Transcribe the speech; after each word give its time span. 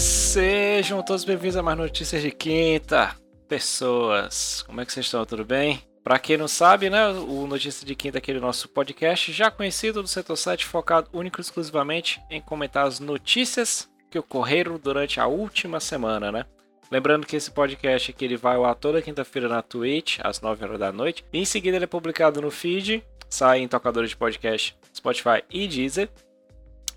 Sejam 0.00 1.02
todos 1.02 1.26
bem-vindos 1.26 1.58
a 1.58 1.62
mais 1.62 1.76
notícias 1.76 2.22
de 2.22 2.30
quinta. 2.30 3.14
Pessoas, 3.46 4.62
como 4.62 4.80
é 4.80 4.86
que 4.86 4.94
vocês 4.94 5.04
estão? 5.04 5.26
Tudo 5.26 5.44
bem? 5.44 5.82
Para 6.02 6.18
quem 6.18 6.38
não 6.38 6.48
sabe, 6.48 6.88
né, 6.88 7.06
o 7.08 7.46
Notícia 7.46 7.86
de 7.86 7.94
Quinta 7.94 8.16
é 8.16 8.20
aquele 8.20 8.40
nosso 8.40 8.66
podcast 8.70 9.30
já 9.30 9.50
conhecido 9.50 10.00
do 10.00 10.08
Setor 10.08 10.38
7, 10.38 10.64
focado 10.64 11.10
único 11.12 11.38
e 11.38 11.42
exclusivamente 11.42 12.18
em 12.30 12.40
comentar 12.40 12.86
as 12.86 12.98
notícias 12.98 13.90
que 14.10 14.18
ocorreram 14.18 14.78
durante 14.78 15.20
a 15.20 15.26
última 15.26 15.78
semana, 15.80 16.32
né? 16.32 16.46
Lembrando 16.90 17.26
que 17.26 17.36
esse 17.36 17.50
podcast 17.50 18.10
aqui 18.10 18.24
ele 18.24 18.38
vai 18.38 18.56
ar 18.56 18.74
toda 18.76 19.02
quinta-feira 19.02 19.50
na 19.50 19.60
Twitch, 19.60 20.18
às 20.22 20.40
9 20.40 20.64
horas 20.64 20.78
da 20.78 20.90
noite. 20.90 21.26
E 21.30 21.38
em 21.38 21.44
seguida 21.44 21.76
ele 21.76 21.84
é 21.84 21.86
publicado 21.86 22.40
no 22.40 22.50
feed, 22.50 23.04
sai 23.28 23.60
em 23.60 23.68
tocadores 23.68 24.08
de 24.08 24.16
podcast 24.16 24.74
Spotify 24.96 25.44
e 25.50 25.68
Deezer. 25.68 26.08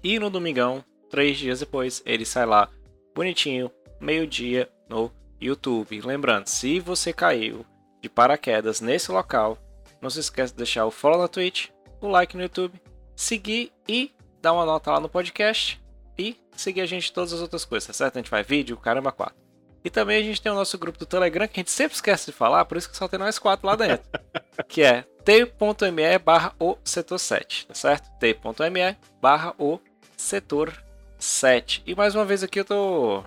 E 0.01 0.17
no 0.19 0.29
domingão, 0.29 0.81
três 1.09 1.37
dias 1.37 1.59
depois, 1.59 2.01
ele 2.05 2.23
sai 2.23 2.45
lá 2.45 2.69
bonitinho, 3.13 3.71
meio-dia 3.99 4.69
no 4.89 5.11
YouTube. 5.39 6.01
Lembrando, 6.01 6.47
se 6.47 6.79
você 6.79 7.13
caiu 7.13 7.65
de 8.01 8.09
paraquedas 8.09 8.81
nesse 8.81 9.11
local, 9.11 9.57
não 10.01 10.09
se 10.09 10.19
esqueça 10.19 10.51
de 10.51 10.57
deixar 10.57 10.85
o 10.85 10.91
follow 10.91 11.21
na 11.21 11.27
Twitch, 11.27 11.69
o 12.01 12.07
like 12.07 12.35
no 12.35 12.43
YouTube, 12.43 12.81
seguir 13.15 13.71
e 13.87 14.13
dar 14.41 14.53
uma 14.53 14.65
nota 14.65 14.91
lá 14.91 14.99
no 14.99 15.07
podcast 15.07 15.81
e 16.17 16.35
seguir 16.55 16.81
a 16.81 16.85
gente 16.85 17.09
em 17.09 17.13
todas 17.13 17.33
as 17.33 17.41
outras 17.41 17.63
coisas, 17.63 17.87
tá 17.87 17.93
certo? 17.93 18.17
A 18.17 18.19
gente 18.19 18.29
faz 18.29 18.45
vídeo, 18.45 18.77
caramba, 18.77 19.11
quatro. 19.11 19.41
E 19.83 19.89
também 19.89 20.17
a 20.17 20.23
gente 20.23 20.41
tem 20.41 20.51
o 20.51 20.55
nosso 20.55 20.77
grupo 20.77 20.97
do 20.97 21.05
Telegram, 21.05 21.47
que 21.47 21.59
a 21.59 21.61
gente 21.61 21.71
sempre 21.71 21.95
esquece 21.95 22.27
de 22.27 22.31
falar, 22.31 22.65
por 22.65 22.77
isso 22.77 22.89
que 22.89 22.95
só 22.95 23.07
tem 23.07 23.19
nós 23.19 23.37
quatro 23.37 23.67
lá 23.67 23.75
dentro. 23.75 24.05
que 24.67 24.81
é 24.81 25.03
t.me 25.23 26.17
barra 26.19 26.53
o 26.59 26.77
setor 26.83 27.17
7, 27.17 27.67
tá 27.67 27.73
certo? 27.73 28.09
t.me 28.19 28.97
barra 29.21 29.53
o 29.57 29.79
setor 30.15 30.82
7. 31.23 31.83
E 31.85 31.95
mais 31.95 32.15
uma 32.15 32.25
vez 32.25 32.43
aqui 32.43 32.59
eu 32.59 32.65
tô 32.65 33.23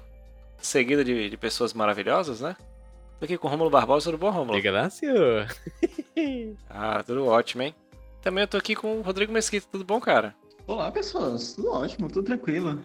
seguido 0.59 1.03
de, 1.03 1.31
de 1.31 1.37
pessoas 1.37 1.73
maravilhosas, 1.73 2.41
né? 2.41 2.55
Tô 3.19 3.25
aqui 3.25 3.39
com 3.39 3.49
o 3.49 3.51
Rômulo 3.51 3.71
Barbosa, 3.71 4.11
tudo 4.11 4.21
bom, 4.21 4.31
Rômulo? 4.31 4.61
Graças. 4.61 5.01
ah, 6.69 7.03
tudo 7.03 7.27
ótimo, 7.27 7.63
hein? 7.63 7.75
Também 8.21 8.43
eu 8.43 8.49
tô 8.49 8.59
aqui 8.59 8.77
com 8.77 8.99
o 8.99 9.03
Rodrigo 9.03 9.33
Mesquita, 9.33 9.67
tudo 9.73 9.85
bom, 9.85 9.99
cara? 9.99 10.35
Olá, 10.67 10.93
pessoas. 10.93 11.55
Tudo 11.55 11.71
ótimo, 11.71 12.09
tudo 12.09 12.27
tranquilo. 12.27 12.85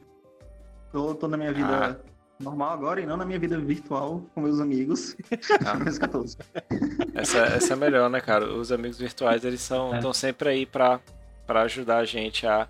Tô, 0.94 1.14
tô 1.14 1.28
na 1.28 1.36
minha 1.36 1.52
vida 1.52 2.00
ah 2.02 2.12
normal 2.42 2.72
agora 2.72 3.00
e 3.00 3.06
não 3.06 3.16
na 3.16 3.24
minha 3.24 3.38
vida 3.38 3.58
virtual 3.60 4.24
com 4.34 4.42
meus 4.42 4.60
amigos. 4.60 5.16
Ah. 5.64 5.78
14. 6.00 6.38
Essa, 7.14 7.38
essa 7.38 7.74
é 7.74 7.76
melhor, 7.76 8.10
né, 8.10 8.20
cara? 8.20 8.52
Os 8.52 8.72
amigos 8.72 8.98
virtuais, 8.98 9.46
eles 9.46 9.62
são 9.62 9.94
estão 9.94 10.10
é. 10.10 10.14
sempre 10.14 10.50
aí 10.50 10.66
pra, 10.66 11.00
pra 11.46 11.62
ajudar 11.62 11.98
a 11.98 12.06
gente 12.06 12.48
a 12.48 12.68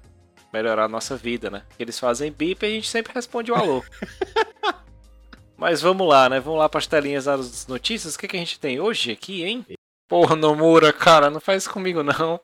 melhorar 0.52 0.86
a 0.86 0.90
nossa 0.90 1.16
vida, 1.16 1.50
né? 1.50 1.64
Eles 1.80 2.00
fazem 2.00 2.32
bip 2.32 2.66
e 2.66 2.70
a 2.70 2.72
gente 2.72 2.90
sempre 2.90 3.14
responde 3.14 3.52
o 3.52 3.56
alô. 3.56 3.84
Mas 5.58 5.82
vamos 5.82 6.08
lá, 6.08 6.28
né? 6.28 6.40
Vamos 6.40 6.60
lá 6.60 6.68
para 6.68 6.80
as 6.80 6.88
telinhas 6.88 7.26
das 7.26 7.68
notícias. 7.68 8.16
O 8.16 8.20
que, 8.20 8.28
que 8.28 8.36
a 8.36 8.40
gente 8.40 8.60
tem 8.60 8.80
hoje 8.80 9.12
aqui, 9.12 9.44
hein? 9.44 9.66
Porra, 10.10 10.36
Nomura, 10.36 10.92
cara, 10.92 11.30
não 11.30 11.40
faz 11.40 11.68
comigo 11.68 12.04
não. 12.04 12.42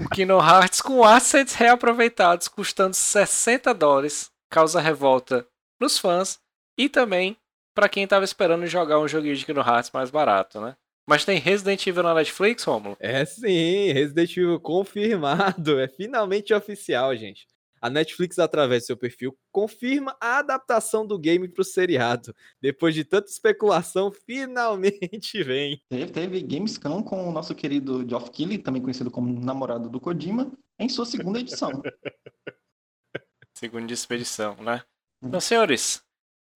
O 0.00 0.08
Kingdom 0.10 0.44
Hearts 0.44 0.80
com 0.82 1.02
assets 1.02 1.54
reaproveitados 1.54 2.48
custando 2.48 2.94
60 2.94 3.72
dólares 3.72 4.30
causa 4.50 4.80
revolta 4.80 5.46
nos 5.80 5.98
fãs 5.98 6.38
e 6.76 6.88
também 6.88 7.36
para 7.74 7.88
quem 7.88 8.04
estava 8.04 8.24
esperando 8.24 8.66
jogar 8.66 8.98
um 8.98 9.08
joguinho 9.08 9.34
de 9.34 9.46
Kingdom 9.46 9.62
Hearts 9.62 9.90
mais 9.92 10.10
barato, 10.10 10.60
né? 10.60 10.76
Mas 11.06 11.24
tem 11.24 11.38
Resident 11.38 11.86
Evil 11.86 12.02
na 12.02 12.14
Netflix, 12.14 12.64
Romulo? 12.64 12.96
É 12.98 13.24
sim, 13.24 13.92
Resident 13.92 14.36
Evil 14.36 14.60
confirmado. 14.60 15.74
É 15.84 15.88
finalmente 15.88 16.54
oficial, 16.54 17.14
gente. 17.16 17.46
A 17.80 17.90
Netflix, 17.90 18.38
através 18.38 18.84
do 18.84 18.86
seu 18.86 18.96
perfil, 18.96 19.36
confirma 19.52 20.16
a 20.18 20.38
adaptação 20.38 21.06
do 21.06 21.18
game 21.18 21.46
para 21.46 21.60
o 21.60 21.64
seriado. 21.64 22.34
Depois 22.58 22.94
de 22.94 23.04
tanta 23.04 23.30
especulação, 23.30 24.10
finalmente 24.24 25.42
vem. 25.42 25.82
Teve, 25.90 26.10
teve 26.10 26.40
Gamescom 26.40 27.02
com 27.02 27.28
o 27.28 27.32
nosso 27.32 27.54
querido 27.54 28.08
Geoff 28.08 28.30
Keighley, 28.30 28.56
também 28.56 28.80
conhecido 28.80 29.10
como 29.10 29.38
namorado 29.38 29.90
do 29.90 30.00
Kojima, 30.00 30.50
em 30.78 30.88
sua 30.88 31.04
segunda 31.04 31.38
edição. 31.38 31.70
segunda 33.52 33.92
expedição, 33.92 34.56
né? 34.56 34.82
Então, 35.22 35.40
senhores, 35.40 36.02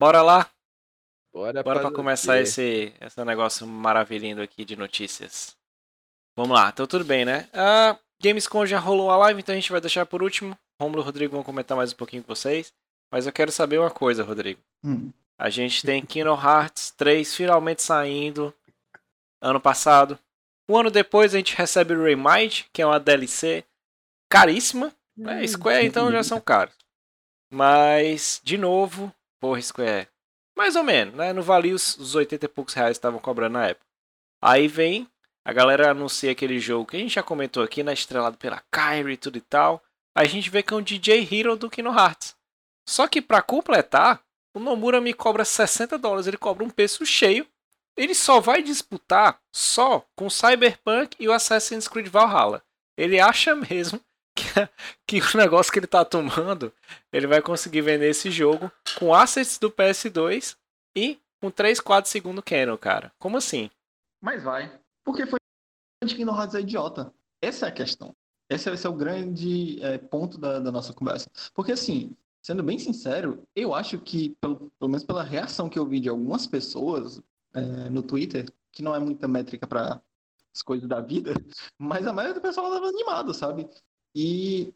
bora 0.01 0.23
lá? 0.23 0.51
Bora, 1.39 1.63
bora 1.63 1.81
para 1.83 1.93
começar 1.93 2.41
esse, 2.41 2.93
esse 3.01 3.25
negócio 3.25 3.65
maravilhoso 3.65 4.43
aqui 4.43 4.65
de 4.65 4.75
notícias. 4.75 5.57
Vamos 6.37 6.59
lá, 6.59 6.71
então 6.71 6.85
tudo 6.85 7.05
bem, 7.05 7.25
né? 7.25 7.49
A 7.53 7.97
Gamescom 8.21 8.67
já 8.67 8.81
rolou 8.81 9.09
a 9.09 9.17
live, 9.19 9.39
então 9.39 9.53
a 9.53 9.57
gente 9.57 9.71
vai 9.71 9.81
deixar 9.81 10.05
por 10.05 10.21
último. 10.21 10.59
Romulo 10.83 11.01
e 11.01 11.05
Rodrigo 11.05 11.37
vão 11.37 11.45
comentar 11.45 11.77
mais 11.77 11.93
um 11.93 11.97
pouquinho 11.97 12.25
com 12.25 12.35
vocês. 12.35 12.73
Mas 13.13 13.25
eu 13.25 13.33
quero 13.33 13.53
saber 13.53 13.79
uma 13.79 13.89
coisa, 13.89 14.25
Rodrigo. 14.25 14.61
Hum. 14.85 15.13
A 15.39 15.49
gente 15.49 15.87
tem 15.87 16.05
Kingdom 16.05 16.35
Hearts 16.35 16.91
3 16.97 17.33
finalmente 17.33 17.83
saindo 17.83 18.53
ano 19.41 19.61
passado. 19.61 20.19
Um 20.69 20.77
ano 20.77 20.91
depois 20.91 21.33
a 21.33 21.39
gente 21.39 21.55
recebe 21.55 21.95
o 21.95 22.03
Remind, 22.03 22.65
que 22.73 22.83
é 22.83 22.87
uma 22.87 22.99
DLC 22.99 23.65
caríssima. 24.29 24.93
Hum, 25.17 25.47
Square 25.47 25.87
então 25.87 26.11
já 26.11 26.25
são 26.25 26.41
caros. 26.41 26.75
Mas, 27.49 28.41
de 28.43 28.59
novo, 28.59 29.15
porra, 29.41 29.63
Square. 29.63 30.09
Mais 30.59 30.75
ou 30.75 30.83
menos, 30.83 31.15
né? 31.15 31.33
Não 31.33 31.41
valia 31.41 31.73
os, 31.73 31.97
os 31.99 32.17
80 32.17 32.47
e 32.47 32.49
poucos 32.49 32.75
reais 32.75 32.97
que 32.97 32.99
estavam 32.99 33.21
cobrando 33.21 33.53
na 33.53 33.69
época. 33.69 33.87
Aí 34.43 34.67
vem, 34.67 35.09
a 35.45 35.53
galera 35.53 35.93
anuncia 35.93 36.33
aquele 36.33 36.59
jogo 36.59 36.87
que 36.87 36.97
a 36.97 36.99
gente 36.99 37.15
já 37.15 37.23
comentou 37.23 37.63
aqui, 37.63 37.85
né? 37.85 37.93
Estrelado 37.93 38.37
pela 38.37 38.61
Kyrie 38.73 39.15
e 39.15 39.17
tudo 39.17 39.39
e 39.39 39.41
tal. 39.41 39.81
Aí 40.17 40.27
a 40.27 40.29
gente 40.29 40.51
vê 40.51 40.61
que 40.61 40.75
é 40.75 40.77
um 40.77 40.83
DJ 40.83 41.29
Hero 41.31 41.57
do 41.57 41.71
Kingdom 41.71 41.97
Hearts. 41.97 42.35
Só 42.89 43.07
que 43.07 43.23
para 43.23 43.41
completar, 43.41 44.21
o 44.53 44.59
Nomura 44.59 45.01
me 45.01 45.15
cobra 45.15 45.45
60 45.45 45.97
dólares. 45.97 46.27
Ele 46.27 46.37
cobra 46.37 46.65
um 46.65 46.71
preço 46.71 47.07
cheio. 47.07 47.47
Ele 47.97 48.13
só 48.13 48.41
vai 48.41 48.61
disputar 48.61 49.41
só 49.55 50.05
com 50.17 50.29
Cyberpunk 50.29 51.17
e 51.21 51.29
o 51.29 51.33
Assassin's 51.33 51.87
Creed 51.87 52.09
Valhalla. 52.09 52.65
Ele 52.97 53.21
acha 53.21 53.55
mesmo 53.71 54.01
que, 55.07 55.21
o 55.21 55.37
negócio 55.37 55.73
que 55.73 55.79
ele 55.79 55.87
tá 55.87 56.05
tomando, 56.05 56.73
ele 57.13 57.27
vai 57.27 57.41
conseguir 57.43 57.83
vender 57.83 58.11
esse 58.11 58.31
jogo 58.31 58.71
com 58.99 59.15
assets 59.15 59.59
do 59.59 59.71
PS2 59.71 60.57
e 60.97 61.19
com 61.41 61.51
3, 61.51 61.81
4 61.81 62.11
segundos 62.11 62.45
canon, 62.45 62.77
cara. 62.77 63.13
Como 63.19 63.37
assim? 63.37 63.71
Mas 64.21 64.43
vai. 64.43 64.79
Porque 65.05 65.27
foi 65.27 65.39
de 66.05 66.15
Kingdom 66.15 66.37
Hearts 66.37 66.55
é 66.55 66.61
idiota. 66.61 67.13
Essa 67.41 67.67
é 67.67 67.69
a 67.69 67.73
questão. 67.73 68.15
Esse, 68.51 68.71
esse 68.71 68.87
é 68.87 68.91
o 68.91 68.95
grande 68.95 69.83
é, 69.83 69.99
ponto 69.99 70.39
da, 70.39 70.59
da, 70.59 70.73
nossa 70.73 70.93
conversa. 70.93 71.31
Porque, 71.55 71.73
assim, 71.73 72.17
sendo 72.43 72.63
bem 72.63 72.79
sincero, 72.79 73.43
eu 73.55 73.75
acho 73.75 73.99
que, 73.99 74.31
pelo, 74.41 74.71
pelo 74.79 74.91
menos 74.91 75.05
pela 75.05 75.23
reação 75.23 75.69
que 75.69 75.79
eu 75.79 75.87
vi 75.87 76.01
de 76.01 76.09
algumas 76.09 76.47
pessoas 76.47 77.23
é, 77.55 77.61
no 77.91 78.03
Twitter, 78.03 78.51
que 78.73 78.83
não 78.83 78.95
é 78.95 78.99
muita 78.99 79.29
métrica 79.29 79.67
para 79.67 80.01
as 80.55 80.63
coisas 80.63 80.89
da 80.89 81.01
vida, 81.01 81.35
mas 81.79 82.07
a 82.07 82.13
maioria 82.13 82.35
do 82.35 82.41
pessoal 82.41 82.69
estava 82.69 82.89
animado, 82.89 83.35
sabe? 83.35 83.69
E 84.15 84.73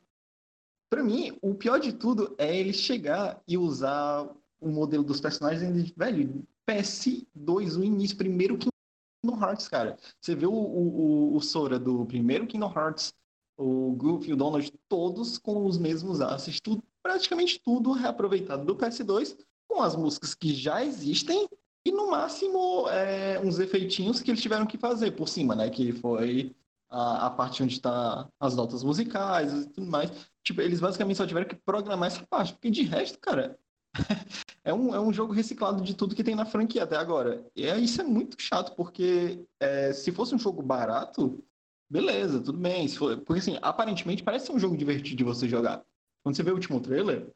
para 0.91 1.03
mim, 1.03 1.39
o 1.41 1.55
pior 1.55 1.79
de 1.79 1.93
tudo 1.93 2.35
é 2.37 2.55
ele 2.55 2.73
chegar 2.73 3.43
e 3.49 3.57
usar 3.57 4.29
o 4.61 4.69
modelo 4.69 5.03
dos 5.03 5.21
personagens 5.21 5.75
de, 5.75 5.93
velho, 5.97 6.47
PS2, 6.69 7.79
o 7.79 7.83
início, 7.83 8.17
primeiro 8.17 8.59
Kingdom 8.59 9.43
Hearts, 9.43 9.69
cara. 9.69 9.97
Você 10.21 10.35
vê 10.35 10.47
o, 10.47 10.53
o, 10.53 11.35
o 11.35 11.41
Sora 11.41 11.79
do 11.79 12.05
primeiro 12.05 12.47
Kingdom 12.47 12.73
Hearts, 12.77 13.15
o 13.57 13.93
Goofy, 13.93 14.33
o 14.33 14.37
Donald, 14.37 14.73
todos 14.89 15.39
com 15.39 15.67
os 15.67 15.79
mesmos 15.79 16.21
assets, 16.21 16.61
tudo, 16.61 16.83
praticamente 17.03 17.59
tudo 17.59 17.93
reaproveitado 17.93 18.65
do 18.65 18.77
PS2, 18.77 19.37
com 19.69 19.83
as 19.83 19.97
músicas 19.97 20.35
que 20.35 20.55
já 20.55 20.85
existem 20.85 21.49
e 21.85 21.91
no 21.91 22.11
máximo 22.11 22.89
é, 22.91 23.41
uns 23.41 23.59
efeitinhos 23.59 24.21
que 24.21 24.31
eles 24.31 24.43
tiveram 24.43 24.67
que 24.67 24.79
fazer 24.79 25.13
por 25.13 25.29
cima, 25.29 25.57
né? 25.57 25.69
Que 25.69 25.93
foi 25.93 26.55
a, 26.93 27.27
a 27.27 27.31
parte 27.31 27.63
onde 27.63 27.75
está 27.75 28.29
as 28.39 28.55
notas 28.55 28.85
musicais 28.85 29.53
e 29.53 29.69
tudo 29.71 29.87
mais. 29.87 30.11
Tipo, 30.45 30.61
eles 30.61 30.79
basicamente 30.79 31.17
só 31.17 31.27
tiveram 31.27 31.49
que 31.49 31.57
programar 31.57 32.09
essa 32.09 32.25
parte, 32.27 32.53
porque 32.53 32.71
de 32.71 32.83
resto, 32.83 33.19
cara, 33.19 33.59
é, 34.63 34.75
um, 34.75 34.95
é 34.95 35.01
um 35.01 35.13
jogo 35.13 35.33
reciclado 35.33 35.83
de 35.83 35.95
tudo 35.95 36.15
que 36.15 36.25
tem 36.25 36.35
na 36.35 36.45
franquia 36.45 36.85
até 36.85 36.97
agora. 36.97 37.45
E 37.57 37.67
é, 37.67 37.79
isso 37.79 38.01
é 38.01 38.05
muito 38.05 38.41
chato, 38.41 38.77
porque 38.77 39.45
é, 39.59 39.93
se 39.93 40.13
fosse 40.13 40.35
um 40.35 40.39
jogo 40.39 40.63
barato, 40.63 41.43
beleza, 41.91 42.41
tudo 42.41 42.59
bem. 42.59 42.87
For, 42.89 43.19
porque 43.21 43.41
assim, 43.41 43.59
aparentemente 43.63 44.23
parece 44.23 44.47
ser 44.47 44.53
um 44.53 44.59
jogo 44.59 44.77
divertido 44.77 45.17
de 45.17 45.25
você 45.25 45.49
jogar. 45.49 45.83
Quando 46.23 46.37
você 46.37 46.43
vê 46.43 46.51
o 46.51 46.55
último 46.55 46.81
trailer, 46.81 47.29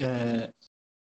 é, 0.00 0.52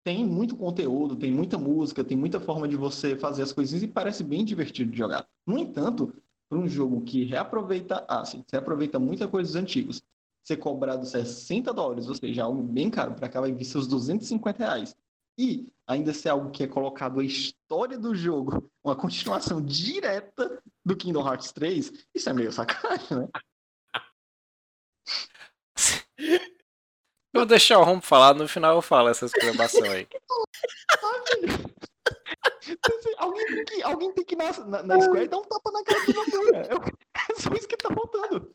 tem 0.04 0.26
muito 0.26 0.56
conteúdo, 0.56 1.16
tem 1.16 1.32
muita 1.32 1.58
música, 1.58 2.04
tem 2.04 2.18
muita 2.18 2.40
forma 2.40 2.68
de 2.68 2.76
você 2.76 3.16
fazer 3.16 3.44
as 3.44 3.52
coisinhas 3.52 3.84
e 3.84 3.88
parece 3.88 4.24
bem 4.24 4.44
divertido 4.44 4.92
de 4.92 4.98
jogar. 4.98 5.28
No 5.46 5.58
entanto, 5.58 6.14
para 6.50 6.58
um 6.58 6.68
jogo 6.68 7.02
que 7.02 7.24
reaproveita 7.24 8.06
assets, 8.08 8.46
reaproveita 8.52 9.00
muita 9.00 9.28
coisa 9.28 9.50
dos 9.50 9.56
antigos, 9.56 10.02
ser 10.44 10.58
cobrado 10.58 11.06
60 11.06 11.74
dólares, 11.74 12.08
ou 12.08 12.16
seja, 12.16 12.44
algo 12.44 12.64
bem 12.64 12.90
caro, 12.90 13.14
para 13.14 13.28
cá 13.30 13.42
vai 13.42 13.52
vir 13.52 13.66
seus 13.66 13.88
250 13.88 14.58
reais, 14.58 14.96
e 15.38 15.68
ainda 15.86 16.14
ser 16.14 16.30
algo 16.30 16.50
que 16.50 16.64
é 16.64 16.68
colocado 16.68 17.20
a 17.20 17.24
história 17.24 17.98
do 17.98 18.16
jogo, 18.16 18.70
uma 18.84 18.96
continuação 18.96 19.62
direta 19.62 20.62
do 20.86 20.96
Kingdom 20.96 21.28
Hearts 21.28 21.52
3, 21.52 21.92
isso 22.16 22.30
é 22.30 22.34
meio 22.34 22.52
sacanagem, 22.52 23.18
né? 23.18 23.28
vou 27.34 27.46
deixar 27.46 27.78
o 27.80 27.84
Romo 27.84 28.02
falar, 28.02 28.34
no 28.34 28.48
final 28.48 28.76
eu 28.76 28.82
falo 28.82 29.10
essa 29.10 29.26
exclamação 29.26 29.84
aí. 29.84 30.08
alguém 33.18 33.46
tem 33.46 33.66
que, 33.66 33.84
alguém 33.84 34.14
tem 34.14 34.26
que 34.26 34.36
ir 34.36 34.38
na, 34.38 34.52
na, 34.66 34.84
na 34.84 35.02
Square 35.02 35.26
e 35.26 35.28
dar 35.28 35.38
um 35.38 35.44
tapa 35.44 35.72
na 35.72 35.84
cara 35.84 36.06
do 36.06 36.14
Nomura. 36.14 36.58
É 37.30 37.42
só 37.42 37.54
isso 37.54 37.68
que 37.68 37.78
tá 37.78 37.90
faltando. 37.94 38.52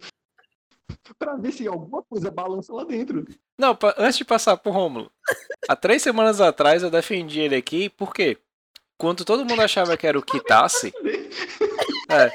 Pra 1.18 1.36
ver 1.36 1.52
se 1.52 1.66
alguma 1.66 2.02
coisa 2.02 2.30
balança 2.30 2.72
lá 2.72 2.84
dentro. 2.84 3.24
Não, 3.58 3.76
antes 3.98 4.18
de 4.18 4.24
passar 4.24 4.56
pro 4.56 4.72
Romulo. 4.72 5.10
Há 5.68 5.76
três 5.76 6.02
semanas 6.02 6.40
atrás 6.40 6.82
eu 6.82 6.90
defendi 6.90 7.40
ele 7.40 7.56
aqui, 7.56 7.88
por 7.88 8.12
quê? 8.12 8.38
Quando 8.98 9.24
todo 9.24 9.44
mundo 9.44 9.62
achava 9.62 9.96
que 9.96 10.06
era 10.06 10.18
o 10.18 10.22
Kitase. 10.22 10.92
É. 12.10 12.30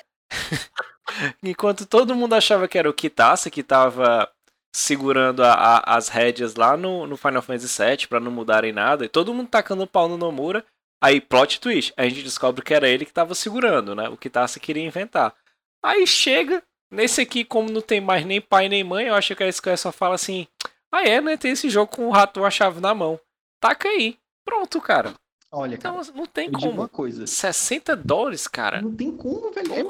Enquanto 1.43 1.85
todo 1.85 2.15
mundo 2.15 2.33
achava 2.33 2.67
que 2.67 2.79
era 2.79 2.89
o 2.89 2.93
Kitase 2.93 3.51
que 3.51 3.61
tava 3.61 4.27
segurando 4.73 5.43
a, 5.43 5.53
a, 5.53 5.97
as 5.97 6.07
rédeas 6.07 6.55
lá 6.55 6.75
no, 6.75 7.05
no 7.05 7.15
Final 7.15 7.41
Fantasy 7.41 7.83
VII 7.83 8.07
para 8.07 8.19
não 8.19 8.31
mudarem 8.31 8.71
nada, 8.71 9.05
e 9.05 9.09
todo 9.09 9.33
mundo 9.33 9.49
tacando 9.49 9.87
pau 9.87 10.07
no 10.07 10.17
Nomura. 10.17 10.65
Aí, 11.01 11.21
plot 11.21 11.59
twist, 11.59 11.93
a 11.95 12.03
gente 12.07 12.23
descobre 12.23 12.63
que 12.63 12.73
era 12.73 12.89
ele 12.89 13.05
que 13.05 13.13
tava 13.13 13.35
segurando, 13.35 13.93
né? 13.93 14.09
O 14.09 14.17
Kitase 14.17 14.59
queria 14.59 14.83
inventar. 14.83 15.35
Aí 15.83 16.07
chega, 16.07 16.63
nesse 16.91 17.21
aqui, 17.21 17.45
como 17.45 17.71
não 17.71 17.81
tem 17.81 18.01
mais 18.01 18.25
nem 18.25 18.41
pai 18.41 18.67
nem 18.67 18.83
mãe, 18.83 19.07
eu 19.07 19.15
acho 19.15 19.35
que 19.35 19.43
a 19.43 19.51
Square 19.51 19.77
só 19.77 19.91
fala 19.91 20.15
assim: 20.15 20.47
Ah, 20.91 21.07
é, 21.07 21.21
né? 21.21 21.37
Tem 21.37 21.51
esse 21.51 21.69
jogo 21.69 21.95
com 21.95 22.07
o 22.07 22.11
rato 22.11 22.43
a 22.43 22.49
chave 22.49 22.81
na 22.81 22.95
mão. 22.95 23.19
Taca 23.59 23.87
aí. 23.87 24.17
Pronto, 24.43 24.81
cara. 24.81 25.13
Olha, 25.51 25.75
então, 25.75 25.95
cara, 25.95 26.11
não 26.13 26.25
tem 26.25 26.51
como. 26.51 26.71
Uma 26.71 26.89
coisa. 26.89 27.25
60 27.25 27.95
dólares, 27.95 28.47
cara. 28.47 28.81
Não 28.81 28.93
tem 28.93 29.15
como, 29.15 29.51
velho. 29.51 29.73
É, 29.73 29.83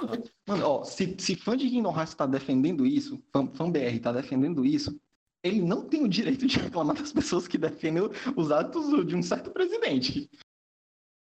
mano, 0.48 0.66
ó, 0.66 0.84
se, 0.84 1.16
se 1.18 1.36
fã 1.36 1.58
de 1.58 1.68
Kingdom 1.70 1.96
Hearts 1.96 2.14
tá 2.14 2.26
defendendo 2.26 2.86
isso, 2.86 3.22
fã, 3.32 3.48
fã 3.48 3.70
BR 3.70 4.00
tá 4.02 4.12
defendendo 4.12 4.64
isso, 4.64 5.00
ele 5.44 5.62
não 5.62 5.82
tem 5.82 6.04
o 6.04 6.08
direito 6.08 6.46
de 6.46 6.58
reclamar 6.60 6.96
das 6.96 7.12
pessoas 7.12 7.48
que 7.48 7.58
defendem 7.58 8.04
os 8.36 8.52
atos 8.52 9.06
de 9.06 9.16
um 9.16 9.24
certo 9.24 9.50
presidente. 9.50 10.30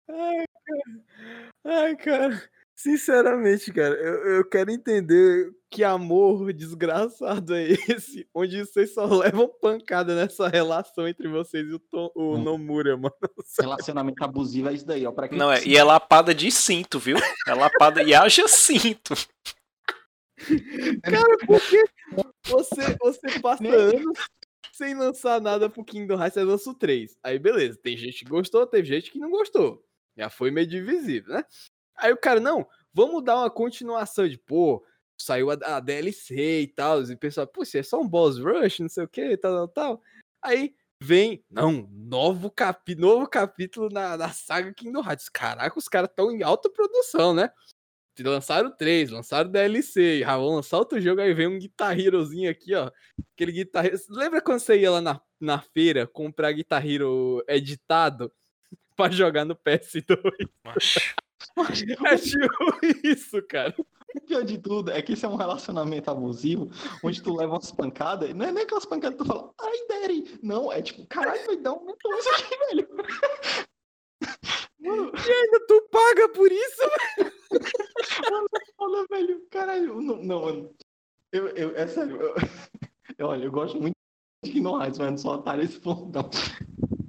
Ai, 0.09 0.45
cara. 0.65 1.03
Ai, 1.65 1.95
cara. 1.95 2.49
Sinceramente, 2.75 3.73
cara, 3.73 3.95
eu, 3.95 4.35
eu 4.35 4.45
quero 4.45 4.69
entender 4.69 5.51
que 5.67 5.83
amor 5.83 6.53
desgraçado 6.53 7.55
é 7.55 7.71
esse, 7.71 8.27
onde 8.35 8.59
vocês 8.59 8.93
só 8.93 9.05
levam 9.05 9.51
pancada 9.59 10.15
nessa 10.15 10.47
relação 10.47 11.07
entre 11.07 11.27
vocês 11.27 11.67
e 11.67 11.73
o, 11.73 11.79
Tom, 11.79 12.11
o 12.13 12.35
hum. 12.35 12.43
Nomura, 12.43 12.95
mano. 12.95 13.15
Relacionamento 13.59 14.23
abusivo 14.23 14.69
é 14.69 14.73
isso 14.73 14.85
daí, 14.85 15.07
ó. 15.07 15.11
Pra 15.11 15.27
Não, 15.31 15.51
é, 15.51 15.63
e 15.65 15.75
é 15.75 15.83
lapada 15.83 16.35
de 16.35 16.51
cinto, 16.51 16.99
viu? 16.99 17.17
É 17.47 17.53
lapada 17.55 18.03
e 18.03 18.13
haja 18.13 18.47
cinto. 18.47 19.15
Cara, 21.01 21.37
porque 21.47 21.83
você, 22.45 22.95
você 23.01 23.39
passa 23.39 23.67
anos 23.67 24.19
sem 24.71 24.93
lançar 24.93 25.41
nada 25.41 25.67
pro 25.67 25.83
Kingdom 25.83 26.21
Hearts, 26.21 26.37
aí 26.37 26.43
lança 26.43 26.69
o 26.69 26.75
3. 26.75 27.17
Aí 27.23 27.39
beleza, 27.39 27.79
tem 27.81 27.97
gente 27.97 28.23
que 28.23 28.29
gostou, 28.29 28.67
teve 28.67 28.87
gente 28.87 29.09
que 29.09 29.17
não 29.17 29.31
gostou. 29.31 29.83
Já 30.17 30.29
foi 30.29 30.51
meio 30.51 30.67
divisível, 30.67 31.35
né? 31.35 31.43
Aí 31.95 32.11
o 32.11 32.17
cara, 32.17 32.39
não, 32.39 32.67
vamos 32.93 33.23
dar 33.23 33.37
uma 33.37 33.49
continuação 33.49 34.27
de, 34.27 34.37
pô, 34.37 34.83
saiu 35.17 35.51
a, 35.51 35.53
a 35.53 35.79
DLC 35.79 36.61
e 36.61 36.67
tal, 36.67 37.03
e 37.03 37.13
o 37.13 37.17
pessoal, 37.17 37.47
pô, 37.47 37.63
é 37.63 37.83
só 37.83 37.99
um 37.99 38.07
boss 38.07 38.39
rush, 38.39 38.79
não 38.79 38.89
sei 38.89 39.03
o 39.03 39.07
que, 39.07 39.37
tal, 39.37 39.53
tal, 39.53 39.67
tal. 39.67 40.01
Aí 40.41 40.75
vem, 41.01 41.43
não, 41.49 41.87
novo, 41.91 42.49
capi, 42.49 42.95
novo 42.95 43.27
capítulo 43.27 43.89
na, 43.89 44.17
na 44.17 44.29
saga 44.29 44.73
Kingdom 44.73 45.03
Hearts. 45.03 45.29
Caraca, 45.29 45.77
os 45.77 45.87
caras 45.87 46.09
estão 46.09 46.31
em 46.31 46.43
alta 46.43 46.69
produção, 46.69 47.33
né? 47.33 47.51
Lançaram 48.19 48.75
três, 48.75 49.11
lançaram 49.11 49.51
DLC, 49.51 50.21
já 50.21 50.35
vão 50.35 50.55
lançar 50.55 50.79
outro 50.79 50.99
jogo, 50.99 51.21
aí 51.21 51.35
vem 51.35 51.47
um 51.47 51.59
Guitar 51.59 51.99
Herozinho 51.99 52.49
aqui, 52.49 52.73
ó. 52.73 52.91
Aquele 53.35 53.51
Guitar 53.51 53.85
Hero. 53.85 53.97
Lembra 54.09 54.41
quando 54.41 54.59
você 54.59 54.79
ia 54.79 54.89
lá 54.89 55.01
na, 55.01 55.21
na 55.39 55.61
feira 55.61 56.07
comprar 56.07 56.51
Guitar 56.51 56.83
Hero 56.83 57.43
editado 57.47 58.31
pra 58.97 59.11
jogar 59.11 59.45
no 59.45 59.55
PS2? 59.55 60.03
É 62.05 62.17
tipo 62.17 63.07
isso, 63.07 63.41
cara. 63.43 63.73
O 64.15 64.21
pior 64.21 64.43
de 64.43 64.57
tudo 64.57 64.91
é 64.91 65.01
que 65.01 65.13
isso 65.13 65.25
é 65.25 65.29
um 65.29 65.35
relacionamento 65.35 66.09
abusivo, 66.09 66.69
onde 67.03 67.21
tu 67.21 67.35
leva 67.35 67.53
umas 67.53 67.71
pancadas, 67.71 68.33
não 68.33 68.45
é 68.45 68.51
nem 68.51 68.63
aquelas 68.63 68.85
pancadas 68.85 69.17
que 69.17 69.23
tu 69.23 69.27
fala, 69.27 69.53
ai, 69.61 69.77
Daddy. 69.87 70.39
Não, 70.41 70.71
é 70.71 70.81
tipo, 70.81 71.05
caralho, 71.05 71.45
vai 71.45 71.57
dar 71.57 71.73
um 71.73 71.87
isso 72.17 72.29
aqui, 72.29 72.57
velho. 72.57 72.87
Mano, 74.79 75.11
e 75.15 75.31
ainda 75.31 75.67
tu 75.67 75.87
paga 75.91 76.29
por 76.29 76.51
isso, 76.51 76.81
velho? 77.17 77.31
Mano, 78.31 78.47
fala, 78.77 79.05
velho, 79.09 79.47
caralho, 79.51 80.01
não, 80.01 80.17
não, 80.23 80.41
mano. 80.41 80.75
Eu, 81.31 81.47
eu, 81.49 81.75
é 81.75 81.85
sério, 81.87 82.19
eu, 82.19 82.33
olha, 83.27 83.45
eu 83.45 83.51
gosto 83.51 83.79
muito 83.79 83.93
de 84.43 84.59
Hearts, 84.59 84.97
mas 84.97 85.11
não 85.11 85.17
sou 85.17 85.33
otário 85.33 85.63
esse 85.63 85.79
ponto, 85.79 86.11
não. 86.11 86.29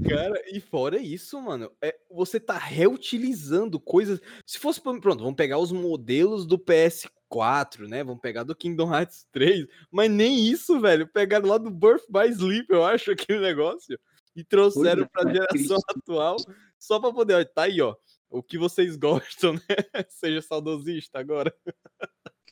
Cara, 0.07 0.41
e 0.53 0.61
fora 0.61 0.97
isso, 0.99 1.41
mano, 1.41 1.73
é, 1.83 1.97
você 2.09 2.39
tá 2.39 2.57
reutilizando 2.57 3.81
coisas. 3.81 4.21
Se 4.47 4.59
fosse. 4.59 4.81
Pronto, 4.81 5.19
vamos 5.19 5.35
pegar 5.35 5.59
os 5.59 5.73
modelos 5.73 6.47
do 6.47 6.57
PS4, 6.57 7.89
né? 7.89 8.05
Vamos 8.05 8.21
pegar 8.21 8.45
do 8.45 8.55
Kingdom 8.55 8.95
Hearts 8.95 9.27
3. 9.33 9.67
Mas 9.91 10.09
nem 10.11 10.47
isso, 10.47 10.81
velho. 10.81 11.09
Pegaram 11.09 11.49
lá 11.49 11.59
do 11.59 11.71
Birth 11.71 12.05
by 12.09 12.29
Sleep, 12.31 12.67
eu 12.71 12.85
acho, 12.85 13.11
aquele 13.13 13.41
negócio. 13.41 13.99
E 14.37 14.45
trouxeram 14.45 15.03
Oi, 15.03 15.09
pra 15.09 15.31
é 15.31 15.35
geração 15.35 15.79
atual. 15.89 16.37
Só 16.79 17.01
pra 17.01 17.13
poder. 17.13 17.35
Ó, 17.35 17.45
tá 17.45 17.63
aí, 17.63 17.81
ó. 17.81 17.97
O 18.31 18.41
que 18.41 18.57
vocês 18.57 18.95
gostam, 18.97 19.55
né? 19.55 20.05
Seja 20.09 20.41
saudosista 20.43 21.19
agora. 21.19 21.53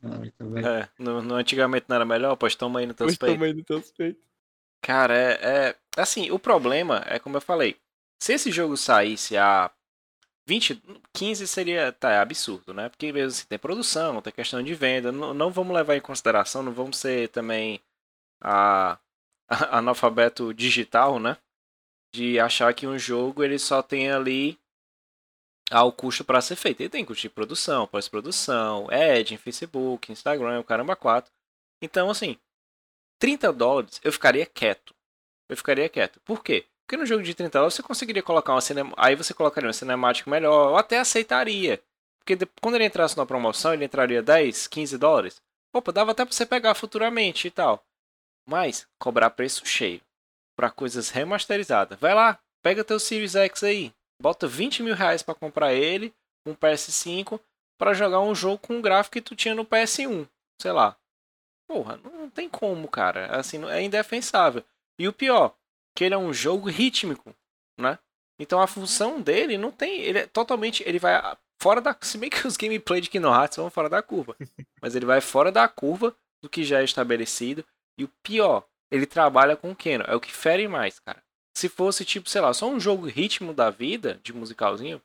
é, 0.02 0.88
no, 0.98 1.22
no, 1.22 1.34
antigamente 1.36 1.86
não 1.88 1.94
era 1.94 2.04
melhor? 2.04 2.34
Pois 2.34 2.56
toma 2.56 2.80
aí 2.80 2.86
no 2.86 2.94
teu 2.94 3.06
peito. 3.06 3.20
Pois 3.20 3.32
toma 3.32 3.46
aí 3.46 3.54
no 3.54 3.62
teu 3.62 3.80
peito. 3.96 4.25
Cara, 4.86 5.14
é, 5.18 5.32
é. 5.42 5.76
Assim, 5.96 6.30
o 6.30 6.38
problema 6.38 7.02
é 7.08 7.18
como 7.18 7.36
eu 7.36 7.40
falei. 7.40 7.76
Se 8.22 8.34
esse 8.34 8.52
jogo 8.52 8.76
saísse 8.76 9.36
a 9.36 9.68
20, 10.46 10.80
15 11.12 11.48
seria 11.48 11.90
tá, 11.92 12.12
é 12.12 12.18
absurdo, 12.18 12.72
né? 12.72 12.88
Porque 12.88 13.12
mesmo 13.12 13.30
assim, 13.30 13.46
tem 13.48 13.58
produção, 13.58 14.22
tem 14.22 14.32
questão 14.32 14.62
de 14.62 14.74
venda. 14.74 15.10
Não, 15.10 15.34
não 15.34 15.50
vamos 15.50 15.74
levar 15.74 15.96
em 15.96 16.00
consideração, 16.00 16.62
não 16.62 16.72
vamos 16.72 16.98
ser 16.98 17.30
também 17.30 17.80
a, 18.40 18.96
a, 19.50 19.78
analfabeto 19.78 20.54
digital, 20.54 21.18
né? 21.18 21.36
De 22.14 22.38
achar 22.38 22.72
que 22.72 22.86
um 22.86 22.96
jogo 22.96 23.42
ele 23.42 23.58
só 23.58 23.82
tem 23.82 24.12
ali 24.12 24.56
ao 25.68 25.90
custo 25.90 26.24
para 26.24 26.40
ser 26.40 26.54
feito. 26.54 26.80
Ele 26.80 26.90
tem 26.90 27.04
custo 27.04 27.22
de 27.22 27.30
produção, 27.30 27.88
pós-produção, 27.88 28.86
ad 28.88 29.36
Facebook, 29.38 30.12
Instagram, 30.12 30.62
caramba, 30.62 30.94
4. 30.94 31.32
Então, 31.82 32.08
assim, 32.08 32.38
30 33.18 33.52
dólares, 33.52 34.00
eu 34.04 34.12
ficaria 34.12 34.46
quieto. 34.46 34.94
Eu 35.48 35.56
ficaria 35.56 35.88
quieto. 35.88 36.20
Por 36.20 36.42
quê? 36.42 36.66
Porque 36.86 36.96
no 36.96 37.06
jogo 37.06 37.22
de 37.22 37.34
30 37.34 37.58
dólares 37.58 37.74
você 37.74 37.82
conseguiria 37.82 38.22
colocar 38.22 38.52
uma 38.52 38.60
cinema... 38.60 38.92
Aí 38.96 39.16
você 39.16 39.34
colocaria 39.34 39.66
uma 39.66 39.72
cinemática 39.72 40.30
melhor, 40.30 40.70
ou 40.70 40.76
até 40.76 40.98
aceitaria. 40.98 41.82
Porque 42.18 42.36
quando 42.60 42.74
ele 42.74 42.84
entrasse 42.84 43.16
na 43.16 43.26
promoção, 43.26 43.74
ele 43.74 43.84
entraria 43.84 44.22
10, 44.22 44.66
15 44.66 44.98
dólares. 44.98 45.42
Opa, 45.74 45.92
dava 45.92 46.12
até 46.12 46.24
pra 46.24 46.32
você 46.32 46.46
pegar 46.46 46.74
futuramente 46.74 47.48
e 47.48 47.50
tal. 47.50 47.84
Mas, 48.48 48.86
cobrar 48.98 49.30
preço 49.30 49.66
cheio. 49.66 50.00
para 50.56 50.70
coisas 50.70 51.10
remasterizadas. 51.10 51.98
Vai 52.00 52.14
lá, 52.14 52.38
pega 52.62 52.82
teu 52.82 52.98
Series 52.98 53.36
X 53.36 53.62
aí. 53.62 53.92
Bota 54.20 54.48
20 54.48 54.82
mil 54.82 54.94
reais 54.94 55.22
pra 55.22 55.34
comprar 55.34 55.74
ele, 55.74 56.14
um 56.46 56.54
PS5, 56.54 57.38
para 57.78 57.92
jogar 57.92 58.20
um 58.20 58.34
jogo 58.34 58.58
com 58.58 58.78
um 58.78 58.80
gráfico 58.80 59.14
que 59.14 59.20
tu 59.20 59.36
tinha 59.36 59.54
no 59.54 59.66
PS1. 59.66 60.26
Sei 60.60 60.72
lá. 60.72 60.96
Porra, 61.68 61.96
não 61.96 62.30
tem 62.30 62.48
como, 62.48 62.88
cara. 62.88 63.36
Assim, 63.36 63.64
é 63.66 63.82
indefensável. 63.82 64.64
E 64.98 65.08
o 65.08 65.12
pior, 65.12 65.54
que 65.96 66.04
ele 66.04 66.14
é 66.14 66.18
um 66.18 66.32
jogo 66.32 66.68
rítmico, 66.68 67.34
né? 67.78 67.98
Então 68.38 68.60
a 68.60 68.66
função 68.66 69.20
dele 69.20 69.58
não 69.58 69.72
tem. 69.72 70.00
Ele 70.00 70.20
é 70.20 70.26
totalmente. 70.26 70.82
Ele 70.86 70.98
vai 70.98 71.20
fora 71.60 71.80
da. 71.80 71.96
Se 72.00 72.18
bem 72.18 72.30
que 72.30 72.46
os 72.46 72.56
gameplay 72.56 73.00
de 73.00 73.10
Kingdom 73.10 73.34
Hearts 73.34 73.56
vão 73.56 73.70
fora 73.70 73.88
da 73.88 74.02
curva. 74.02 74.36
Mas 74.80 74.94
ele 74.94 75.06
vai 75.06 75.20
fora 75.20 75.50
da 75.50 75.66
curva 75.68 76.14
do 76.42 76.48
que 76.48 76.64
já 76.64 76.80
é 76.80 76.84
estabelecido. 76.84 77.64
E 77.98 78.04
o 78.04 78.08
pior, 78.22 78.66
ele 78.90 79.06
trabalha 79.06 79.56
com 79.56 79.70
o 79.70 79.76
Keno. 79.76 80.04
É 80.06 80.14
o 80.14 80.20
que 80.20 80.32
fere 80.32 80.68
mais, 80.68 80.98
cara. 81.00 81.22
Se 81.56 81.68
fosse, 81.68 82.04
tipo, 82.04 82.28
sei 82.28 82.42
lá, 82.42 82.52
só 82.52 82.68
um 82.68 82.78
jogo 82.78 83.06
ritmo 83.06 83.54
da 83.54 83.70
vida, 83.70 84.20
de 84.22 84.34
musicalzinho, 84.34 85.00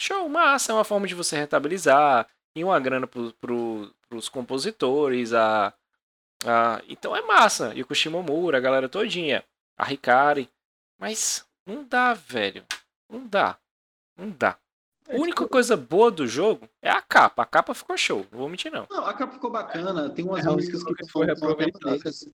show, 0.00 0.26
massa, 0.30 0.72
é 0.72 0.74
uma 0.74 0.84
forma 0.84 1.06
de 1.06 1.14
você 1.14 1.36
rentabilizar. 1.36 2.26
E 2.56 2.64
uma 2.64 2.80
grana 2.80 3.06
pro, 3.06 3.32
pro, 3.34 3.94
pros 4.08 4.28
compositores, 4.28 5.34
a, 5.34 5.74
ah, 6.44 6.82
então 6.88 7.16
é 7.16 7.22
massa. 7.22 7.72
E 7.74 7.82
o 7.82 7.86
Kushimomura, 7.86 8.58
a 8.58 8.60
galera 8.60 8.88
todinha. 8.88 9.44
A 9.76 9.92
Hikari. 9.92 10.48
Mas 10.98 11.44
não 11.66 11.84
dá, 11.84 12.14
velho. 12.14 12.64
Não 13.10 13.26
dá. 13.26 13.58
Não 14.16 14.30
dá. 14.30 14.58
A 15.08 15.16
única 15.16 15.42
tipo 15.42 15.48
coisa 15.48 15.76
boa 15.76 16.10
do 16.10 16.26
jogo 16.26 16.68
é 16.80 16.90
a 16.90 17.02
capa. 17.02 17.42
A 17.42 17.46
capa 17.46 17.74
ficou 17.74 17.96
show, 17.96 18.26
não 18.32 18.38
vou 18.38 18.48
mentir, 18.48 18.72
não. 18.72 18.86
Não, 18.90 19.04
a 19.04 19.12
capa 19.12 19.34
ficou 19.34 19.50
bacana. 19.50 20.08
Tem 20.08 20.24
umas 20.24 20.46
é 20.46 20.50
músicas 20.50 20.82
que 20.82 21.08
foram 21.10 21.34
aproveitadas. 21.34 22.28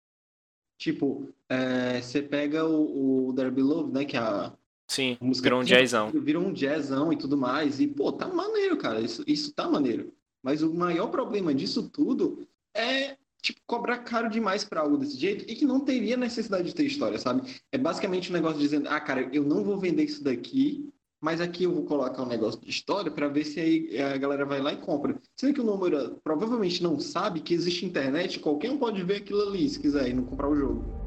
Tipo, 0.79 1.29
é, 1.49 2.01
você 2.01 2.23
pega 2.23 2.65
o, 2.65 3.29
o 3.29 3.33
Derby 3.33 3.63
Love, 3.63 3.93
né? 3.93 4.05
Que 4.05 4.17
é 4.17 4.21
a. 4.21 4.53
Sim, 4.89 5.17
a 5.21 5.25
música 5.25 5.47
virou 5.47 5.61
um 5.61 5.65
jazzão. 5.65 6.11
Virou 6.11 6.43
um 6.45 6.53
jazzão 6.53 7.13
e 7.13 7.17
tudo 7.17 7.37
mais. 7.37 7.81
E, 7.81 7.87
pô, 7.87 8.13
tá 8.13 8.29
maneiro, 8.29 8.77
cara. 8.77 9.01
Isso, 9.01 9.23
isso 9.27 9.53
tá 9.53 9.69
maneiro. 9.69 10.13
Mas 10.43 10.63
o 10.63 10.73
maior 10.73 11.09
problema 11.09 11.55
disso 11.55 11.89
tudo 11.89 12.47
é 12.75 13.17
tipo, 13.41 13.61
cobrar 13.67 13.99
caro 13.99 14.29
demais 14.29 14.65
pra 14.65 14.81
algo 14.81 14.97
desse 14.97 15.19
jeito 15.19 15.45
e 15.51 15.55
que 15.55 15.65
não 15.65 15.81
teria 15.81 16.17
necessidade 16.17 16.69
de 16.69 16.75
ter 16.75 16.85
história, 16.85 17.19
sabe? 17.19 17.43
É 17.73 17.79
basicamente 17.79 18.31
um 18.31 18.35
negócio 18.35 18.59
dizendo, 18.59 18.89
ah, 18.89 19.01
cara, 19.01 19.29
eu 19.33 19.45
não 19.45 19.65
vou 19.65 19.79
vender 19.79 20.05
isso 20.05 20.23
daqui, 20.23 20.89
mas 21.21 21.41
aqui 21.41 21.65
eu 21.65 21.73
vou 21.73 21.85
colocar 21.85 22.23
um 22.23 22.29
negócio 22.29 22.61
de 22.61 22.71
história 22.71 23.11
para 23.11 23.29
ver 23.29 23.45
se 23.45 23.61
aí 23.61 24.01
a 24.01 24.17
galera 24.17 24.47
vai 24.47 24.61
lá 24.61 24.73
e 24.73 24.79
compra. 24.79 25.21
Sendo 25.37 25.55
que 25.55 25.61
o 25.61 25.65
número 25.65 26.19
provavelmente 26.25 26.83
não 26.83 26.99
sabe 26.99 27.41
que 27.41 27.53
existe 27.53 27.85
internet, 27.85 28.41
qualquer 28.41 28.71
um 28.71 28.79
pode 28.79 29.03
ver 29.03 29.17
aquilo 29.17 29.43
ali 29.43 29.69
se 29.69 29.79
quiser 29.79 30.09
e 30.09 30.15
não 30.15 30.25
comprar 30.25 30.49
o 30.49 30.57
jogo. 30.57 31.00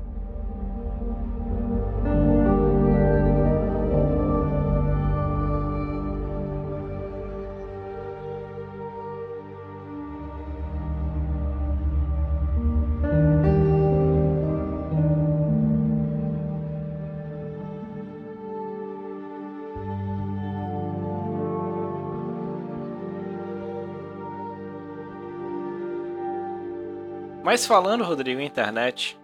Mas 27.53 27.67
falando, 27.67 28.03
Rodrigo, 28.03 28.41
internet, 28.41 29.15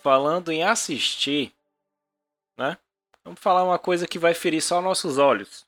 falando 0.00 0.52
em 0.52 0.62
assistir, 0.62 1.52
né? 2.56 2.78
Vamos 3.24 3.40
falar 3.40 3.64
uma 3.64 3.80
coisa 3.80 4.06
que 4.06 4.16
vai 4.16 4.32
ferir 4.32 4.62
só 4.62 4.80
nossos 4.80 5.18
olhos. 5.18 5.66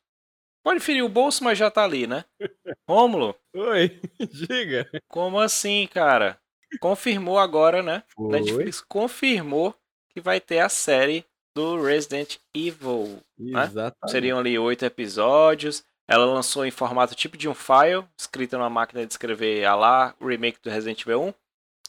Pode 0.62 0.78
ferir 0.78 1.02
o 1.02 1.08
bolso, 1.08 1.42
mas 1.42 1.58
já 1.58 1.68
tá 1.68 1.82
ali, 1.82 2.06
né? 2.06 2.24
Rômulo. 2.88 3.34
Oi, 3.52 4.00
diga. 4.48 4.88
Como 5.08 5.40
assim, 5.40 5.88
cara? 5.92 6.38
Confirmou 6.78 7.40
agora, 7.40 7.82
né? 7.82 8.04
Foi. 8.14 8.38
Netflix 8.38 8.80
confirmou 8.80 9.74
que 10.10 10.20
vai 10.20 10.40
ter 10.40 10.60
a 10.60 10.68
série 10.68 11.24
do 11.56 11.82
Resident 11.82 12.36
Evil. 12.54 13.20
Né? 13.36 13.64
Exatamente. 13.64 14.12
Seriam 14.12 14.38
ali 14.38 14.56
oito 14.56 14.84
episódios. 14.84 15.82
Ela 16.06 16.24
lançou 16.24 16.64
em 16.64 16.70
formato 16.70 17.16
tipo 17.16 17.36
de 17.36 17.48
um 17.48 17.54
file, 17.54 18.06
escrito 18.16 18.56
numa 18.56 18.70
máquina 18.70 19.04
de 19.04 19.12
escrever 19.12 19.64
a 19.64 19.74
lá, 19.74 20.14
o 20.20 20.28
remake 20.28 20.60
do 20.62 20.70
Resident 20.70 21.00
Evil 21.02 21.20
1 21.20 21.34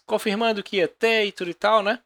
confirmando 0.10 0.64
que 0.64 0.78
ia 0.78 0.88
ter 0.88 1.26
e 1.26 1.32
tudo 1.32 1.50
e 1.52 1.54
tal, 1.54 1.82
né? 1.84 2.02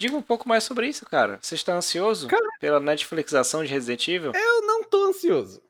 Diga 0.00 0.14
um 0.14 0.22
pouco 0.22 0.46
mais 0.48 0.62
sobre 0.62 0.86
isso, 0.88 1.06
cara. 1.06 1.38
Você 1.40 1.54
está 1.54 1.74
ansioso 1.74 2.28
Cara- 2.28 2.46
pela 2.60 2.78
Netflixação 2.78 3.64
de 3.64 3.70
Resident 3.70 4.06
Evil? 4.08 4.32
Eu 4.34 4.62
não 4.66 4.84
tô 4.84 5.04
ansioso. 5.08 5.62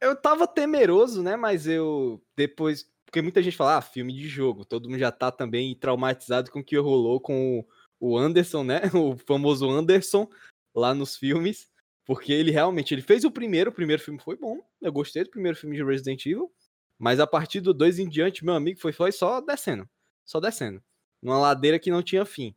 Eu 0.00 0.14
tava 0.16 0.46
temeroso, 0.46 1.22
né? 1.22 1.34
Mas 1.36 1.66
eu 1.66 2.22
depois. 2.36 2.88
Porque 3.04 3.20
muita 3.20 3.42
gente 3.42 3.56
fala, 3.56 3.76
ah, 3.78 3.82
filme 3.82 4.12
de 4.12 4.26
jogo. 4.28 4.64
Todo 4.64 4.88
mundo 4.88 4.98
já 4.98 5.10
tá 5.12 5.30
também 5.30 5.74
traumatizado 5.74 6.50
com 6.50 6.60
o 6.60 6.64
que 6.64 6.78
rolou 6.78 7.20
com 7.20 7.64
o- 8.00 8.16
Anderson, 8.16 8.62
né? 8.64 8.80
O 9.04 9.16
famoso 9.18 9.68
Anderson 9.68 10.28
lá 10.74 10.94
nos 10.94 11.16
filmes. 11.16 11.68
Porque 12.06 12.32
ele 12.32 12.50
realmente 12.50 12.92
ele 12.94 13.02
fez 13.02 13.24
o 13.24 13.30
primeiro, 13.30 13.70
o 13.70 13.74
primeiro 13.74 14.02
filme 14.02 14.18
foi 14.20 14.36
bom. 14.36 14.60
Eu 14.80 14.92
gostei 14.92 15.22
do 15.24 15.30
primeiro 15.30 15.56
filme 15.56 15.76
de 15.76 15.84
Resident 15.84 16.24
Evil. 16.26 16.52
Mas 16.98 17.20
a 17.20 17.26
partir 17.26 17.60
do 17.60 17.72
2 17.74 17.98
em 17.98 18.08
diante, 18.08 18.44
meu 18.44 18.54
amigo, 18.54 18.78
foi 18.80 19.12
só 19.12 19.40
descendo. 19.40 19.88
Só 20.24 20.40
descendo. 20.40 20.82
Numa 21.22 21.38
ladeira 21.38 21.78
que 21.78 21.90
não 21.90 22.02
tinha 22.02 22.24
fim. 22.24 22.54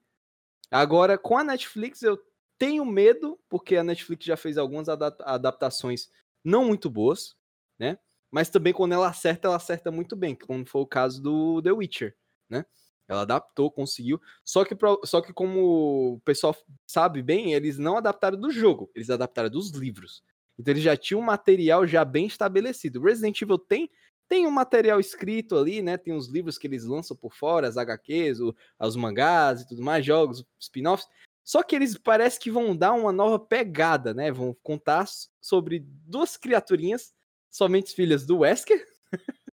Agora, 0.72 1.17
com 1.17 1.38
a 1.38 1.43
Netflix, 1.43 2.01
eu 2.01 2.17
tenho 2.57 2.86
medo, 2.86 3.39
porque 3.50 3.75
a 3.75 3.84
Netflix 3.84 4.25
já 4.25 4.36
fez 4.38 4.57
algumas 4.57 4.89
ada- 4.89 5.15
adaptações 5.22 6.10
não 6.43 6.65
muito 6.65 6.89
boas, 6.89 7.36
né? 7.77 7.98
Mas 8.31 8.50
também 8.50 8.74
quando 8.74 8.93
ela 8.93 9.07
acerta, 9.07 9.48
ela 9.48 9.57
acerta 9.57 9.91
muito 9.91 10.15
bem, 10.15 10.36
como 10.36 10.65
foi 10.65 10.81
o 10.81 10.88
caso 10.88 11.22
do 11.22 11.62
The 11.62 11.72
Witcher, 11.72 12.15
né? 12.50 12.65
Ela 13.07 13.22
adaptou, 13.22 13.72
conseguiu. 13.72 14.19
Só 14.43 14.65
que, 14.65 14.75
só 15.03 15.22
que 15.22 15.31
como 15.31 16.15
o 16.15 16.19
pessoal 16.22 16.55
sabe 16.88 17.22
bem, 17.22 17.53
eles 17.53 17.77
não 17.77 17.98
adaptaram 17.98 18.39
do 18.39 18.50
jogo, 18.50 18.89
eles 18.95 19.10
adaptaram 19.10 19.50
dos 19.50 19.72
livros. 19.72 20.24
Então 20.57 20.72
eles 20.72 20.84
já 20.84 20.98
tinham 20.98 21.22
um 21.22 21.24
material 21.25 21.86
já 21.86 22.03
bem 22.03 22.25
estabelecido. 22.25 23.01
Resident 23.01 23.39
Evil 23.41 23.60
tem 23.60 23.89
tem 24.27 24.48
um 24.48 24.51
material 24.51 25.00
escrito 25.00 25.58
ali, 25.58 25.82
né? 25.82 25.98
Tem 25.98 26.13
os 26.13 26.27
livros 26.27 26.58
que 26.58 26.67
eles 26.67 26.84
lançam 26.86 27.15
por 27.15 27.34
fora, 27.34 27.67
as 27.67 27.77
HQs, 27.77 28.39
o- 28.39 28.55
os 28.79 28.96
mangás 28.96 29.62
e 29.62 29.67
tudo 29.67 29.82
mais, 29.82 30.05
jogos, 30.05 30.44
spin-offs. 30.60 31.08
Só 31.44 31.62
que 31.62 31.75
eles 31.75 31.96
parece 31.98 32.39
que 32.39 32.50
vão 32.50 32.75
dar 32.75 32.94
uma 32.94 33.12
nova 33.12 33.39
pegada, 33.39 34.13
né? 34.13 34.32
Vão 34.32 34.55
contar 34.63 35.05
sobre 35.39 35.79
duas 35.79 36.38
criaturinhas, 36.38 37.13
somente 37.51 37.94
filhas 37.94 38.25
do 38.25 38.39
Wesker, 38.39 38.84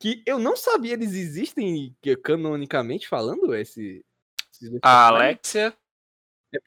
que 0.00 0.22
eu 0.26 0.38
não 0.38 0.56
sabia 0.56 0.94
eles 0.94 1.12
existem 1.12 1.96
canonicamente 2.22 3.08
falando 3.08 3.54
esse. 3.54 4.04
A. 4.82 5.06
Alexia. 5.08 5.76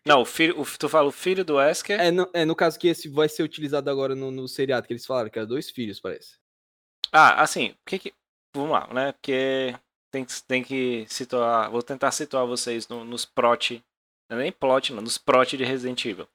Não, 0.05 0.21
o 0.21 0.25
filho, 0.25 0.59
o, 0.59 0.65
tu 0.65 0.89
fala 0.89 1.07
o 1.07 1.11
filho 1.13 1.45
do 1.45 1.55
Wesker. 1.55 1.99
É 1.99 2.11
no, 2.11 2.29
é 2.33 2.43
no 2.45 2.55
caso 2.55 2.77
que 2.79 2.87
esse 2.87 3.07
vai 3.07 3.29
ser 3.29 3.43
utilizado 3.43 3.89
agora 3.89 4.15
no, 4.15 4.31
no 4.31 4.47
seriado, 4.47 4.85
que 4.87 4.93
eles 4.93 5.05
falaram 5.05 5.29
que 5.29 5.39
eram 5.39 5.47
dois 5.47 5.69
filhos, 5.69 5.99
parece. 5.99 6.37
Ah, 7.17 7.41
assim, 7.41 7.69
o 7.69 7.75
que 7.85 7.99
que. 7.99 8.13
Vamos 8.55 8.71
lá, 8.71 8.87
né? 8.93 9.11
Porque 9.13 9.75
tem, 10.11 10.23
que- 10.25 10.43
tem 10.43 10.63
que 10.63 11.05
situar. 11.09 11.69
Vou 11.71 11.81
tentar 11.81 12.11
situar 12.11 12.45
vocês 12.45 12.87
no- 12.87 13.03
nos 13.05 13.25
prot. 13.25 13.83
Não 14.29 14.37
é 14.39 14.43
nem 14.43 14.51
plot, 14.51 14.93
não, 14.93 15.01
nos 15.01 15.17
prot 15.17 15.55
de 15.57 15.63
Resident 15.63 16.03
Evil. 16.05 16.27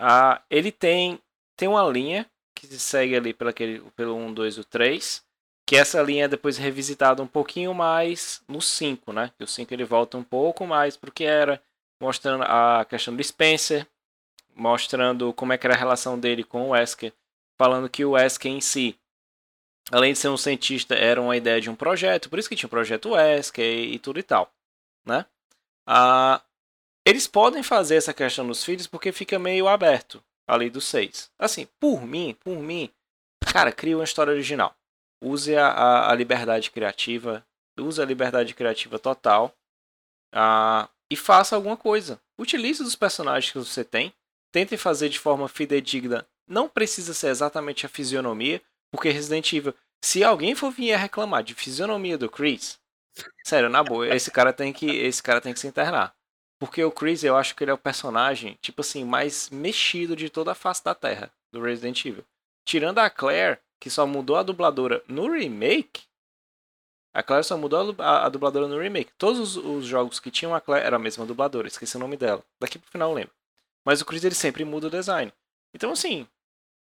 Ah, 0.00 0.42
ele 0.50 0.72
tem, 0.72 1.20
tem 1.56 1.68
uma 1.68 1.82
linha 1.88 2.28
que 2.54 2.66
se 2.66 2.78
segue 2.78 3.16
ali 3.16 3.32
pelo, 3.34 3.50
aquele, 3.50 3.80
pelo 3.96 4.14
1, 4.16 4.32
2 4.32 4.56
e 4.56 4.60
o 4.60 4.64
3. 4.64 5.24
Que 5.66 5.76
essa 5.76 6.00
linha 6.02 6.24
é 6.24 6.28
depois 6.28 6.56
revisitada 6.56 7.22
um 7.22 7.26
pouquinho 7.26 7.74
mais 7.74 8.42
no 8.48 8.60
5, 8.60 9.12
né? 9.12 9.30
Que 9.36 9.44
o 9.44 9.46
5 9.46 9.72
ele 9.74 9.84
volta 9.84 10.16
um 10.16 10.24
pouco 10.24 10.66
mais 10.66 10.96
pro 10.96 11.12
que 11.12 11.24
era, 11.24 11.62
mostrando 12.00 12.42
a 12.44 12.84
questão 12.86 13.14
do 13.14 13.22
Spencer, 13.22 13.86
mostrando 14.56 15.32
como 15.34 15.52
é 15.52 15.58
que 15.58 15.66
era 15.66 15.74
a 15.74 15.78
relação 15.78 16.18
dele 16.18 16.42
com 16.42 16.62
o 16.62 16.68
Wesker, 16.70 17.12
falando 17.58 17.88
que 17.88 18.04
o 18.04 18.12
Wesker 18.12 18.50
em 18.50 18.60
si 18.60 18.98
além 19.90 20.12
de 20.12 20.18
ser 20.18 20.28
um 20.28 20.36
cientista, 20.36 20.94
era 20.94 21.20
uma 21.20 21.36
ideia 21.36 21.60
de 21.60 21.70
um 21.70 21.74
projeto, 21.74 22.28
por 22.28 22.38
isso 22.38 22.48
que 22.48 22.56
tinha 22.56 22.66
o 22.66 22.70
projeto 22.70 23.10
Wesker 23.10 23.64
e, 23.64 23.94
e 23.94 23.98
tudo 23.98 24.18
e 24.18 24.22
tal, 24.22 24.52
né? 25.06 25.24
Ah, 25.86 26.42
eles 27.06 27.26
podem 27.26 27.62
fazer 27.62 27.96
essa 27.96 28.12
questão 28.12 28.46
dos 28.46 28.62
filhos 28.62 28.86
porque 28.86 29.12
fica 29.12 29.38
meio 29.38 29.66
aberto 29.66 30.22
ali 30.46 30.68
dos 30.68 30.84
seis. 30.84 31.30
Assim, 31.38 31.66
por 31.80 32.02
mim, 32.06 32.36
por 32.40 32.58
mim, 32.58 32.90
cara, 33.50 33.72
cria 33.72 33.96
uma 33.96 34.04
história 34.04 34.32
original. 34.32 34.74
Use 35.22 35.56
a, 35.56 35.68
a, 35.68 36.10
a 36.12 36.14
liberdade 36.14 36.70
criativa, 36.70 37.44
use 37.78 38.00
a 38.00 38.04
liberdade 38.04 38.54
criativa 38.54 38.98
total 38.98 39.54
ah, 40.32 40.88
e 41.10 41.16
faça 41.16 41.56
alguma 41.56 41.76
coisa. 41.76 42.20
Utilize 42.38 42.82
os 42.82 42.94
personagens 42.94 43.50
que 43.50 43.58
você 43.58 43.82
tem, 43.82 44.12
tente 44.52 44.76
fazer 44.76 45.08
de 45.08 45.18
forma 45.18 45.48
fidedigna. 45.48 46.26
Não 46.46 46.68
precisa 46.68 47.12
ser 47.14 47.28
exatamente 47.28 47.84
a 47.84 47.88
fisionomia, 47.88 48.62
porque 48.90 49.10
Resident 49.10 49.52
Evil, 49.52 49.74
se 50.02 50.22
alguém 50.24 50.54
for 50.54 50.70
vir 50.70 50.96
reclamar 50.96 51.42
de 51.42 51.54
fisionomia 51.54 52.16
do 52.16 52.30
Chris, 52.30 52.78
sério, 53.44 53.68
na 53.68 53.82
boa, 53.82 54.08
esse 54.14 54.30
cara 54.30 54.52
tem 54.52 54.72
que, 54.72 54.86
esse 54.86 55.22
cara 55.22 55.40
tem 55.40 55.52
que 55.52 55.60
se 55.60 55.66
internar. 55.66 56.14
Porque 56.58 56.82
o 56.82 56.90
Chris, 56.90 57.22
eu 57.22 57.36
acho 57.36 57.54
que 57.54 57.62
ele 57.62 57.70
é 57.70 57.74
o 57.74 57.78
personagem, 57.78 58.58
tipo 58.60 58.80
assim, 58.80 59.04
mais 59.04 59.48
mexido 59.50 60.16
de 60.16 60.28
toda 60.28 60.52
a 60.52 60.56
face 60.56 60.82
da 60.82 60.94
Terra 60.94 61.30
do 61.52 61.62
Resident 61.62 62.04
Evil. 62.04 62.24
Tirando 62.64 62.98
a 62.98 63.08
Claire, 63.08 63.60
que 63.80 63.88
só 63.88 64.06
mudou 64.06 64.36
a 64.36 64.42
dubladora 64.42 65.02
no 65.06 65.30
remake. 65.32 66.02
A 67.14 67.22
Claire 67.22 67.44
só 67.44 67.56
mudou 67.56 67.94
a, 67.98 68.26
a 68.26 68.28
dubladora 68.28 68.66
no 68.66 68.78
remake. 68.78 69.12
Todos 69.16 69.56
os, 69.56 69.64
os 69.64 69.84
jogos 69.86 70.18
que 70.18 70.30
tinham 70.30 70.54
a 70.54 70.60
Claire 70.60 70.86
era 70.86 70.96
a 70.96 70.98
mesma 70.98 71.24
dubladora, 71.24 71.68
esqueci 71.68 71.96
o 71.96 72.00
nome 72.00 72.16
dela. 72.16 72.44
Daqui 72.60 72.78
pro 72.78 72.90
final 72.90 73.10
eu 73.10 73.14
lembro. 73.14 73.32
Mas 73.84 74.00
o 74.00 74.04
Chris 74.04 74.24
ele 74.24 74.34
sempre 74.34 74.64
muda 74.64 74.88
o 74.88 74.90
design. 74.90 75.32
Então 75.72 75.92
assim, 75.92 76.26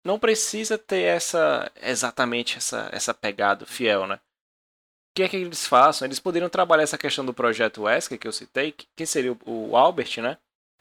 não 0.03 0.19
precisa 0.19 0.77
ter 0.77 1.01
essa 1.03 1.71
exatamente 1.81 2.57
essa 2.57 2.89
essa 2.91 3.13
pegada 3.13 3.65
fiel, 3.65 4.07
né? 4.07 4.15
O 4.15 5.13
que 5.15 5.23
é 5.23 5.29
que 5.29 5.35
eles 5.35 5.67
façam? 5.67 6.05
Eles 6.05 6.19
poderiam 6.19 6.49
trabalhar 6.49 6.83
essa 6.83 6.97
questão 6.97 7.25
do 7.25 7.33
projeto 7.33 7.83
Wesker 7.83 8.17
que 8.17 8.27
eu 8.27 8.31
citei, 8.31 8.71
que 8.71 9.05
seria 9.05 9.37
o, 9.45 9.75
Albert, 9.75 10.21
né? 10.21 10.37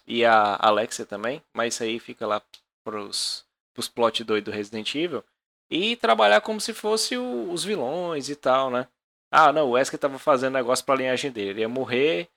E 0.07 0.25
a 0.25 0.57
Alexia 0.61 1.05
também, 1.05 1.43
mas 1.53 1.75
isso 1.75 1.83
aí 1.83 1.99
fica 1.99 2.27
lá 2.27 2.41
pros, 2.85 3.45
pros 3.75 3.89
plot 3.89 4.23
doido 4.25 4.47
do 4.47 4.51
Resident 4.53 4.95
Evil. 4.95 5.25
E 5.71 5.97
trabalhar 5.97 6.41
como 6.41 6.61
se 6.61 6.73
fosse 6.73 7.17
o- 7.17 7.51
os 7.53 7.65
vilões 7.65 8.29
e 8.29 8.37
tal, 8.37 8.71
né? 8.71 8.89
Ah, 9.33 9.53
não, 9.53 9.69
o 9.69 9.71
Wesker 9.73 9.99
tava 9.99 10.19
fazendo 10.19 10.55
negócio 10.55 10.85
pra 10.85 10.97
linhagem 10.97 11.31
dele. 11.31 11.51
Ele 11.51 11.61
ia 11.61 11.69
morrer 11.69 12.29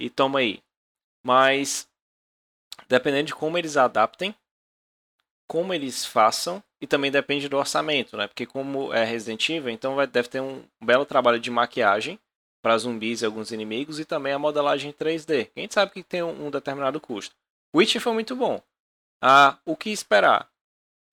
e 0.00 0.08
toma 0.10 0.40
aí. 0.40 0.62
Mas, 1.24 1.88
dependendo 2.88 3.26
de 3.28 3.34
como 3.34 3.56
eles 3.58 3.76
adaptem, 3.76 4.34
como 5.50 5.74
eles 5.74 6.06
façam, 6.06 6.62
e 6.80 6.86
também 6.86 7.10
depende 7.10 7.48
do 7.48 7.56
orçamento, 7.56 8.16
né? 8.16 8.28
Porque 8.28 8.46
como 8.46 8.94
é 8.94 9.02
Resident 9.02 9.48
Evil, 9.48 9.70
então 9.70 9.96
vai, 9.96 10.06
deve 10.06 10.28
ter 10.28 10.40
um 10.40 10.62
belo 10.80 11.04
trabalho 11.04 11.40
de 11.40 11.50
maquiagem 11.50 12.20
para 12.62 12.78
zumbis 12.78 13.20
e 13.20 13.26
alguns 13.26 13.50
inimigos, 13.50 13.98
e 13.98 14.04
também 14.04 14.32
a 14.32 14.38
modelagem 14.38 14.92
3D. 14.92 15.50
A 15.56 15.60
gente 15.60 15.74
sabe 15.74 15.90
que 15.90 16.04
tem 16.04 16.22
um, 16.22 16.46
um 16.46 16.50
determinado 16.52 17.00
custo. 17.00 17.34
Witcher 17.74 18.00
foi 18.00 18.12
muito 18.12 18.36
bom. 18.36 18.62
Ah, 19.20 19.58
o 19.64 19.74
que 19.74 19.90
esperar? 19.90 20.48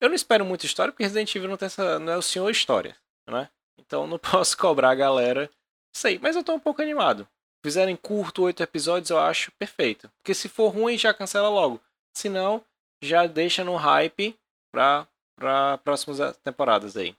Eu 0.00 0.08
não 0.08 0.14
espero 0.14 0.44
muita 0.44 0.66
história, 0.66 0.92
porque 0.92 1.02
Resident 1.02 1.34
Evil 1.34 1.48
não, 1.48 1.56
tem 1.56 1.66
essa, 1.66 1.98
não 1.98 2.12
é 2.12 2.16
o 2.16 2.22
senhor 2.22 2.48
história, 2.48 2.96
né? 3.28 3.50
Então 3.76 4.06
não 4.06 4.18
posso 4.22 4.56
cobrar 4.56 4.90
a 4.90 4.94
galera 4.94 5.50
sei, 5.92 6.16
mas 6.22 6.36
eu 6.36 6.44
tô 6.44 6.54
um 6.54 6.60
pouco 6.60 6.80
animado. 6.80 7.26
Fizerem 7.64 7.96
curto, 7.96 8.42
oito 8.44 8.62
episódios, 8.62 9.10
eu 9.10 9.18
acho 9.18 9.50
perfeito. 9.58 10.08
Porque 10.20 10.32
se 10.32 10.48
for 10.48 10.68
ruim, 10.68 10.96
já 10.96 11.12
cancela 11.12 11.48
logo. 11.48 11.80
Se 12.14 12.28
não, 12.28 12.64
já 13.02 13.26
deixa 13.26 13.64
no 13.64 13.76
hype 13.76 14.38
pra, 14.72 15.08
pra 15.36 15.78
próximas 15.78 16.36
temporadas 16.38 16.96
aí. 16.96 17.14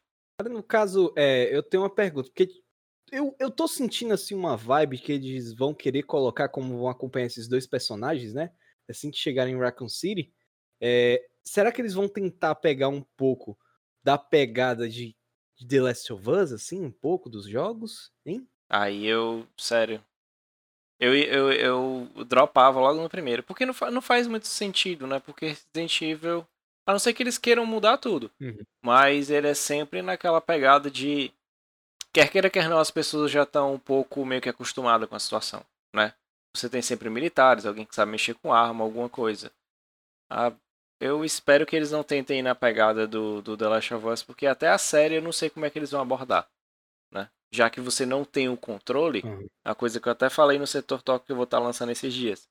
No 0.50 0.63
caso, 0.63 1.13
é, 1.17 1.53
eu 1.55 1.62
tenho 1.62 1.83
uma 1.83 1.89
pergunta, 1.89 2.29
porque 2.29 2.50
eu, 3.12 3.36
eu 3.39 3.51
tô 3.51 3.67
sentindo 3.67 4.13
assim 4.13 4.36
uma 4.36 4.55
vibe 4.55 5.00
que 5.00 5.12
eles 5.12 5.53
vão 5.53 5.74
querer 5.74 6.03
colocar 6.03 6.48
como 6.50 6.77
vão 6.77 6.88
acompanhar 6.88 7.25
esses 7.25 7.48
dois 7.48 7.67
personagens, 7.67 8.33
né? 8.33 8.51
Assim 8.89 9.12
que 9.12 9.17
chegarem 9.17 9.53
em 9.53 9.59
Raccoon 9.59 9.89
City. 9.89 10.33
É, 10.81 11.21
será 11.43 11.71
que 11.71 11.81
eles 11.81 11.93
vão 11.93 12.07
tentar 12.07 12.55
pegar 12.55 12.88
um 12.88 13.01
pouco 13.17 13.57
da 14.03 14.17
pegada 14.17 14.88
de, 14.88 15.15
de 15.57 15.67
The 15.67 15.81
Last 15.81 16.13
of 16.13 16.29
Us, 16.29 16.51
assim, 16.51 16.81
um 16.83 16.91
pouco 16.91 17.29
dos 17.29 17.48
jogos, 17.48 18.12
hein? 18.25 18.48
Aí 18.69 19.05
eu, 19.05 19.45
sério, 19.57 20.03
eu, 21.00 21.15
eu, 21.15 21.51
eu 21.51 22.25
dropava 22.25 22.79
logo 22.79 23.01
no 23.01 23.10
primeiro. 23.10 23.41
Porque 23.44 23.65
não, 23.65 23.74
não 23.91 24.01
faz 24.01 24.27
muito 24.27 24.48
sentido, 24.48 25.08
né? 25.08 25.20
Porque 25.20 25.48
Resident 25.48 26.01
Evil. 26.01 26.46
A 26.88 26.91
não 26.91 27.00
ser 27.00 27.13
que 27.13 27.24
eles 27.24 27.38
queiram 27.38 27.65
mudar 27.65 27.98
tudo. 27.98 28.32
Uhum. 28.41 28.63
Mas 28.84 29.29
ele 29.29 29.48
é 29.48 29.53
sempre 29.53 30.01
naquela 30.01 30.41
pegada 30.41 30.89
de. 30.91 31.32
Quer 32.12 32.29
queira, 32.29 32.50
quer 32.50 32.68
não, 32.68 32.79
as 32.79 32.89
pessoas 32.89 33.32
já 33.32 33.44
estão 33.44 33.75
um 33.75 33.79
pouco 33.79 34.25
meio 34.25 34.41
que 34.41 34.50
acostumadas 34.50 35.08
com 35.08 35.15
a 35.15 35.20
situação, 35.20 35.63
né? 35.96 36.13
Você 36.56 36.68
tem 36.68 36.82
sempre 36.82 37.08
militares, 37.08 37.65
alguém 37.65 37.86
que 37.86 37.94
sabe 37.94 38.12
mexer 38.12 38.34
com 38.34 38.51
arma, 38.51 38.84
alguma 38.84 39.08
coisa. 39.08 39.51
Ah, 40.32 40.51
eu 41.00 41.24
espero 41.24 41.65
que 41.65 41.75
eles 41.75 41.91
não 41.91 42.03
tentem 42.03 42.39
ir 42.39 42.44
na 42.44 42.56
pegada 42.56 43.08
do, 43.08 43.41
do 43.44 43.56
The 43.56 43.68
Last 43.68 43.94
of 43.94 44.08
Us, 44.08 44.24
porque 44.24 44.48
até 44.48 44.70
a 44.70 44.77
série 44.79 45.15
eu 45.15 45.22
não 45.22 45.32
sei 45.32 45.50
como 45.50 45.65
é 45.65 45.70
que 45.70 45.77
eles 45.77 45.91
vão 45.91 46.01
abordar? 46.01 46.50
Já 47.51 47.70
que 47.70 47.82
você 47.82 48.06
não 48.06 48.24
tem 48.24 48.48
o 48.50 48.58
controle, 48.58 49.22
Uhum. 49.25 49.48
a 49.65 49.74
coisa 49.74 50.00
que 50.00 50.08
eu 50.08 50.12
até 50.12 50.29
falei 50.29 50.60
no 50.60 50.68
setor 50.68 51.01
talk 51.01 51.25
que 51.25 51.32
eu 51.32 51.36
vou 51.36 51.46
estar 51.46 51.60
lançando 51.60 51.91
esses 51.91 52.13
dias. 52.13 52.48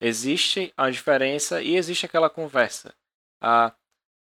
Existe 0.00 0.72
a 0.76 0.90
diferença 0.90 1.62
e 1.62 1.74
existe 1.76 2.06
aquela 2.06 2.28
conversa. 2.30 2.94
Ah, 3.40 3.72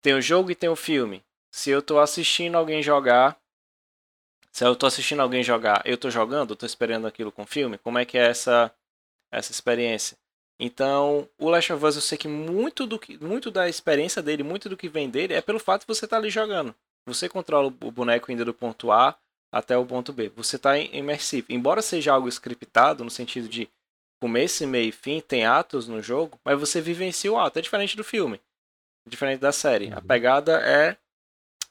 tem 0.03 0.15
o 0.15 0.23
jogo 0.23 0.51
e 0.51 0.55
tem 0.55 0.69
o 0.69 0.77
filme. 0.77 1.23
Se 1.51 1.71
eu 1.71 1.83
tô 1.83 1.99
assistindo 1.99 2.57
alguém 2.57 2.83
jogar, 2.83 3.37
se 4.53 4.65
eu 4.65 4.75
tô 4.77 4.87
assistindo 4.87 5.21
alguém 5.21 5.43
jogar, 5.43 5.83
eu 5.85 5.99
tô 5.99 6.11
jogando, 6.11 6.57
tô 6.57 6.65
esperando 6.65 7.07
aquilo 7.07 7.31
com 7.33 7.43
o 7.43 7.47
filme, 7.47 7.77
como 7.79 7.99
é 7.99 8.05
que 8.05 8.17
é 8.17 8.27
essa 8.27 8.73
essa 9.31 9.51
experiência? 9.53 10.17
Então, 10.59 11.29
o 11.39 11.51
Last 11.51 11.71
of 11.73 11.85
Us 11.85 11.97
eu 11.97 12.01
sei 12.01 12.17
que 12.17 12.29
muito 12.29 12.87
do 12.87 12.99
que 12.99 13.19
muito 13.23 13.51
da 13.51 13.69
experiência 13.69 14.23
dele, 14.23 14.43
muito 14.43 14.69
do 14.69 14.77
que 14.77 14.89
vem 14.89 15.11
dele 15.11 15.35
é 15.35 15.43
pelo 15.43 15.59
fato 15.59 15.83
de 15.83 15.89
você 15.89 16.07
estar 16.07 16.17
ali 16.17 16.31
jogando. 16.31 16.75
Você 17.07 17.29
controla 17.29 17.67
o 17.69 17.91
boneco 17.91 18.31
ainda 18.31 18.45
do 18.45 18.55
ponto 18.55 18.91
A 18.91 19.19
até 19.53 19.77
o 19.77 19.87
ponto 19.87 20.13
B. 20.13 20.29
Você 20.37 20.57
está 20.57 20.79
imersivo. 20.79 21.47
Embora 21.51 21.81
seja 21.83 22.13
algo 22.13 22.29
scriptado, 22.29 23.05
no 23.05 23.11
sentido 23.11 23.49
de 23.49 23.69
começo, 24.21 24.67
meio 24.67 24.89
e 24.89 24.93
fim, 24.93 25.21
tem 25.21 25.45
atos 25.45 25.87
no 25.89 26.01
jogo, 26.03 26.39
mas 26.45 26.59
você 26.59 26.81
vivencia 26.81 27.33
o 27.33 27.39
ato. 27.39 27.59
É 27.59 27.63
diferente 27.63 27.97
do 27.97 28.05
filme. 28.05 28.41
Diferente 29.09 29.41
da 29.41 29.53
série. 29.53 29.93
A 29.93 29.97
Uhum. 29.97 30.03
pegada 30.07 30.61
é 30.61 30.97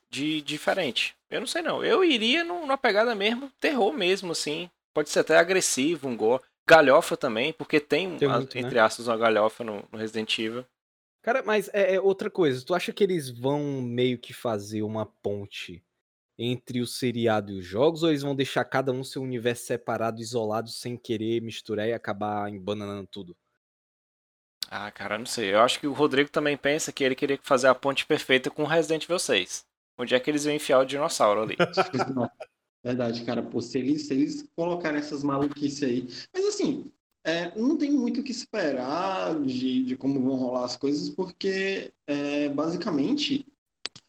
de 0.09 0.41
diferente. 0.41 1.15
Eu 1.29 1.39
não 1.41 1.47
sei 1.47 1.61
não. 1.61 1.83
Eu 1.83 2.03
iria 2.03 2.43
num- 2.43 2.61
numa 2.61 2.77
pegada 2.77 3.13
mesmo, 3.15 3.51
terror 3.59 3.91
mesmo, 3.91 4.31
assim. 4.31 4.69
Pode 4.93 5.09
ser 5.09 5.19
até 5.19 5.37
agressivo, 5.37 6.07
um 6.07 6.15
gore. 6.15 6.41
Galhofa 6.67 7.17
também, 7.17 7.51
porque 7.53 7.79
tem, 7.79 8.17
Tem 8.17 8.29
a- 8.29 8.37
muito, 8.37 8.55
né? 8.55 8.61
entre 8.61 8.79
aspas, 8.79 9.07
uma 9.07 9.17
galhofa 9.17 9.63
no, 9.63 9.83
no 9.91 9.97
Resident 9.97 10.37
Evil. 10.39 10.65
Cara, 11.21 11.43
mas 11.43 11.69
é, 11.73 11.95
é 11.95 11.99
outra 12.01 12.29
coisa. 12.29 12.63
Tu 12.65 12.73
acha 12.73 12.93
que 12.93 13.03
eles 13.03 13.29
vão 13.29 13.81
meio 13.81 14.17
que 14.17 14.31
fazer 14.33 14.81
uma 14.83 15.05
ponte 15.05 15.83
entre 16.37 16.81
o 16.81 16.87
seriado 16.87 17.51
e 17.51 17.59
os 17.59 17.65
jogos, 17.65 18.03
ou 18.03 18.09
eles 18.09 18.21
vão 18.21 18.35
deixar 18.35 18.65
cada 18.65 18.91
um 18.91 19.03
seu 19.03 19.21
universo 19.21 19.65
separado, 19.65 20.21
isolado, 20.21 20.69
sem 20.69 20.97
querer 20.97 21.41
misturar 21.41 21.87
e 21.87 21.93
acabar 21.93 22.49
embananando 22.49 23.07
tudo? 23.07 23.35
Ah, 24.69 24.91
cara, 24.91 25.17
não 25.17 25.25
sei. 25.25 25.53
Eu 25.53 25.59
acho 25.59 25.79
que 25.79 25.87
o 25.87 25.93
Rodrigo 25.93 26.29
também 26.29 26.57
pensa 26.57 26.91
que 26.91 27.03
ele 27.03 27.15
queria 27.15 27.39
fazer 27.41 27.67
a 27.67 27.75
ponte 27.75 28.05
perfeita 28.05 28.49
com 28.49 28.63
Resident 28.63 29.03
Evil 29.03 29.19
6. 29.19 29.65
Onde 29.97 30.15
é 30.15 30.19
que 30.19 30.29
eles 30.29 30.43
vão 30.43 30.53
enfiar 30.53 30.79
o 30.79 30.85
dinossauro 30.85 31.43
ali? 31.43 31.55
Verdade, 32.83 33.23
cara. 33.23 33.41
Pô, 33.41 33.61
se 33.61 33.79
eles, 33.79 34.07
se 34.07 34.13
eles 34.13 34.47
colocarem 34.55 34.99
essas 34.99 35.23
maluquices 35.23 35.83
aí. 35.83 36.07
Mas 36.33 36.45
assim, 36.45 36.91
é, 37.23 37.57
não 37.57 37.77
tem 37.77 37.91
muito 37.91 38.21
o 38.21 38.23
que 38.23 38.31
esperar 38.31 39.39
de, 39.41 39.83
de 39.83 39.97
como 39.97 40.21
vão 40.21 40.35
rolar 40.35 40.65
as 40.65 40.75
coisas, 40.77 41.09
porque 41.09 41.91
é, 42.05 42.49
basicamente 42.49 43.45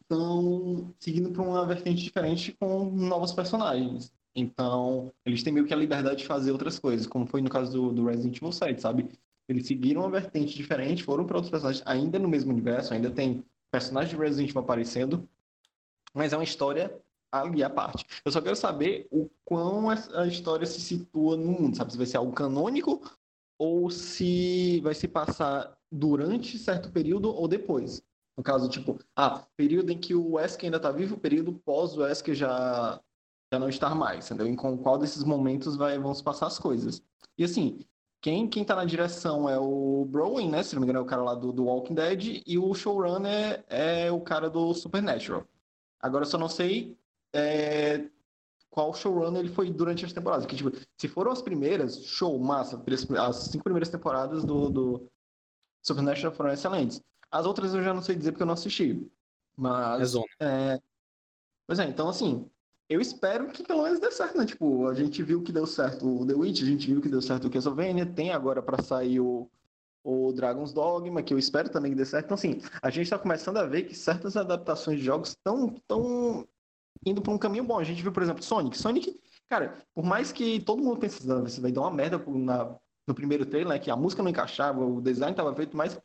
estão 0.09 0.93
seguindo 0.99 1.31
para 1.31 1.43
uma 1.43 1.65
vertente 1.65 2.01
diferente 2.01 2.55
com 2.59 2.85
novos 2.85 3.33
personagens. 3.33 4.11
Então, 4.33 5.11
eles 5.25 5.43
têm 5.43 5.51
meio 5.51 5.65
que 5.65 5.73
a 5.73 5.77
liberdade 5.77 6.21
de 6.21 6.27
fazer 6.27 6.51
outras 6.51 6.79
coisas, 6.79 7.05
como 7.05 7.25
foi 7.25 7.41
no 7.41 7.49
caso 7.49 7.71
do, 7.71 7.91
do 7.91 8.05
Resident 8.05 8.37
Evil 8.37 8.51
7, 8.51 8.81
sabe? 8.81 9.09
Eles 9.49 9.67
seguiram 9.67 10.01
uma 10.01 10.09
vertente 10.09 10.55
diferente, 10.55 11.03
foram 11.03 11.25
para 11.25 11.37
outros 11.37 11.51
personagens, 11.51 11.83
ainda 11.85 12.17
no 12.19 12.27
mesmo 12.27 12.51
universo, 12.51 12.93
ainda 12.93 13.09
tem 13.09 13.43
personagens 13.71 14.15
de 14.15 14.21
Resident 14.21 14.49
Evil 14.49 14.61
aparecendo, 14.61 15.27
mas 16.13 16.33
é 16.33 16.37
uma 16.37 16.43
história 16.43 16.95
ali 17.31 17.63
à 17.63 17.69
parte. 17.69 18.05
Eu 18.23 18.31
só 18.31 18.41
quero 18.41 18.55
saber 18.55 19.07
o 19.11 19.29
quão 19.43 19.89
a 19.89 20.27
história 20.27 20.65
se 20.65 20.79
situa 20.79 21.35
no 21.35 21.51
mundo, 21.51 21.75
sabe? 21.75 21.91
Se 21.91 21.97
vai 21.97 22.07
ser 22.07 22.17
algo 22.17 22.31
canônico 22.31 23.01
ou 23.57 23.89
se 23.89 24.79
vai 24.81 24.93
se 24.93 25.07
passar 25.07 25.77
durante 25.91 26.57
certo 26.57 26.91
período 26.91 27.33
ou 27.33 27.47
depois. 27.47 28.03
No 28.37 28.43
caso, 28.43 28.69
tipo, 28.69 28.99
ah, 29.15 29.43
período 29.55 29.91
em 29.91 29.97
que 29.97 30.13
o 30.13 30.33
Wesker 30.33 30.65
ainda 30.65 30.79
tá 30.79 30.91
vivo, 30.91 31.17
período 31.17 31.53
pós 31.53 31.97
o 31.97 32.01
Wesker 32.01 32.35
já, 32.35 33.01
já 33.51 33.59
não 33.59 33.67
estar 33.67 33.95
mais, 33.95 34.29
entendeu? 34.29 34.45
Em 34.45 34.55
qual 34.55 34.97
desses 34.99 35.23
momentos 35.23 35.75
vai, 35.75 35.97
vão 35.97 36.13
se 36.13 36.23
passar 36.23 36.45
as 36.45 36.59
coisas. 36.59 37.01
E 37.35 37.43
assim, 37.43 37.79
quem, 38.21 38.47
quem 38.47 38.63
tá 38.63 38.75
na 38.75 38.85
direção 38.85 39.49
é 39.49 39.57
o 39.57 40.05
Browen, 40.05 40.49
né? 40.51 40.61
Se 40.61 40.75
não 40.75 40.81
me 40.81 40.85
engano, 40.85 40.99
é 40.99 41.01
o 41.01 41.05
cara 41.05 41.23
lá 41.23 41.33
do, 41.33 41.51
do 41.51 41.65
Walking 41.65 41.95
Dead, 41.95 42.43
e 42.45 42.59
o 42.59 42.73
showrunner 42.75 43.65
é 43.69 44.11
o 44.11 44.21
cara 44.21 44.51
do 44.51 44.71
Supernatural. 44.73 45.43
Agora 45.99 46.23
eu 46.23 46.29
só 46.29 46.37
não 46.37 46.47
sei 46.47 46.95
é, 47.33 48.07
qual 48.69 48.93
showrunner 48.93 49.39
ele 49.39 49.49
foi 49.49 49.71
durante 49.71 50.05
as 50.05 50.13
temporadas. 50.13 50.45
Que, 50.45 50.55
tipo, 50.55 50.71
se 50.95 51.07
foram 51.07 51.31
as 51.31 51.41
primeiras, 51.41 52.05
show, 52.05 52.37
massa. 52.37 52.79
As 53.19 53.35
cinco 53.35 53.63
primeiras 53.63 53.89
temporadas 53.89 54.45
do, 54.45 54.69
do 54.69 55.11
Supernatural 55.83 56.31
foram 56.33 56.51
excelentes. 56.51 57.01
As 57.37 57.45
outras 57.45 57.73
eu 57.73 57.83
já 57.83 57.93
não 57.93 58.01
sei 58.01 58.15
dizer 58.15 58.31
porque 58.31 58.43
eu 58.43 58.47
não 58.47 58.55
assisti. 58.55 59.07
Mas. 59.55 60.01
É 60.01 60.05
zona. 60.05 60.25
É... 60.39 60.81
Pois 61.67 61.79
é, 61.79 61.85
então 61.85 62.07
assim, 62.09 62.49
eu 62.89 63.01
espero 63.01 63.47
que 63.49 63.63
pelo 63.63 63.83
menos 63.83 63.99
dê 63.99 64.09
certo, 64.11 64.37
né? 64.37 64.45
Tipo, 64.45 64.87
a 64.87 64.93
gente 64.93 65.21
viu 65.21 65.43
que 65.43 65.51
deu 65.51 65.65
certo 65.65 66.21
o 66.21 66.25
The 66.25 66.33
Witch, 66.33 66.61
a 66.61 66.65
gente 66.65 66.87
viu 66.87 67.01
que 67.01 67.09
deu 67.09 67.21
certo 67.21 67.47
o 67.47 67.51
Castlevania, 67.51 68.05
tem 68.05 68.31
agora 68.31 68.61
pra 68.61 68.81
sair 68.81 69.19
o, 69.19 69.49
o 70.03 70.31
Dragon's 70.31 70.71
Dogma, 70.73 71.21
que 71.21 71.33
eu 71.33 71.37
espero 71.37 71.69
também 71.69 71.91
que 71.91 71.97
dê 71.97 72.05
certo. 72.05 72.25
Então, 72.25 72.35
assim, 72.35 72.61
a 72.81 72.89
gente 72.89 73.09
tá 73.09 73.19
começando 73.19 73.57
a 73.57 73.65
ver 73.65 73.83
que 73.83 73.93
certas 73.93 74.37
adaptações 74.37 74.99
de 74.99 75.05
jogos 75.05 75.29
estão 75.29 75.75
tão 75.87 76.47
indo 77.05 77.21
pra 77.21 77.33
um 77.33 77.37
caminho 77.37 77.65
bom. 77.65 77.77
A 77.77 77.83
gente 77.83 78.01
viu, 78.01 78.11
por 78.11 78.23
exemplo, 78.23 78.41
Sonic. 78.41 78.77
Sonic, 78.77 79.19
cara, 79.49 79.77
por 79.93 80.05
mais 80.05 80.31
que 80.31 80.61
todo 80.61 80.81
mundo 80.81 80.97
pense, 80.99 81.29
"Ah, 81.29 81.43
vai 81.61 81.71
dar 81.71 81.81
uma 81.81 81.91
merda 81.91 82.17
na, 82.25 82.75
no 83.05 83.13
primeiro 83.13 83.45
trailer, 83.45 83.69
né? 83.73 83.79
Que 83.79 83.91
a 83.91 83.95
música 83.97 84.23
não 84.23 84.29
encaixava, 84.29 84.83
o 84.85 85.01
design 85.01 85.35
tava 85.35 85.53
feito, 85.53 85.75
mas 85.75 85.99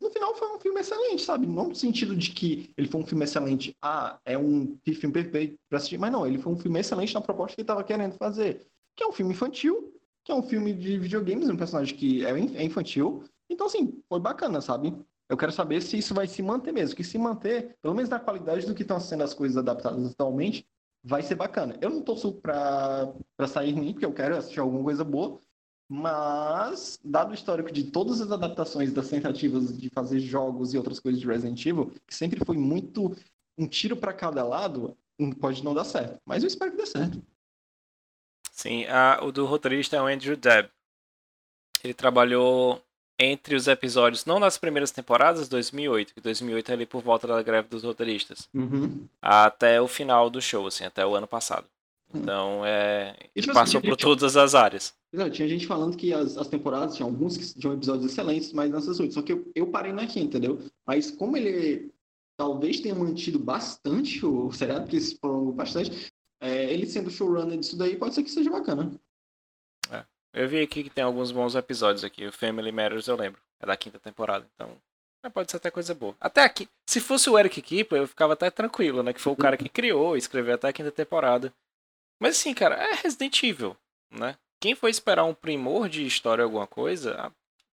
no 0.00 0.10
final 0.10 0.34
foi 0.34 0.48
um 0.56 0.58
filme 0.58 0.80
excelente, 0.80 1.22
sabe? 1.22 1.46
Não 1.46 1.68
no 1.68 1.74
sentido 1.74 2.16
de 2.16 2.30
que 2.30 2.72
ele 2.76 2.88
foi 2.88 3.00
um 3.00 3.06
filme 3.06 3.24
excelente, 3.24 3.76
ah, 3.82 4.18
é 4.24 4.38
um 4.38 4.78
filme 4.84 5.12
perfeito 5.12 5.56
pra 5.68 5.78
assistir, 5.78 5.98
mas 5.98 6.10
não, 6.10 6.26
ele 6.26 6.38
foi 6.38 6.52
um 6.52 6.58
filme 6.58 6.80
excelente 6.80 7.14
na 7.14 7.20
proposta 7.20 7.54
que 7.54 7.60
ele 7.60 7.66
tava 7.66 7.84
querendo 7.84 8.16
fazer. 8.16 8.66
Que 8.96 9.04
é 9.04 9.06
um 9.06 9.12
filme 9.12 9.32
infantil, 9.32 9.92
que 10.24 10.32
é 10.32 10.34
um 10.34 10.42
filme 10.42 10.72
de 10.72 10.98
videogames, 10.98 11.48
um 11.48 11.56
personagem 11.56 11.96
que 11.96 12.24
é 12.24 12.30
é 12.30 12.64
infantil. 12.64 13.24
Então, 13.48 13.66
assim, 13.66 14.00
foi 14.08 14.20
bacana, 14.20 14.60
sabe? 14.60 14.94
Eu 15.28 15.36
quero 15.36 15.52
saber 15.52 15.80
se 15.80 15.98
isso 15.98 16.14
vai 16.14 16.26
se 16.26 16.42
manter 16.42 16.72
mesmo. 16.72 16.96
Que 16.96 17.04
se 17.04 17.18
manter, 17.18 17.76
pelo 17.80 17.94
menos 17.94 18.10
na 18.10 18.18
qualidade 18.18 18.66
do 18.66 18.74
que 18.74 18.82
estão 18.82 18.98
sendo 18.98 19.22
as 19.22 19.34
coisas 19.34 19.56
adaptadas 19.56 20.10
atualmente, 20.10 20.66
vai 21.02 21.22
ser 21.22 21.34
bacana. 21.34 21.76
Eu 21.80 21.90
não 21.90 22.02
torço 22.02 22.32
pra, 22.32 23.12
pra 23.36 23.46
sair 23.46 23.72
ruim, 23.72 23.92
porque 23.92 24.06
eu 24.06 24.12
quero 24.12 24.36
assistir 24.36 24.60
alguma 24.60 24.82
coisa 24.82 25.04
boa. 25.04 25.40
Mas, 25.92 27.00
dado 27.04 27.32
o 27.32 27.34
histórico 27.34 27.72
de 27.72 27.90
todas 27.90 28.20
as 28.20 28.30
adaptações 28.30 28.92
das 28.92 29.08
tentativas 29.08 29.76
de 29.76 29.90
fazer 29.90 30.20
jogos 30.20 30.72
e 30.72 30.78
outras 30.78 31.00
coisas 31.00 31.20
de 31.20 31.26
Resident 31.26 31.66
Evil, 31.66 31.92
que 32.06 32.14
sempre 32.14 32.44
foi 32.44 32.56
muito 32.56 33.12
um 33.58 33.66
tiro 33.66 33.96
para 33.96 34.12
cada 34.12 34.44
lado, 34.44 34.96
pode 35.40 35.64
não 35.64 35.74
dar 35.74 35.82
certo. 35.82 36.16
Mas 36.24 36.44
eu 36.44 36.46
espero 36.46 36.70
que 36.70 36.76
dê 36.76 36.86
certo. 36.86 37.20
Sim, 38.52 38.84
a- 38.86 39.18
o 39.20 39.32
do 39.32 39.44
roteirista 39.46 39.96
é 39.96 40.00
o 40.00 40.06
Andrew 40.06 40.36
Deb. 40.36 40.68
Ele 41.82 41.94
trabalhou 41.94 42.80
entre 43.18 43.56
os 43.56 43.66
episódios, 43.66 44.24
não 44.24 44.38
nas 44.38 44.56
primeiras 44.56 44.92
temporadas, 44.92 45.48
2008, 45.48 46.14
que 46.14 46.20
2008 46.20 46.70
é 46.70 46.74
ali 46.74 46.86
por 46.86 47.02
volta 47.02 47.26
da 47.26 47.42
greve 47.42 47.68
dos 47.68 47.82
roteiristas, 47.82 48.48
Uhum. 48.54 49.08
até 49.20 49.80
o 49.80 49.88
final 49.88 50.30
do 50.30 50.40
show, 50.40 50.68
assim, 50.68 50.84
até 50.84 51.04
o 51.04 51.16
ano 51.16 51.26
passado. 51.26 51.66
Então, 52.12 52.64
é, 52.66 53.16
ele 53.34 53.46
tipo 53.46 53.54
passou 53.54 53.78
assim, 53.78 53.88
por 53.88 53.96
todas 53.96 54.36
as 54.36 54.54
áreas. 54.54 54.94
Não, 55.12 55.30
tinha 55.30 55.48
gente 55.48 55.66
falando 55.66 55.96
que 55.96 56.12
as, 56.12 56.36
as 56.36 56.48
temporadas, 56.48 56.96
tinha 56.96 57.06
alguns 57.06 57.36
que 57.36 57.60
tinham 57.60 57.74
episódios 57.74 58.10
excelentes, 58.10 58.52
mas 58.52 58.70
nessas 58.70 58.98
oito. 58.98 59.14
Só 59.14 59.22
que 59.22 59.32
eu, 59.32 59.50
eu 59.54 59.66
parei 59.68 59.92
na 59.92 60.06
quinta, 60.06 60.36
entendeu? 60.36 60.58
Mas 60.86 61.10
como 61.10 61.36
ele 61.36 61.92
talvez 62.36 62.80
tenha 62.80 62.94
mantido 62.94 63.38
bastante 63.38 64.24
o 64.24 64.50
seriado, 64.50 64.82
porque 64.82 64.98
se 64.98 65.18
prolongou 65.18 65.52
bastante, 65.52 66.10
é, 66.40 66.72
ele 66.72 66.86
sendo 66.86 67.10
showrunner 67.10 67.58
disso 67.58 67.76
daí, 67.76 67.96
pode 67.96 68.14
ser 68.14 68.22
que 68.22 68.30
seja 68.30 68.50
bacana. 68.50 68.90
É. 69.90 70.04
Eu 70.32 70.48
vi 70.48 70.62
aqui 70.62 70.82
que 70.82 70.90
tem 70.90 71.04
alguns 71.04 71.30
bons 71.30 71.54
episódios 71.54 72.02
aqui. 72.02 72.26
O 72.26 72.32
Family 72.32 72.72
Matters 72.72 73.08
eu 73.08 73.16
lembro. 73.16 73.40
É 73.60 73.66
da 73.66 73.76
quinta 73.76 73.98
temporada, 73.98 74.46
então. 74.54 74.74
Pode 75.34 75.50
ser 75.50 75.58
até 75.58 75.70
coisa 75.70 75.94
boa. 75.94 76.16
Até 76.18 76.42
aqui. 76.42 76.66
Se 76.88 76.98
fosse 76.98 77.28
o 77.28 77.38
Eric 77.38 77.60
Kipper, 77.60 77.98
eu 77.98 78.08
ficava 78.08 78.32
até 78.32 78.50
tranquilo, 78.50 79.02
né? 79.02 79.12
Que 79.12 79.20
foi 79.20 79.34
o 79.34 79.36
cara 79.44 79.58
que 79.58 79.68
criou 79.68 80.16
e 80.16 80.18
escreveu 80.18 80.54
até 80.54 80.68
a 80.68 80.72
quinta 80.72 80.90
temporada. 80.90 81.52
Mas 82.20 82.38
assim, 82.38 82.52
cara, 82.52 82.76
é 82.76 82.94
Resident 82.94 83.42
Evil, 83.42 83.76
né? 84.10 84.36
Quem 84.60 84.74
for 84.74 84.88
esperar 84.88 85.24
um 85.24 85.34
primor 85.34 85.88
de 85.88 86.06
história 86.06 86.44
alguma 86.44 86.66
coisa, 86.66 87.16
ah, 87.18 87.32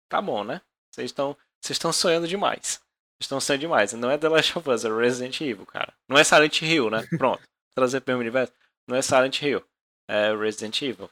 tá 0.08 0.20
bom, 0.20 0.44
né? 0.44 0.60
Vocês 0.92 1.10
estão 1.10 1.36
vocês 1.64 1.76
estão 1.76 1.92
sonhando 1.94 2.28
demais. 2.28 2.82
Vocês 3.14 3.22
estão 3.22 3.40
sonhando 3.40 3.62
demais. 3.62 3.94
Não 3.94 4.10
é 4.10 4.18
The 4.18 4.28
Last 4.28 4.58
of 4.58 4.68
Us, 4.68 4.84
é 4.84 4.94
Resident 4.94 5.40
Evil, 5.40 5.64
cara. 5.64 5.94
Não 6.06 6.18
é 6.18 6.22
Silent 6.22 6.60
Hill, 6.60 6.90
né? 6.90 7.06
Pronto. 7.16 7.42
Trazer 7.74 8.02
para 8.02 8.14
o 8.14 8.20
universo. 8.20 8.52
Não 8.86 8.96
é 8.96 9.00
Silent 9.00 9.40
Hill, 9.40 9.64
é 10.06 10.36
Resident 10.36 10.82
Evil. 10.82 11.08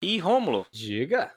E 0.00 0.18
Rômulo? 0.18 0.66
Diga. 0.70 1.36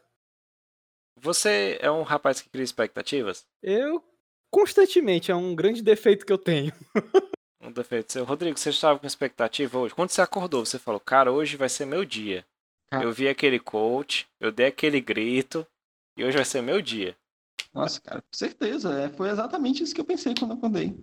Você 1.18 1.80
é 1.82 1.90
um 1.90 2.04
rapaz 2.04 2.40
que 2.40 2.50
cria 2.50 2.64
expectativas? 2.64 3.48
Eu 3.64 4.04
constantemente, 4.52 5.32
é 5.32 5.36
um 5.36 5.56
grande 5.56 5.82
defeito 5.82 6.26
que 6.26 6.32
eu 6.32 6.38
tenho. 6.38 6.72
um 7.64 7.72
defeito 7.72 8.12
seu. 8.12 8.26
Rodrigo, 8.26 8.58
você 8.58 8.70
estava 8.70 9.00
com 9.00 9.08
expectativa 9.08 9.80
hoje? 9.80 9.96
Quando 9.96 10.10
você 10.10 10.22
acordou, 10.22 10.66
você 10.66 10.78
falou, 10.78 11.00
cara, 11.00 11.32
hoje 11.32 11.58
vai 11.58 11.70
ser 11.70 11.86
meu 11.86 12.04
dia. 12.04 12.46
Ah. 12.92 13.02
Eu 13.02 13.12
vi 13.12 13.28
aquele 13.28 13.60
coach, 13.60 14.28
eu 14.40 14.52
dei 14.52 14.68
aquele 14.68 15.00
grito, 15.02 15.66
e 16.16 16.24
hoje 16.24 16.36
vai 16.36 16.46
ser 16.46 16.62
meu 16.62 16.82
dia. 16.82 17.16
Nossa, 17.74 18.00
cara, 18.00 18.22
com 18.22 18.34
certeza. 18.38 18.94
É, 19.00 19.10
foi 19.10 19.30
exatamente 19.30 19.82
isso 19.82 19.96
que 19.96 20.02
eu 20.02 20.06
pensei 20.06 20.36
quando 20.38 20.52
eu 20.52 20.58
acordei. 20.58 20.96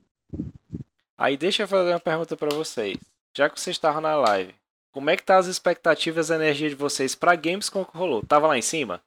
Aí 1.18 1.36
deixa 1.36 1.64
eu 1.64 1.68
fazer 1.68 1.90
uma 1.90 2.00
pergunta 2.00 2.36
para 2.36 2.54
vocês. 2.54 2.96
Já 3.36 3.48
que 3.48 3.60
vocês 3.60 3.76
estavam 3.76 4.00
na 4.00 4.14
live, 4.14 4.54
como 4.92 5.10
é 5.10 5.16
que 5.16 5.22
tá 5.22 5.38
as 5.38 5.46
expectativas 5.46 6.28
e 6.28 6.32
a 6.32 6.36
energia 6.36 6.68
de 6.68 6.74
vocês 6.74 7.14
pra 7.14 7.34
games 7.34 7.68
que 7.68 7.78
rolou? 7.78 8.24
Tava 8.24 8.46
lá 8.46 8.56
em 8.56 8.62
cima? 8.62 9.02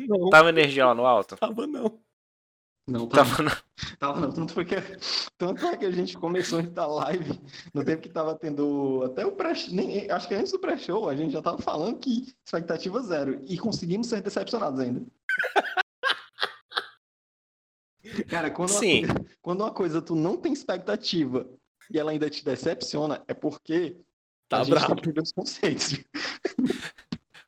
Não. 0.00 0.30
Tava 0.30 0.48
energia 0.48 0.86
lá 0.86 0.94
no 0.94 1.06
alto? 1.06 1.36
Tava 1.36 1.66
não. 1.66 1.98
Não, 2.86 3.06
tava, 3.06 3.30
tava 3.36 3.42
não. 3.42 3.52
Tava 3.98 4.20
não. 4.20 4.32
Tanto, 4.32 4.54
porque, 4.54 4.76
tanto 5.38 5.66
é 5.66 5.76
que 5.76 5.86
a 5.86 5.90
gente 5.90 6.16
começou 6.16 6.60
a 6.76 6.86
live 6.86 7.40
no 7.72 7.84
tempo 7.84 8.02
que 8.02 8.08
tava 8.08 8.34
tendo 8.34 9.02
até 9.04 9.24
o 9.24 9.32
pré 9.32 9.52
nem 9.70 10.10
Acho 10.10 10.28
que 10.28 10.34
antes 10.34 10.52
do 10.52 10.58
pré-show 10.58 11.08
a 11.08 11.16
gente 11.16 11.32
já 11.32 11.42
tava 11.42 11.58
falando 11.58 11.98
que 11.98 12.34
expectativa 12.44 13.00
zero. 13.02 13.40
E 13.46 13.56
conseguimos 13.58 14.06
ser 14.08 14.20
decepcionados 14.20 14.80
ainda. 14.80 15.02
Cara, 18.28 18.50
quando 18.50 18.70
uma, 18.70 18.78
Sim. 18.78 19.06
Coisa, 19.06 19.26
quando 19.40 19.60
uma 19.62 19.70
coisa 19.72 20.02
tu 20.02 20.14
não 20.14 20.36
tem 20.36 20.52
expectativa 20.52 21.48
e 21.90 21.98
ela 21.98 22.10
ainda 22.10 22.28
te 22.28 22.44
decepciona, 22.44 23.24
é 23.26 23.34
porque 23.34 23.96
tá 24.48 24.60
a 24.60 24.64
bravo. 24.64 24.94
gente 25.02 25.20
os 25.20 25.32
conceitos. 25.32 26.04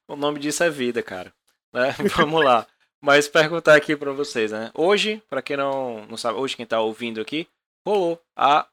O 0.08 0.14
nome 0.14 0.38
disso 0.38 0.62
é 0.62 0.70
vida, 0.70 1.02
cara. 1.02 1.32
Né? 1.72 1.90
Vamos 2.16 2.44
lá. 2.44 2.64
Mas 3.06 3.28
perguntar 3.28 3.76
aqui 3.76 3.94
para 3.94 4.10
vocês, 4.10 4.50
né? 4.50 4.72
Hoje, 4.74 5.22
para 5.30 5.40
quem 5.40 5.56
não, 5.56 6.04
não 6.06 6.16
sabe, 6.16 6.40
hoje 6.40 6.56
quem 6.56 6.66
tá 6.66 6.80
ouvindo 6.80 7.20
aqui, 7.20 7.46
rolou 7.86 8.20
a 8.36 8.66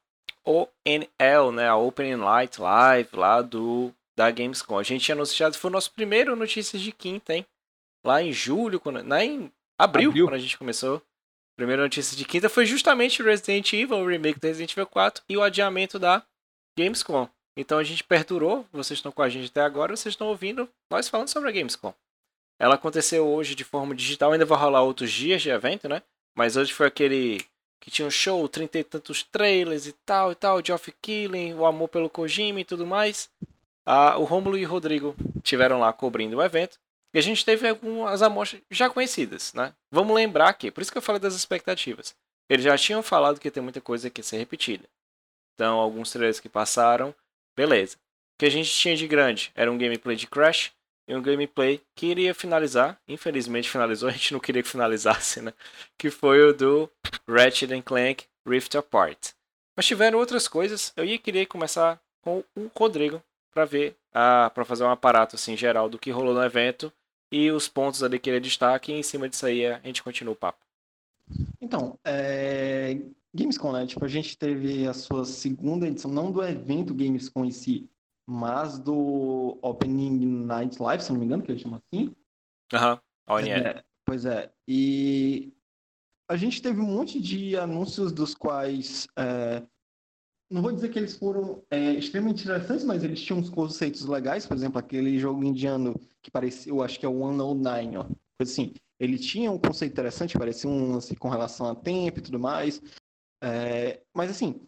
ONL, 0.44 1.52
né? 1.52 1.70
A 1.70 1.76
Open 1.76 2.16
Light 2.16 2.60
Live 2.60 3.10
lá 3.14 3.44
do 3.44 3.94
da 4.18 4.32
Gamescom. 4.32 4.80
A 4.80 4.82
gente 4.82 5.06
tinha 5.06 5.14
anunciado, 5.14 5.56
foi 5.56 5.70
o 5.70 5.72
nosso 5.72 5.92
primeiro 5.92 6.36
Notícias 6.36 6.82
de 6.82 6.92
Quinta, 6.92 7.36
hein? 7.36 7.46
Lá 8.04 8.24
em 8.24 8.34
julho, 8.34 8.80
quando, 8.80 9.08
lá 9.08 9.24
em 9.24 9.52
abril, 9.78 10.10
abril. 10.10 10.26
quando 10.26 10.36
a 10.36 10.40
gente 10.40 10.58
começou. 10.58 11.00
Primeira 11.56 11.84
notícia 11.84 12.18
de 12.18 12.26
quinta 12.26 12.50
foi 12.50 12.66
justamente 12.66 13.22
Resident 13.22 13.72
Evil, 13.72 13.98
o 13.98 14.08
remake 14.08 14.40
do 14.40 14.48
Resident 14.48 14.72
Evil 14.72 14.88
4 14.88 15.24
e 15.30 15.38
o 15.38 15.44
adiamento 15.44 16.00
da 16.00 16.24
Gamescom. 16.76 17.30
Então 17.56 17.78
a 17.78 17.84
gente 17.84 18.04
perdurou, 18.04 18.66
vocês 18.74 18.98
estão 18.98 19.12
com 19.12 19.22
a 19.22 19.30
gente 19.30 19.50
até 19.52 19.62
agora, 19.62 19.96
vocês 19.96 20.14
estão 20.14 20.30
ouvindo 20.30 20.68
nós 20.90 21.08
falando 21.08 21.28
sobre 21.28 21.50
a 21.50 21.52
Gamescom. 21.52 21.94
Ela 22.64 22.76
aconteceu 22.76 23.28
hoje 23.28 23.56
de 23.56 23.66
forma 23.66 23.94
digital, 23.94 24.32
ainda 24.32 24.46
vai 24.46 24.58
rolar 24.58 24.84
outros 24.84 25.12
dias 25.12 25.42
de 25.42 25.50
evento, 25.50 25.90
né? 25.90 26.02
Mas 26.34 26.56
hoje 26.56 26.72
foi 26.72 26.88
aquele 26.88 27.46
que 27.82 27.92
tinha 27.92 28.08
um 28.08 28.10
show, 28.10 28.48
trinta 28.48 28.80
e 28.80 28.86
tantos 28.86 29.22
trailers 29.22 29.86
e 29.86 29.92
tal 30.06 30.32
e 30.32 30.36
tal, 30.36 30.66
Geoff 30.66 30.90
Killing, 31.02 31.56
o 31.56 31.66
amor 31.66 31.90
pelo 31.90 32.10
Kojima 32.10 32.62
e 32.62 32.64
tudo 32.64 32.88
mais. 32.88 33.30
Ah, 33.86 34.18
o 34.18 34.24
Romulo 34.24 34.58
e 34.58 34.66
o 34.66 34.70
Rodrigo 34.70 35.14
tiveram 35.44 35.78
lá 35.78 35.92
cobrindo 35.92 36.38
o 36.38 36.42
evento. 36.42 36.80
E 37.14 37.20
a 37.20 37.22
gente 37.22 37.44
teve 37.44 37.68
algumas 37.68 38.22
amostras 38.22 38.62
já 38.72 38.90
conhecidas, 38.90 39.54
né? 39.54 39.76
Vamos 39.92 40.16
lembrar 40.16 40.54
que, 40.54 40.72
por 40.72 40.80
isso 40.80 40.92
que 40.92 40.98
eu 40.98 41.02
falei 41.02 41.20
das 41.20 41.36
expectativas. 41.36 42.16
Eles 42.50 42.64
já 42.64 42.78
tinham 42.78 43.04
falado 43.04 43.42
que 43.42 43.52
tem 43.52 43.62
muita 43.62 43.82
coisa 43.82 44.10
que 44.10 44.22
ia 44.22 44.24
ser 44.24 44.38
repetida. 44.38 44.88
Então, 45.54 45.80
alguns 45.80 46.12
trailers 46.12 46.40
que 46.40 46.48
passaram, 46.48 47.14
beleza. 47.58 47.98
O 47.98 48.40
que 48.40 48.46
a 48.46 48.50
gente 48.50 48.72
tinha 48.72 48.96
de 48.96 49.06
grande 49.06 49.52
era 49.54 49.70
um 49.70 49.78
gameplay 49.78 50.16
de 50.16 50.28
Crash 50.28 50.72
e 51.08 51.16
um 51.16 51.22
gameplay 51.22 51.82
que 51.96 52.08
iria 52.08 52.34
finalizar. 52.34 53.00
Infelizmente 53.08 53.70
finalizou, 53.70 54.08
a 54.10 54.12
gente 54.12 54.34
não 54.34 54.40
queria 54.40 54.64
que 54.64 54.70
finalizasse, 54.70 55.42
né? 55.42 55.54
Que 55.98 56.10
foi 56.10 56.42
o 56.42 56.54
do 56.54 56.90
Ratchet 57.28 57.82
Clank 57.82 58.26
Rift 58.48 58.76
Apart. 58.78 59.32
Mas 59.76 59.86
tiveram 59.86 60.20
outras 60.20 60.48
coisas. 60.48 60.94
Eu 60.96 61.06
ia 61.06 61.18
querer 61.18 61.46
começar 61.48 62.00
com 62.22 62.44
o 62.56 62.72
Rodrigo 62.76 63.22
para 63.54 63.66
ver, 63.66 63.96
ah, 64.14 64.52
para 64.54 64.66
fazer 64.66 64.84
um 64.84 64.90
aparato 64.90 65.36
assim 65.36 65.56
geral 65.56 65.90
do 65.90 66.00
que 66.00 66.12
rolou 66.12 66.34
no 66.34 66.44
evento 66.44 66.92
e 67.32 67.50
os 67.52 67.68
pontos 67.68 68.04
ali 68.04 68.20
que 68.20 68.30
ele 68.30 68.40
destaque, 68.40 68.92
e 68.92 68.96
em 68.96 69.04
cima 69.04 69.28
disso 69.28 69.46
aí 69.46 69.66
a 69.66 69.80
gente 69.80 70.04
continua 70.04 70.34
o 70.34 70.38
papo. 70.38 70.60
Então, 71.60 71.98
é... 72.06 72.98
Gamescom, 73.34 73.72
né? 73.72 73.88
Tipo, 73.88 74.06
a 74.06 74.08
gente 74.08 74.38
teve 74.38 74.88
a 74.88 74.94
sua 74.94 75.26
segunda 75.26 75.88
edição, 75.88 76.12
não 76.12 76.32
do 76.32 76.44
evento 76.44 76.94
Gamescom 76.94 77.44
em 77.46 77.52
si, 77.52 77.90
mas 78.28 78.80
do 78.80 79.58
Opening 79.62 80.26
Night 80.46 80.82
Live, 80.82 81.04
se 81.04 81.12
não 81.12 81.20
me 81.20 81.26
engano, 81.26 81.44
que 81.44 81.52
ele 81.52 81.60
chama 81.60 81.82
assim. 81.92 82.16
Aham, 82.74 83.00
uhum. 83.30 83.38
é, 83.40 83.84
Pois 84.06 84.26
é, 84.26 84.52
e 84.68 85.54
a 86.30 86.36
gente 86.36 86.62
teve 86.62 86.82
um 86.82 86.86
monte 86.86 87.22
de 87.22 87.58
anúncios 87.58 88.12
dos 88.12 88.34
quais 88.34 89.08
é, 89.18 89.64
não 90.54 90.62
vou 90.62 90.72
dizer 90.72 90.90
que 90.90 91.00
eles 91.00 91.18
foram 91.18 91.64
é, 91.72 91.94
extremamente 91.94 92.44
interessantes, 92.44 92.86
mas 92.86 93.04
eles 93.04 93.22
tinham 93.22 93.40
uns 93.40 93.50
conceitos 93.50 94.06
legais, 94.06 94.46
por 94.46 94.56
exemplo, 94.56 94.78
aquele 94.78 95.18
jogo 95.18 95.44
indiano 95.44 96.00
que 96.22 96.30
parecia, 96.30 96.72
eu 96.72 96.84
acho 96.84 97.00
que 97.00 97.06
é 97.06 97.10
o 97.10 97.18
109, 97.18 97.98
ó. 97.98 98.04
Coisa 98.38 98.52
assim, 98.52 98.74
ele 99.00 99.18
tinha 99.18 99.52
um 99.52 99.58
conceito 99.58 99.94
interessante, 99.94 100.38
parecia 100.38 100.70
um 100.70 100.98
assim, 100.98 101.16
com 101.16 101.28
relação 101.28 101.66
a 101.66 101.76
tempo 101.76 102.20
e 102.20 102.22
tudo 102.22 102.40
mais. 102.40 102.80
É, 103.42 104.04
mas 104.14 104.30
assim, 104.30 104.62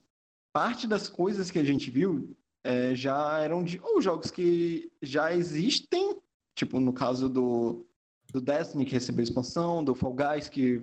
parte 0.52 0.88
das 0.88 1.08
coisas 1.08 1.52
que 1.52 1.60
a 1.60 1.64
gente 1.64 1.92
viu 1.92 2.36
é, 2.66 2.96
já 2.96 3.40
eram 3.40 3.64
de 3.64 3.80
ou 3.84 4.02
jogos 4.02 4.32
que 4.32 4.92
já 5.00 5.32
existem, 5.32 6.18
tipo 6.56 6.80
no 6.80 6.92
caso 6.92 7.30
do, 7.30 7.86
do 8.34 8.42
Destiny, 8.42 8.86
que 8.86 8.94
recebeu 8.94 9.24
expansão, 9.24 9.84
do 9.84 9.94
Fall 9.94 10.16
Guys, 10.16 10.50
que 10.50 10.82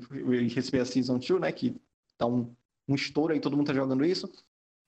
recebeu 0.55 0.83
a 0.83 0.85
Season 0.85 1.19
2, 1.19 1.41
né? 1.41 1.51
Que 1.51 1.75
tá 2.17 2.25
um, 2.25 2.55
um 2.89 2.95
estouro 2.95 3.33
aí, 3.33 3.41
todo 3.41 3.57
mundo 3.57 3.67
tá 3.67 3.75
jogando 3.75 4.05
isso. 4.05 4.31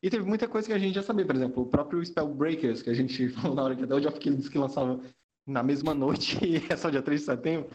E 0.00 0.08
teve 0.08 0.24
muita 0.24 0.46
coisa 0.46 0.68
que 0.68 0.72
a 0.72 0.78
gente 0.78 0.94
já 0.94 1.02
sabia, 1.02 1.26
por 1.26 1.34
exemplo, 1.34 1.64
o 1.64 1.66
próprio 1.66 2.04
Spellbreakers, 2.04 2.80
que 2.80 2.90
a 2.90 2.94
gente 2.94 3.28
falou 3.34 3.56
na 3.56 3.64
hora 3.64 3.76
que 3.76 3.82
até 3.82 3.94
o 3.94 4.12
Keighley 4.12 4.36
disse 4.36 4.50
que 4.50 4.58
lançava 4.58 5.00
na 5.44 5.64
mesma 5.64 5.94
noite, 5.94 6.38
e 6.46 6.62
é 6.72 6.76
só 6.76 6.90
dia 6.90 7.02
3 7.02 7.20
de 7.20 7.26
setembro. 7.26 7.70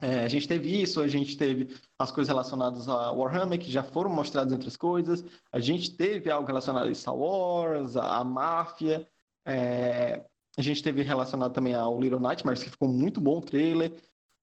É, 0.00 0.24
a 0.24 0.28
gente 0.28 0.46
teve 0.46 0.80
isso, 0.80 1.00
a 1.00 1.08
gente 1.08 1.36
teve 1.36 1.76
as 1.98 2.10
coisas 2.12 2.28
relacionadas 2.28 2.88
a 2.88 3.10
Warhammer, 3.10 3.58
que 3.58 3.70
já 3.70 3.82
foram 3.82 4.10
mostradas 4.10 4.52
entre 4.52 4.68
as 4.68 4.76
coisas, 4.76 5.24
a 5.50 5.58
gente 5.58 5.96
teve 5.96 6.30
algo 6.30 6.46
relacionado 6.46 6.88
a 6.88 6.94
Star 6.94 7.16
Wars, 7.16 7.96
a, 7.96 8.18
a 8.18 8.24
Máfia, 8.24 9.08
é, 9.44 10.24
a 10.56 10.62
gente 10.62 10.82
teve 10.82 11.02
relacionado 11.02 11.52
também 11.52 11.74
ao 11.74 12.00
Little 12.00 12.20
Nightmares, 12.20 12.62
que 12.62 12.70
ficou 12.70 12.88
muito 12.88 13.20
bom 13.20 13.38
o 13.38 13.42
trailer. 13.42 13.92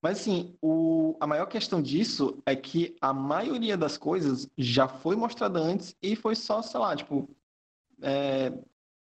Mas, 0.02 0.20
assim, 0.20 0.56
o, 0.62 1.18
a 1.20 1.28
maior 1.28 1.46
questão 1.46 1.82
disso 1.82 2.42
é 2.46 2.56
que 2.56 2.96
a 3.02 3.14
maioria 3.14 3.78
das 3.78 3.98
coisas 3.98 4.50
já 4.58 4.88
foi 4.88 5.16
mostrada 5.16 5.60
antes 5.60 5.96
e 6.02 6.16
foi 6.16 6.36
só, 6.36 6.62
sei 6.62 6.80
lá, 6.80 6.96
tipo, 6.96 7.30
é, 8.02 8.54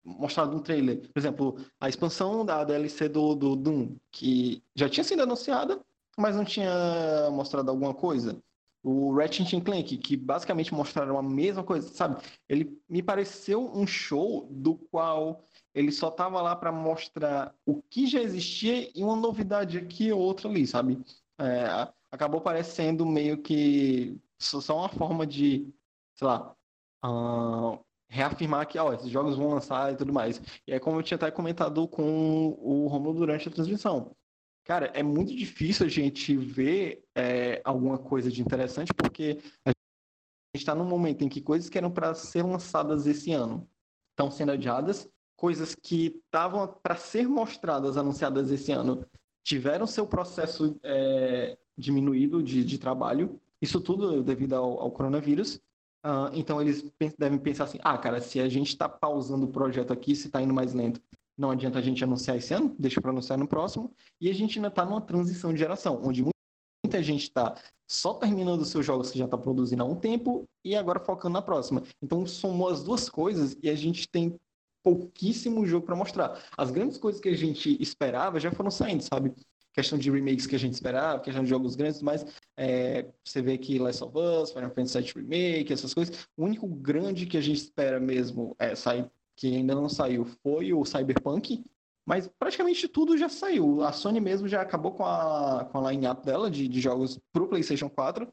mostrado 0.05 0.57
um 0.57 0.61
trailer. 0.61 1.01
Por 1.13 1.19
exemplo, 1.19 1.57
a 1.81 1.89
expansão 1.89 2.45
da 2.45 2.65
DLC 2.65 3.09
do, 3.09 3.35
do 3.35 3.55
Doom, 3.55 3.97
que 4.11 4.63
já 4.75 4.89
tinha 4.89 5.05
sido 5.05 5.23
anunciada, 5.23 5.81
mas 6.19 6.37
não 6.37 6.45
tinha 6.45 7.31
mostrado 7.31 7.71
alguma 7.71 7.95
coisa. 7.95 8.43
O 8.83 9.15
Ratchet 9.15 9.61
Clank, 9.61 9.97
que 9.99 10.17
basicamente 10.17 10.73
mostraram 10.73 11.19
a 11.19 11.23
mesma 11.23 11.65
coisa, 11.65 11.89
sabe? 11.89 12.23
Ele 12.49 12.81
me 12.89 13.03
pareceu 13.03 13.71
um 13.75 13.87
show 13.87 14.49
do 14.51 14.77
qual 14.77 15.43
ele 15.75 15.93
só 15.93 16.11
tava 16.11 16.41
lá 16.41 16.57
para 16.57 16.73
mostrar 16.73 17.55
o 17.67 17.83
que 17.83 18.07
já 18.07 18.21
existia 18.21 18.91
e 18.95 19.03
uma 19.03 19.17
novidade 19.17 19.79
aqui 19.79 20.13
ou 20.13 20.21
outra 20.21 20.49
ali, 20.49 20.67
sabe? 20.67 21.01
É, 21.41 21.89
acabou 22.11 22.41
parecendo 22.41 23.05
meio 23.05 23.39
que 23.43 24.19
só 24.39 24.79
uma 24.79 24.89
forma 24.89 25.27
de, 25.27 25.73
sei 26.15 26.27
lá, 26.27 26.55
uh, 27.05 27.79
reafirmar 28.09 28.67
que 28.67 28.79
ó, 28.79 28.93
esses 28.93 29.11
jogos 29.11 29.37
vão 29.37 29.51
lançar 29.51 29.93
e 29.93 29.97
tudo 29.97 30.13
mais. 30.13 30.41
E 30.67 30.73
é 30.73 30.81
como 30.81 30.99
eu 30.99 31.03
tinha 31.03 31.17
até 31.17 31.31
comentado 31.31 31.87
com 31.89 32.57
o 32.59 32.87
Romulo 32.89 33.19
durante 33.19 33.49
a 33.49 33.53
transmissão. 33.53 34.17
Cara, 34.69 34.91
é 34.93 35.03
muito 35.03 35.35
difícil 35.35 35.87
a 35.87 35.89
gente 35.89 36.37
ver 36.37 37.03
é, 37.17 37.63
alguma 37.65 37.97
coisa 37.97 38.31
de 38.31 38.43
interessante, 38.43 38.93
porque 38.93 39.39
a 39.65 39.71
gente 39.71 40.61
está 40.61 40.75
num 40.75 40.85
momento 40.85 41.25
em 41.25 41.29
que 41.29 41.41
coisas 41.41 41.71
que 41.71 41.79
eram 41.79 41.91
para 41.91 42.13
ser 42.13 42.43
lançadas 42.43 43.07
esse 43.07 43.33
ano 43.33 43.67
estão 44.11 44.31
sendo 44.31 44.53
adiadas, 44.53 45.09
coisas 45.39 45.75
que 45.75 46.21
estavam 46.23 46.69
para 46.83 46.97
ser 46.97 47.27
mostradas, 47.27 47.97
anunciadas 47.97 48.51
esse 48.51 48.71
ano, 48.71 49.07
tiveram 49.43 49.87
seu 49.87 50.07
processo 50.07 50.79
é, 50.83 51.57
diminuído 51.79 52.43
de, 52.43 52.63
de, 52.63 52.77
trabalho. 52.77 53.41
Isso 53.63 53.81
tudo 53.81 54.23
devido 54.23 54.53
ao, 54.53 54.81
ao 54.81 54.91
coronavírus. 54.91 55.57
Uh, 56.05 56.29
então 56.35 56.61
eles 56.61 56.85
devem 57.19 57.39
pensar 57.39 57.65
assim: 57.65 57.79
ah, 57.83 57.97
cara, 57.97 58.21
se 58.21 58.39
a 58.39 58.49
gente 58.51 58.69
está 58.69 58.87
pausando 58.87 59.47
o 59.47 59.51
projeto 59.51 59.95
aqui, 59.95 60.15
se 60.15 60.27
está 60.27 60.43
indo 60.43 60.53
mais 60.53 60.75
lento, 60.75 61.01
não 61.39 61.53
adianta 61.53 61.79
a 61.79 61.83
gente 61.83 62.03
anunciar 62.03 62.37
esse 62.37 62.53
ano, 62.53 62.75
deixa 62.79 63.01
para 63.01 63.13
anunciar 63.13 63.39
no 63.39 63.47
próximo. 63.47 63.95
E 64.21 64.29
a 64.29 64.35
gente 64.35 64.59
ainda 64.59 64.69
está 64.69 64.85
numa 64.85 65.01
transição 65.01 65.53
de 65.53 65.59
geração, 65.59 66.03
onde 66.05 66.25
muita 66.85 67.03
gente 67.03 67.23
está 67.23 67.57
só 67.89 68.15
terminando 68.15 68.65
seus 68.65 68.85
jogos 68.85 69.11
que 69.11 69.19
já 69.19 69.25
está 69.25 69.39
produzindo 69.39 69.83
há 69.83 69.87
um 69.87 69.95
tempo 69.95 70.45
e 70.65 70.75
agora 70.75 70.99
focando 70.99 71.35
na 71.35 71.43
próxima. 71.43 71.83
Então 72.03 72.27
somou 72.27 72.69
as 72.69 72.83
duas 72.83 73.09
coisas 73.09 73.57
e 73.63 73.71
a 73.71 73.75
gente 73.75 74.09
tem 74.09 74.37
pouquíssimo 74.83 75.65
jogo 75.65 75.87
para 75.87 75.95
mostrar. 75.95 76.43
As 76.57 76.71
grandes 76.71 76.99
coisas 76.99 77.21
que 77.21 77.29
a 77.29 77.37
gente 77.37 77.81
esperava 77.81 78.41
já 78.41 78.51
foram 78.51 78.71
saindo, 78.71 79.03
sabe? 79.03 79.33
Questão 79.73 79.99
de 79.99 80.11
remakes 80.11 80.47
que 80.47 80.57
a 80.57 80.59
gente 80.59 80.73
esperava, 80.73 81.21
questão 81.21 81.45
de 81.45 81.51
jogos 81.51 81.77
grandes, 81.77 82.03
mas 82.03 82.27
é, 82.57 83.07
você 83.25 83.41
vê 83.41 83.57
que 83.57 83.79
Last 83.79 84.03
of 84.03 84.19
Us, 84.19 84.51
Final 84.51 84.71
Fantasy 84.71 85.01
VII 85.01 85.13
Remake, 85.17 85.73
essas 85.73 85.95
coisas. 85.95 86.27
O 86.37 86.45
único 86.45 86.67
grande 86.67 87.27
que 87.27 87.37
a 87.37 87.41
gente 87.41 87.59
espera 87.59 88.01
mesmo 88.01 88.57
é 88.59 88.75
sair, 88.75 89.09
que 89.39 89.55
ainda 89.55 89.75
não 89.75 89.89
saiu, 89.89 90.25
foi 90.43 90.73
o 90.73 90.85
Cyberpunk, 90.85 91.65
mas 92.05 92.29
praticamente 92.39 92.89
tudo 92.89 93.17
já 93.17 93.29
saiu. 93.29 93.83
A 93.85 93.93
Sony 93.93 94.21
mesmo 94.21 94.49
já 94.49 94.61
acabou 94.61 94.93
com 94.93 95.07
a, 95.07 95.65
com 95.71 95.79
a 95.79 95.93
line-up 95.93 96.27
dela 96.27 96.51
de, 96.51 96.67
de 96.67 96.81
jogos 96.81 97.21
para 97.33 97.45
o 97.45 97.49
PlayStation 97.49 97.89
4. 97.89 98.27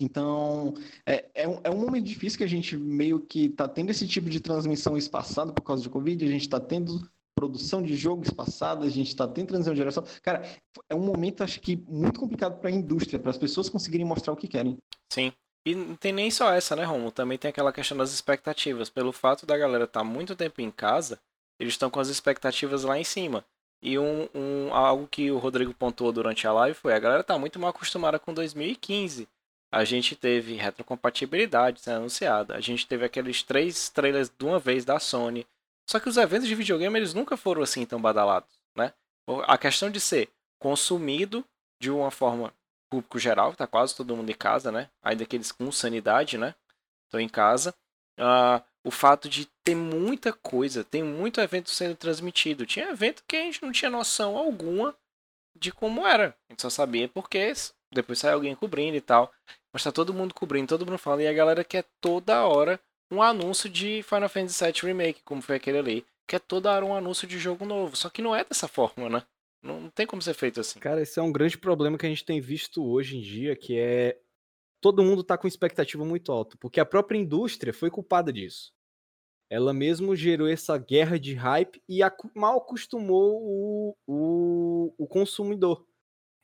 Então, 0.00 0.74
é, 1.06 1.30
é, 1.34 1.48
um, 1.48 1.60
é 1.62 1.70
um 1.70 1.78
momento 1.78 2.04
difícil 2.04 2.36
que 2.36 2.44
a 2.44 2.48
gente 2.48 2.76
meio 2.76 3.20
que 3.20 3.46
está 3.46 3.68
tendo 3.68 3.90
esse 3.90 4.06
tipo 4.08 4.28
de 4.28 4.40
transmissão 4.40 4.96
espaçada 4.96 5.52
por 5.52 5.62
causa 5.62 5.82
de 5.82 5.88
Covid, 5.88 6.22
a 6.24 6.28
gente 6.28 6.42
está 6.42 6.58
tendo 6.58 7.08
produção 7.34 7.82
de 7.82 7.94
jogo 7.94 8.24
espaçada, 8.24 8.84
a 8.84 8.90
gente 8.90 9.08
está 9.08 9.28
tendo 9.28 9.48
transição 9.48 9.72
de 9.72 9.78
geração. 9.78 10.04
Cara, 10.22 10.42
é 10.90 10.94
um 10.94 11.04
momento, 11.04 11.44
acho 11.44 11.60
que, 11.60 11.76
muito 11.76 12.18
complicado 12.18 12.58
para 12.58 12.70
a 12.70 12.72
indústria, 12.72 13.18
para 13.18 13.30
as 13.30 13.38
pessoas 13.38 13.68
conseguirem 13.68 14.04
mostrar 14.06 14.32
o 14.32 14.36
que 14.36 14.48
querem. 14.48 14.76
Sim. 15.12 15.32
E 15.66 15.74
não 15.74 15.96
tem 15.96 16.12
nem 16.12 16.30
só 16.30 16.52
essa, 16.52 16.76
né, 16.76 16.84
Romo? 16.84 17.10
Também 17.10 17.36
tem 17.36 17.48
aquela 17.48 17.72
questão 17.72 17.98
das 17.98 18.12
expectativas. 18.12 18.88
Pelo 18.88 19.12
fato 19.12 19.44
da 19.44 19.58
galera 19.58 19.84
estar 19.84 20.00
tá 20.00 20.04
muito 20.04 20.36
tempo 20.36 20.60
em 20.60 20.70
casa, 20.70 21.20
eles 21.58 21.74
estão 21.74 21.90
com 21.90 21.98
as 21.98 22.08
expectativas 22.08 22.84
lá 22.84 22.96
em 22.96 23.04
cima. 23.04 23.44
E 23.82 23.98
um, 23.98 24.28
um, 24.34 24.72
algo 24.72 25.08
que 25.08 25.30
o 25.30 25.38
Rodrigo 25.38 25.74
pontuou 25.74 26.12
durante 26.12 26.46
a 26.46 26.52
live 26.52 26.78
foi 26.78 26.94
a 26.94 26.98
galera 26.98 27.22
tá 27.24 27.38
muito 27.38 27.58
mal 27.58 27.70
acostumada 27.70 28.18
com 28.18 28.32
2015 28.32 29.28
a 29.76 29.84
gente 29.84 30.16
teve 30.16 30.54
retrocompatibilidade 30.54 31.80
sendo 31.80 31.98
anunciada, 31.98 32.54
a 32.54 32.60
gente 32.60 32.86
teve 32.86 33.04
aqueles 33.04 33.42
três 33.42 33.88
trailers 33.90 34.30
de 34.30 34.44
uma 34.44 34.58
vez 34.58 34.84
da 34.84 34.98
Sony. 34.98 35.46
Só 35.88 36.00
que 36.00 36.08
os 36.08 36.16
eventos 36.16 36.48
de 36.48 36.54
videogame 36.54 36.98
eles 36.98 37.14
nunca 37.14 37.36
foram 37.36 37.62
assim 37.62 37.84
tão 37.84 38.00
badalados, 38.00 38.48
né? 38.76 38.92
A 39.46 39.58
questão 39.58 39.90
de 39.90 40.00
ser 40.00 40.30
consumido 40.58 41.44
de 41.80 41.90
uma 41.90 42.10
forma 42.10 42.52
público 42.90 43.18
geral, 43.18 43.54
tá 43.54 43.66
quase 43.66 43.94
todo 43.94 44.16
mundo 44.16 44.30
em 44.30 44.34
casa, 44.34 44.70
né? 44.72 44.88
Ainda 45.02 45.24
que 45.24 45.36
eles 45.36 45.52
com 45.52 45.70
sanidade, 45.70 46.38
né? 46.38 46.54
Estão 47.06 47.20
em 47.20 47.28
casa. 47.28 47.74
Uh, 48.18 48.62
o 48.84 48.90
fato 48.90 49.28
de 49.28 49.46
ter 49.64 49.74
muita 49.74 50.32
coisa, 50.32 50.84
tem 50.84 51.02
muito 51.02 51.40
evento 51.40 51.70
sendo 51.70 51.96
transmitido. 51.96 52.64
Tinha 52.64 52.90
evento 52.90 53.24
que 53.26 53.36
a 53.36 53.40
gente 53.40 53.62
não 53.62 53.72
tinha 53.72 53.90
noção 53.90 54.36
alguma 54.36 54.94
de 55.58 55.72
como 55.72 56.06
era. 56.06 56.36
A 56.48 56.52
gente 56.52 56.62
só 56.62 56.70
sabia 56.70 57.08
porque 57.08 57.52
depois 57.92 58.18
sai 58.18 58.32
alguém 58.32 58.54
cobrindo 58.54 58.96
e 58.96 59.00
tal. 59.00 59.32
Mas 59.72 59.82
tá 59.82 59.90
todo 59.90 60.14
mundo 60.14 60.34
cobrindo, 60.34 60.68
todo 60.68 60.86
mundo 60.86 60.98
falando. 60.98 61.22
E 61.22 61.26
a 61.26 61.32
galera 61.32 61.64
quer 61.64 61.84
toda 62.00 62.46
hora 62.46 62.80
um 63.10 63.22
anúncio 63.22 63.68
de 63.68 64.02
Final 64.02 64.28
Fantasy 64.28 64.64
VII 64.64 64.82
Remake, 64.82 65.22
como 65.24 65.42
foi 65.42 65.56
aquele 65.56 65.78
ali. 65.78 66.06
Quer 66.28 66.40
toda 66.40 66.72
hora 66.72 66.84
um 66.84 66.94
anúncio 66.94 67.26
de 67.26 67.38
jogo 67.38 67.64
novo. 67.64 67.96
Só 67.96 68.08
que 68.08 68.22
não 68.22 68.34
é 68.34 68.44
dessa 68.44 68.68
forma, 68.68 69.08
né? 69.08 69.22
Não 69.66 69.90
tem 69.90 70.06
como 70.06 70.22
ser 70.22 70.34
feito 70.34 70.60
assim. 70.60 70.78
Cara, 70.78 71.02
esse 71.02 71.18
é 71.18 71.22
um 71.22 71.32
grande 71.32 71.58
problema 71.58 71.98
que 71.98 72.06
a 72.06 72.08
gente 72.08 72.24
tem 72.24 72.40
visto 72.40 72.84
hoje 72.84 73.16
em 73.16 73.20
dia, 73.20 73.56
que 73.56 73.78
é 73.78 74.18
todo 74.80 75.02
mundo 75.02 75.24
tá 75.24 75.36
com 75.36 75.48
expectativa 75.48 76.04
muito 76.04 76.30
alta, 76.30 76.56
porque 76.60 76.78
a 76.78 76.86
própria 76.86 77.18
indústria 77.18 77.74
foi 77.74 77.90
culpada 77.90 78.32
disso. 78.32 78.72
Ela 79.50 79.72
mesmo 79.72 80.14
gerou 80.14 80.48
essa 80.48 80.76
guerra 80.78 81.18
de 81.18 81.34
hype 81.34 81.82
e 81.88 82.00
mal 82.34 82.58
acostumou 82.58 83.40
o, 83.42 83.96
o, 84.06 84.94
o 84.98 85.06
consumidor. 85.06 85.86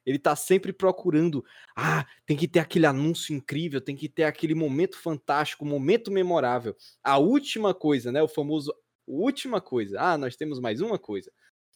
Ele 0.05 0.19
tá 0.19 0.35
sempre 0.35 0.73
procurando. 0.73 1.45
Ah, 1.77 2.07
tem 2.27 2.37
que 2.37 2.49
ter 2.49 2.59
aquele 2.59 2.87
anúncio 2.87 3.35
incrível, 3.35 3.81
tem 3.81 3.95
que 3.95 4.09
ter 4.09 4.25
aquele 4.25 4.55
momento 4.55 4.99
fantástico, 4.99 5.65
momento 5.65 6.11
memorável. 6.11 6.77
A 7.03 7.19
última 7.19 7.73
coisa, 7.73 8.11
né? 8.11 8.23
O 8.23 8.29
famoso 8.29 8.73
última 9.07 9.61
coisa. 9.61 10.01
Ah, 10.01 10.19
nós 10.19 10.37
temos 10.37 10.61
mais 10.61 10.81
uma 10.81 10.99
coisa. 10.99 11.31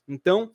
Então, 0.09 0.53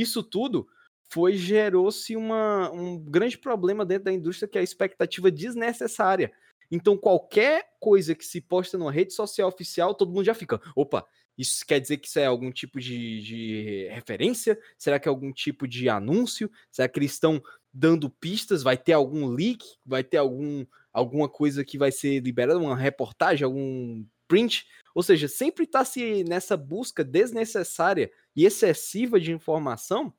isso 0.00 0.22
tudo 0.22 0.66
foi 1.10 1.36
gerou-se 1.36 2.16
um 2.16 2.98
grande 3.06 3.38
problema 3.38 3.84
dentro 3.84 4.04
da 4.04 4.12
indústria 4.12 4.48
que 4.48 4.58
é 4.58 4.60
a 4.60 4.64
expectativa 4.64 5.30
desnecessária. 5.30 6.32
Então, 6.70 6.96
qualquer 6.96 7.68
coisa 7.78 8.14
que 8.14 8.24
se 8.24 8.40
posta 8.40 8.76
numa 8.76 8.90
rede 8.90 9.12
social 9.12 9.48
oficial, 9.48 9.94
todo 9.94 10.12
mundo 10.12 10.24
já 10.24 10.34
fica, 10.34 10.60
opa, 10.74 11.06
isso 11.36 11.64
quer 11.66 11.80
dizer 11.80 11.98
que 11.98 12.08
isso 12.08 12.18
é 12.18 12.26
algum 12.26 12.50
tipo 12.50 12.80
de, 12.80 13.20
de 13.20 13.88
referência? 13.90 14.58
Será 14.78 14.98
que 14.98 15.08
é 15.08 15.10
algum 15.10 15.32
tipo 15.32 15.66
de 15.68 15.88
anúncio? 15.88 16.50
Será 16.70 16.88
que 16.88 16.98
eles 16.98 17.12
estão 17.12 17.42
dando 17.72 18.08
pistas? 18.08 18.62
Vai 18.62 18.76
ter 18.76 18.92
algum 18.92 19.26
leak? 19.26 19.64
Vai 19.84 20.04
ter 20.04 20.16
algum, 20.16 20.64
alguma 20.92 21.28
coisa 21.28 21.64
que 21.64 21.76
vai 21.76 21.90
ser 21.90 22.20
liberada? 22.20 22.58
Uma 22.58 22.76
reportagem? 22.76 23.44
Algum 23.44 24.04
print? 24.28 24.64
Ou 24.94 25.02
seja, 25.02 25.26
sempre 25.26 25.64
está 25.64 25.84
se 25.84 26.22
nessa 26.24 26.56
busca 26.56 27.02
desnecessária 27.02 28.10
e 28.36 28.44
excessiva 28.44 29.20
de 29.20 29.32
informação 29.32 30.12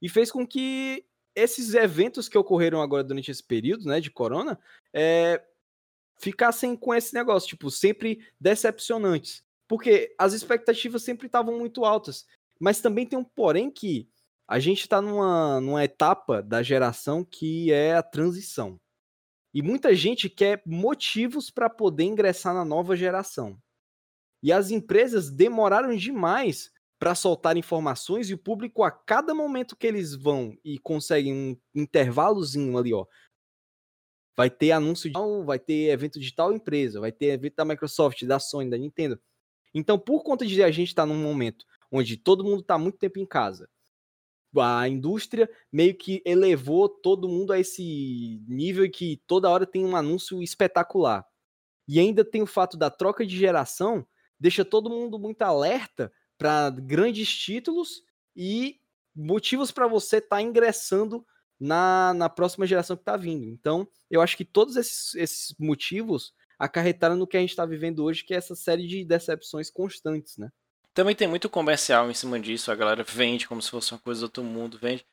e 0.00 0.08
fez 0.08 0.30
com 0.30 0.46
que 0.46 1.06
esses 1.34 1.74
eventos 1.74 2.28
que 2.28 2.38
ocorreram 2.38 2.80
agora 2.80 3.04
durante 3.04 3.30
esse 3.30 3.42
período, 3.42 3.84
né, 3.86 4.00
de 4.00 4.10
corona, 4.10 4.58
é, 4.92 5.42
ficassem 6.18 6.74
com 6.74 6.94
esse 6.94 7.14
negócio, 7.14 7.48
tipo, 7.48 7.70
sempre 7.70 8.26
decepcionantes. 8.40 9.44
Porque 9.68 10.14
as 10.18 10.32
expectativas 10.32 11.02
sempre 11.02 11.26
estavam 11.26 11.58
muito 11.58 11.84
altas. 11.84 12.26
Mas 12.58 12.80
também 12.80 13.04
tem 13.04 13.18
um 13.18 13.24
porém 13.24 13.70
que 13.70 14.08
a 14.48 14.58
gente 14.58 14.80
está 14.80 15.02
numa, 15.02 15.60
numa 15.60 15.84
etapa 15.84 16.42
da 16.42 16.62
geração 16.62 17.24
que 17.24 17.72
é 17.72 17.94
a 17.94 18.02
transição. 18.02 18.80
E 19.52 19.60
muita 19.60 19.94
gente 19.94 20.30
quer 20.30 20.62
motivos 20.64 21.50
para 21.50 21.68
poder 21.68 22.04
ingressar 22.04 22.54
na 22.54 22.64
nova 22.64 22.96
geração. 22.96 23.60
E 24.42 24.52
as 24.52 24.70
empresas 24.70 25.30
demoraram 25.30 25.94
demais 25.96 26.70
para 26.98 27.14
soltar 27.14 27.56
informações 27.56 28.30
e 28.30 28.34
o 28.34 28.38
público, 28.38 28.82
a 28.82 28.90
cada 28.90 29.34
momento 29.34 29.76
que 29.76 29.86
eles 29.86 30.14
vão 30.14 30.56
e 30.64 30.78
conseguem 30.78 31.32
um 31.32 31.56
intervalozinho 31.74 32.76
ali, 32.78 32.92
ó, 32.92 33.06
vai 34.36 34.50
ter 34.50 34.72
anúncio 34.72 35.10
de 35.10 35.18
vai 35.44 35.58
ter 35.58 35.90
evento 35.90 36.20
de 36.20 36.34
tal 36.34 36.52
empresa, 36.52 37.00
vai 37.00 37.12
ter 37.12 37.26
evento 37.26 37.56
da 37.56 37.64
Microsoft, 37.64 38.22
da 38.24 38.38
Sony, 38.38 38.70
da 38.70 38.78
Nintendo. 38.78 39.20
Então, 39.74 39.98
por 39.98 40.22
conta 40.22 40.46
de 40.46 40.62
a 40.62 40.70
gente 40.70 40.88
estar 40.88 41.02
tá 41.02 41.06
num 41.06 41.20
momento 41.22 41.64
onde 41.90 42.16
todo 42.16 42.44
mundo 42.44 42.60
está 42.60 42.78
muito 42.78 42.98
tempo 42.98 43.18
em 43.18 43.26
casa, 43.26 43.68
a 44.58 44.88
indústria 44.88 45.50
meio 45.70 45.94
que 45.94 46.22
elevou 46.24 46.88
todo 46.88 47.28
mundo 47.28 47.52
a 47.52 47.58
esse 47.58 48.42
nível 48.48 48.90
que 48.90 49.20
toda 49.26 49.50
hora 49.50 49.66
tem 49.66 49.84
um 49.84 49.96
anúncio 49.96 50.42
espetacular. 50.42 51.26
E 51.86 52.00
ainda 52.00 52.24
tem 52.24 52.42
o 52.42 52.46
fato 52.46 52.76
da 52.76 52.90
troca 52.90 53.26
de 53.26 53.36
geração, 53.36 54.06
deixa 54.40 54.64
todo 54.64 54.90
mundo 54.90 55.18
muito 55.18 55.42
alerta 55.42 56.10
para 56.38 56.70
grandes 56.70 57.28
títulos 57.28 58.02
e 58.34 58.80
motivos 59.14 59.70
para 59.70 59.86
você 59.86 60.18
estar 60.18 60.36
tá 60.36 60.42
ingressando 60.42 61.24
na, 61.58 62.12
na 62.14 62.28
próxima 62.28 62.66
geração 62.66 62.96
que 62.96 63.02
está 63.02 63.16
vindo. 63.16 63.46
Então, 63.46 63.88
eu 64.10 64.20
acho 64.20 64.36
que 64.36 64.44
todos 64.44 64.76
esses, 64.76 65.14
esses 65.14 65.54
motivos 65.58 66.34
acarretaram 66.58 67.16
no 67.16 67.26
que 67.26 67.36
a 67.36 67.40
gente 67.40 67.50
está 67.50 67.64
vivendo 67.64 68.04
hoje, 68.04 68.24
que 68.24 68.34
é 68.34 68.36
essa 68.36 68.54
série 68.54 68.86
de 68.86 69.04
decepções 69.04 69.70
constantes, 69.70 70.36
né? 70.36 70.50
Também 70.94 71.14
tem 71.14 71.28
muito 71.28 71.50
comercial 71.50 72.10
em 72.10 72.14
cima 72.14 72.40
disso, 72.40 72.72
a 72.72 72.74
galera 72.74 73.04
vende 73.04 73.46
como 73.46 73.60
se 73.60 73.70
fosse 73.70 73.92
uma 73.92 73.98
coisa 74.00 74.20
do 74.20 74.24
outro 74.24 74.42
mundo, 74.42 74.78
vende. 74.78 75.04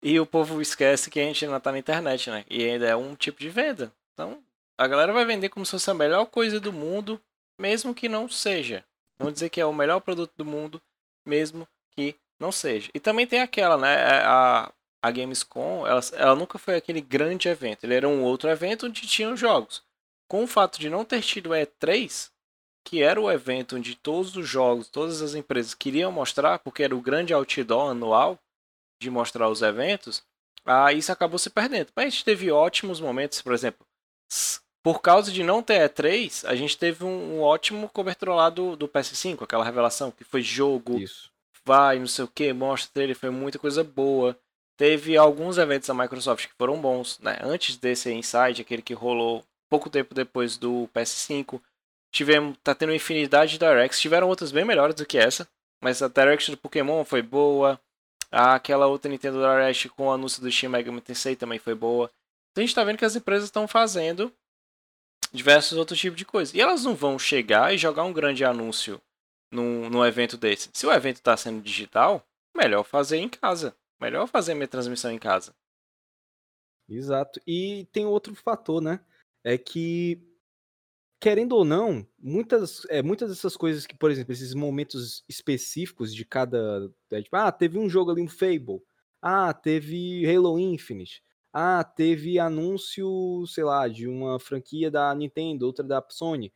E 0.00 0.18
o 0.18 0.26
povo 0.26 0.60
esquece 0.60 1.10
que 1.10 1.18
a 1.18 1.24
gente 1.24 1.44
ainda 1.44 1.60
tá 1.60 1.72
na 1.72 1.78
internet, 1.78 2.30
né? 2.30 2.44
E 2.48 2.64
ainda 2.64 2.86
é 2.86 2.94
um 2.94 3.14
tipo 3.14 3.40
de 3.40 3.48
venda. 3.48 3.92
Então, 4.12 4.42
a 4.78 4.86
galera 4.86 5.12
vai 5.12 5.24
vender 5.24 5.48
como 5.48 5.64
se 5.64 5.72
fosse 5.72 5.90
a 5.90 5.94
melhor 5.94 6.26
coisa 6.26 6.60
do 6.60 6.72
mundo, 6.72 7.20
mesmo 7.58 7.94
que 7.94 8.08
não 8.08 8.28
seja. 8.28 8.84
Vamos 9.18 9.34
dizer 9.34 9.50
que 9.50 9.60
é 9.60 9.66
o 9.66 9.72
melhor 9.72 10.00
produto 10.00 10.32
do 10.36 10.44
mundo, 10.44 10.80
mesmo 11.26 11.66
que 11.92 12.16
não 12.40 12.50
seja. 12.50 12.90
E 12.94 13.00
também 13.00 13.26
tem 13.26 13.40
aquela, 13.40 13.76
né? 13.76 13.94
É, 13.94 14.22
a, 14.24 14.72
a 15.02 15.10
Gamescom, 15.10 15.86
ela, 15.86 16.00
ela 16.14 16.34
nunca 16.34 16.58
foi 16.58 16.76
aquele 16.76 17.00
grande 17.00 17.48
evento. 17.48 17.84
Ele 17.84 17.94
era 17.94 18.08
um 18.08 18.22
outro 18.22 18.50
evento 18.50 18.86
onde 18.86 19.06
tinham 19.06 19.36
jogos 19.36 19.82
com 20.32 20.44
o 20.44 20.46
fato 20.46 20.80
de 20.80 20.88
não 20.88 21.04
ter 21.04 21.20
tido 21.20 21.50
E3, 21.50 22.30
que 22.86 23.02
era 23.02 23.20
o 23.20 23.30
evento 23.30 23.76
onde 23.76 23.94
todos 23.94 24.34
os 24.34 24.48
jogos, 24.48 24.88
todas 24.88 25.20
as 25.20 25.34
empresas 25.34 25.74
queriam 25.74 26.10
mostrar, 26.10 26.58
porque 26.60 26.82
era 26.82 26.96
o 26.96 27.02
grande 27.02 27.34
outdoor 27.34 27.90
anual 27.90 28.38
de 28.98 29.10
mostrar 29.10 29.50
os 29.50 29.60
eventos, 29.60 30.24
ah, 30.64 30.90
isso 30.90 31.12
acabou 31.12 31.38
se 31.38 31.50
perdendo. 31.50 31.92
Mas 31.94 32.06
a 32.06 32.08
gente 32.08 32.24
teve 32.24 32.50
ótimos 32.50 32.98
momentos, 32.98 33.42
por 33.42 33.52
exemplo, 33.52 33.86
por 34.82 35.00
causa 35.00 35.30
de 35.30 35.44
não 35.44 35.62
ter 35.62 35.88
E3, 35.88 36.44
a 36.48 36.56
gente 36.56 36.76
teve 36.76 37.04
um, 37.04 37.36
um 37.36 37.40
ótimo 37.40 37.88
cobertura 37.88 38.34
lá 38.34 38.50
do, 38.50 38.74
do 38.74 38.88
PS5, 38.88 39.42
aquela 39.42 39.64
revelação 39.64 40.10
que 40.10 40.24
foi 40.24 40.42
jogo, 40.42 40.98
Isso. 40.98 41.30
vai, 41.64 41.98
não 41.98 42.06
sei 42.06 42.24
o 42.24 42.28
que, 42.28 42.52
mostra 42.52 42.90
trailer, 42.92 43.16
foi 43.16 43.30
muita 43.30 43.58
coisa 43.58 43.84
boa. 43.84 44.36
Teve 44.76 45.16
alguns 45.16 45.58
eventos 45.58 45.86
da 45.86 45.94
Microsoft 45.94 46.48
que 46.48 46.54
foram 46.58 46.80
bons, 46.80 47.18
né? 47.20 47.38
Antes 47.42 47.76
desse 47.76 48.12
Inside, 48.12 48.62
aquele 48.62 48.82
que 48.82 48.94
rolou 48.94 49.44
pouco 49.70 49.88
tempo 49.88 50.14
depois 50.14 50.56
do 50.56 50.88
PS5. 50.94 51.60
Tivemos, 52.10 52.56
tá 52.64 52.74
tendo 52.74 52.92
infinidade 52.92 53.52
de 53.52 53.58
directs, 53.58 54.00
tiveram 54.00 54.28
outras 54.28 54.50
bem 54.50 54.64
melhores 54.64 54.94
do 54.94 55.06
que 55.06 55.16
essa, 55.16 55.48
mas 55.80 56.02
a 56.02 56.08
Direct 56.08 56.50
do 56.50 56.56
Pokémon 56.56 57.04
foi 57.04 57.22
boa. 57.22 57.80
Aquela 58.30 58.86
outra 58.86 59.10
Nintendo 59.10 59.38
Direct 59.38 59.88
com 59.90 60.06
o 60.06 60.10
anúncio 60.12 60.42
do 60.42 60.50
Shin 60.50 60.68
Megami 60.68 61.00
Tensei 61.00 61.36
também 61.36 61.58
foi 61.58 61.74
boa. 61.74 62.10
Então 62.50 62.62
a 62.62 62.66
gente 62.66 62.74
tá 62.74 62.82
vendo 62.82 62.98
que 62.98 63.04
as 63.04 63.16
empresas 63.16 63.44
estão 63.44 63.68
fazendo 63.68 64.32
diversos 65.32 65.78
outros 65.78 65.98
tipos 65.98 66.18
de 66.18 66.24
coisa. 66.24 66.56
E 66.56 66.60
elas 66.60 66.84
não 66.84 66.94
vão 66.94 67.18
chegar 67.18 67.74
e 67.74 67.78
jogar 67.78 68.04
um 68.04 68.12
grande 68.12 68.44
anúncio 68.44 69.00
num, 69.50 69.88
num 69.88 70.04
evento 70.04 70.36
desse. 70.36 70.70
Se 70.72 70.86
o 70.86 70.92
evento 70.92 71.16
está 71.16 71.36
sendo 71.36 71.62
digital, 71.62 72.26
melhor 72.56 72.84
fazer 72.84 73.18
em 73.18 73.28
casa. 73.28 73.74
Melhor 74.00 74.26
fazer 74.26 74.54
minha 74.54 74.68
transmissão 74.68 75.12
em 75.12 75.18
casa. 75.18 75.54
Exato. 76.88 77.40
E 77.46 77.86
tem 77.92 78.04
outro 78.04 78.34
fator, 78.34 78.80
né? 78.82 79.00
É 79.44 79.56
que, 79.56 80.20
querendo 81.20 81.52
ou 81.52 81.64
não, 81.64 82.06
muitas, 82.18 82.84
é, 82.90 83.00
muitas 83.02 83.30
dessas 83.30 83.56
coisas 83.56 83.86
que, 83.86 83.96
por 83.96 84.10
exemplo, 84.10 84.32
esses 84.32 84.54
momentos 84.54 85.24
específicos 85.28 86.14
de 86.14 86.24
cada. 86.24 86.92
É, 87.10 87.22
tipo, 87.22 87.36
ah, 87.36 87.50
teve 87.52 87.78
um 87.78 87.88
jogo 87.88 88.10
ali, 88.10 88.20
um 88.20 88.28
Fable. 88.28 88.82
Ah, 89.20 89.54
teve 89.54 90.26
Halo 90.28 90.58
Infinite. 90.58 91.22
Ah, 91.52 91.84
teve 91.84 92.38
anúncio, 92.38 93.44
sei 93.46 93.64
lá, 93.64 93.86
de 93.88 94.08
uma 94.08 94.40
franquia 94.40 94.90
da 94.90 95.14
Nintendo, 95.14 95.66
outra 95.66 95.84
da 95.84 96.04
Sony. 96.10 96.52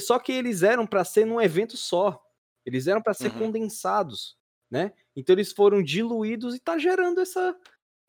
Só 0.00 0.18
que 0.18 0.32
eles 0.32 0.62
eram 0.62 0.86
para 0.86 1.04
ser 1.04 1.24
num 1.26 1.40
evento 1.40 1.76
só. 1.76 2.20
Eles 2.66 2.86
eram 2.86 3.02
para 3.02 3.14
ser 3.14 3.30
Uhum. 3.30 3.34
condensados, 3.36 4.36
né? 4.70 4.92
Então 5.14 5.34
eles 5.34 5.52
foram 5.52 5.82
diluídos 5.82 6.54
e 6.56 6.60
tá 6.60 6.78
gerando 6.78 7.20
essa, 7.20 7.56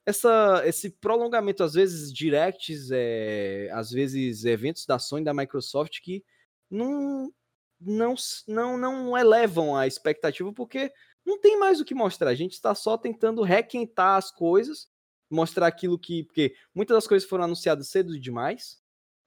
essa, 0.05 0.63
esse 0.65 0.91
prolongamento, 0.91 1.63
às 1.63 1.73
vezes 1.73 2.13
directs, 2.13 2.89
é, 2.91 3.69
às 3.73 3.91
vezes 3.91 4.45
eventos 4.45 4.85
da 4.85 4.99
Sony, 4.99 5.23
da 5.25 5.33
Microsoft 5.33 5.99
que 6.01 6.23
não, 6.69 7.31
não, 7.79 8.15
não, 8.47 8.77
não 8.77 9.17
elevam 9.17 9.75
a 9.75 9.87
expectativa 9.87 10.53
porque 10.53 10.91
não 11.25 11.39
tem 11.39 11.57
mais 11.59 11.81
o 11.81 11.85
que 11.85 11.95
mostrar. 11.95 12.29
A 12.31 12.35
gente 12.35 12.53
está 12.53 12.75
só 12.75 12.97
tentando 12.97 13.41
requentar 13.43 14.17
as 14.17 14.31
coisas, 14.31 14.87
mostrar 15.29 15.67
aquilo 15.67 15.97
que. 15.97 16.23
Porque 16.23 16.55
muitas 16.73 16.95
das 16.95 17.07
coisas 17.07 17.27
foram 17.27 17.45
anunciadas 17.45 17.89
cedo 17.89 18.19
demais, 18.19 18.81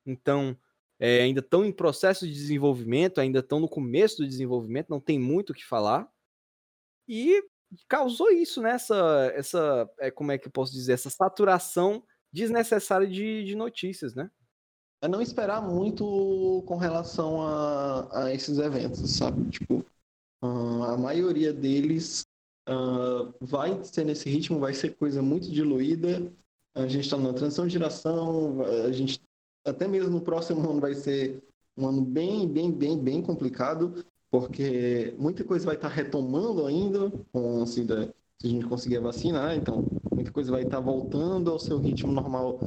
então 0.07 0.57
é, 0.99 1.23
ainda 1.23 1.41
estão 1.41 1.65
em 1.65 1.73
processo 1.73 2.27
de 2.27 2.33
desenvolvimento, 2.33 3.21
ainda 3.21 3.39
estão 3.39 3.61
no 3.61 3.69
começo 3.69 4.19
do 4.19 4.27
desenvolvimento, 4.27 4.91
não 4.91 5.01
tem 5.01 5.19
muito 5.19 5.51
o 5.51 5.55
que 5.55 5.65
falar. 5.65 6.09
E 7.07 7.43
causou 7.87 8.31
isso, 8.31 8.61
né? 8.61 8.73
Essa, 8.73 9.33
essa 9.35 9.91
é, 9.99 10.11
como 10.11 10.33
é 10.33 10.39
que 10.39 10.49
eu 10.49 10.53
posso 10.53 10.73
dizer? 10.73 10.93
Essa 10.93 11.11
saturação 11.11 12.03
desnecessária 12.33 13.07
de, 13.07 13.45
de 13.45 13.55
notícias, 13.55 14.15
né? 14.15 14.31
É 15.01 15.07
não 15.07 15.23
esperar 15.23 15.63
muito 15.63 16.65
com 16.67 16.77
relação 16.77 17.41
a, 17.41 18.25
a 18.25 18.35
esses 18.35 18.59
eventos, 18.59 19.17
sabe? 19.17 19.49
Tipo, 19.51 19.85
a 20.43 20.97
maioria 20.97 21.53
deles 21.53 22.27
ah, 22.69 23.33
vai 23.41 23.83
ser 23.83 24.05
nesse 24.05 24.29
ritmo, 24.29 24.59
vai 24.61 24.75
ser 24.75 24.95
coisa 24.95 25.23
muito 25.23 25.51
diluída. 25.51 26.31
A 26.75 26.87
gente 26.87 27.05
está 27.05 27.17
na 27.17 27.33
transição 27.33 27.67
de 27.67 27.73
geração, 27.73 28.63
a 28.87 28.93
gente 28.93 29.21
até 29.65 29.89
mesmo 29.89 30.11
no 30.11 30.21
próximo 30.21 30.61
ano 30.69 30.81
vai 30.81 30.95
ser 30.95 31.43
um 31.77 31.89
ano 31.89 32.03
bem, 32.03 32.47
bem, 32.47 32.71
bem, 32.71 32.99
bem 32.99 33.23
complicado, 33.23 34.05
porque 34.31 35.15
muita 35.19 35.45
coisa 35.45 35.65
vai 35.65 35.77
estar 35.77 35.89
retomando 35.89 36.67
ainda, 36.67 37.11
com, 37.33 37.63
assim, 37.63 37.87
da- 37.87 38.07
se 38.41 38.47
a 38.47 38.51
gente 38.51 38.67
conseguir 38.67 38.99
a 38.99 39.01
vacina, 39.01 39.47
né? 39.47 39.57
Então, 39.57 39.85
muita 40.13 40.31
coisa 40.31 40.53
vai 40.53 40.63
estar 40.63 40.79
voltando 40.79 41.51
ao 41.51 41.59
seu 41.59 41.79
ritmo 41.79 42.13
normal 42.13 42.61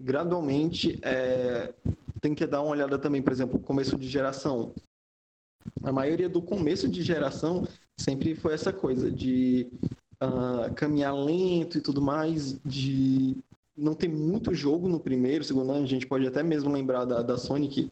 gradualmente. 0.00 1.00
É, 1.02 1.72
tem 2.20 2.34
que 2.34 2.46
dar 2.46 2.62
uma 2.62 2.70
olhada 2.70 2.98
também, 2.98 3.22
por 3.22 3.32
exemplo, 3.32 3.58
começo 3.58 3.96
de 3.96 4.08
geração. 4.08 4.74
A 5.82 5.90
maioria 5.90 6.28
do 6.28 6.40
começo 6.40 6.88
de 6.88 7.02
geração 7.02 7.66
sempre 7.98 8.34
foi 8.34 8.54
essa 8.54 8.72
coisa 8.72 9.10
de 9.10 9.66
ah, 10.20 10.70
caminhar 10.74 11.14
lento 11.14 11.78
e 11.78 11.80
tudo 11.80 12.00
mais, 12.00 12.58
de 12.64 13.36
não 13.76 13.94
ter 13.94 14.08
muito 14.08 14.54
jogo 14.54 14.88
no 14.88 14.98
primeiro, 14.98 15.44
segundo 15.44 15.70
ano. 15.72 15.84
A 15.84 15.88
gente 15.88 16.06
pode 16.06 16.26
até 16.26 16.42
mesmo 16.42 16.72
lembrar 16.72 17.04
da, 17.04 17.22
da 17.22 17.36
que 17.70 17.90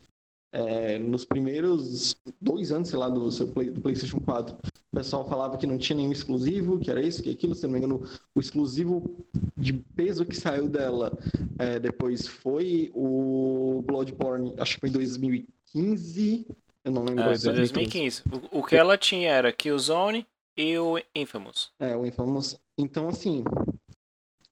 é, 0.53 0.99
nos 0.99 1.25
primeiros 1.25 2.17
dois 2.41 2.73
anos, 2.73 2.89
sei 2.89 2.99
lá, 2.99 3.09
do, 3.09 3.31
seu 3.31 3.49
Play- 3.49 3.71
do 3.71 3.81
PlayStation 3.81 4.19
4, 4.21 4.55
o 4.55 4.97
pessoal 4.97 5.29
falava 5.29 5.59
que 5.59 5.67
não 5.67 5.77
tinha 5.77 5.97
nenhum 5.97 6.13
exclusivo, 6.13 6.79
que 6.79 6.91
era 6.91 7.03
isso, 7.03 7.23
que 7.23 7.31
aquilo, 7.31 7.55
se 7.55 7.65
não 7.65 7.73
me 7.73 7.79
engano, 7.79 8.03
o 8.35 8.41
exclusivo 8.41 9.27
de 9.57 9.73
peso 9.73 10.25
que 10.25 10.35
saiu 10.35 10.69
dela 10.69 11.13
é, 11.59 11.79
depois 11.79 12.27
foi 12.27 12.91
o 12.95 13.83
Bloodborne, 13.87 14.55
acho 14.59 14.75
que 14.75 14.81
foi 14.81 14.89
em 14.89 14.93
2015, 14.93 16.47
eu 16.87 16.93
não 16.93 17.05
lembro. 17.05 17.25
É, 17.25 17.29
ao 17.29 17.37
certo. 17.37 17.57
2015. 17.57 18.23
O, 18.53 18.61
o 18.61 18.63
que 18.65 18.77
ela 18.77 18.97
tinha 18.97 19.29
era 19.31 19.53
Killzone 19.53 20.27
e 20.57 20.79
o 20.79 20.99
Infamous. 21.15 21.71
É, 21.79 21.95
o 21.97 22.07
Infamous. 22.07 22.57
Então, 22.79 23.09
assim, 23.09 23.45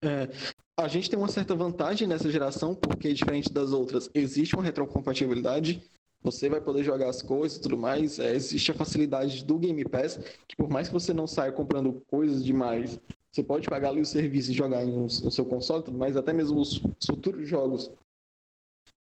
é, 0.03 0.29
a 0.77 0.89
gente 0.89 1.09
tem 1.09 1.19
uma 1.19 1.29
certa 1.29 1.55
vantagem 1.55 2.07
nessa 2.07 2.31
geração, 2.31 2.75
porque 2.75 3.13
diferente 3.15 3.53
das 3.53 3.73
outras, 3.73 4.11
existe 4.15 4.55
uma 4.55 4.65
retrocompatibilidade. 4.65 5.83
Você 6.23 6.49
vai 6.49 6.61
poder 6.61 6.83
jogar 6.83 7.09
as 7.11 7.23
coisas 7.23 7.59
e 7.59 7.61
tudo 7.61 7.77
mais. 7.77 8.19
É, 8.19 8.35
existe 8.35 8.71
a 8.71 8.75
facilidade 8.75 9.45
do 9.45 9.59
Game 9.59 9.85
Pass, 9.85 10.19
que 10.49 10.57
por 10.57 10.69
mais 10.69 10.89
que 10.89 10.95
você 10.95 11.13
não 11.13 11.27
saia 11.27 11.53
comprando 11.53 12.03
coisas 12.09 12.45
demais, 12.45 12.99
você 13.31 13.43
pode 13.43 13.69
pagar 13.69 13.91
ali 13.91 14.01
o 14.01 14.07
serviço 14.07 14.51
e 14.51 14.55
jogar 14.55 14.85
em 14.85 14.91
um- 14.93 15.03
no 15.03 15.31
seu 15.31 15.45
console 15.45 15.83
tudo 15.85 15.99
mais. 15.99 16.17
Até 16.17 16.33
mesmo 16.33 16.61
os 16.61 16.81
futuros 17.07 17.47
jogos 17.49 17.91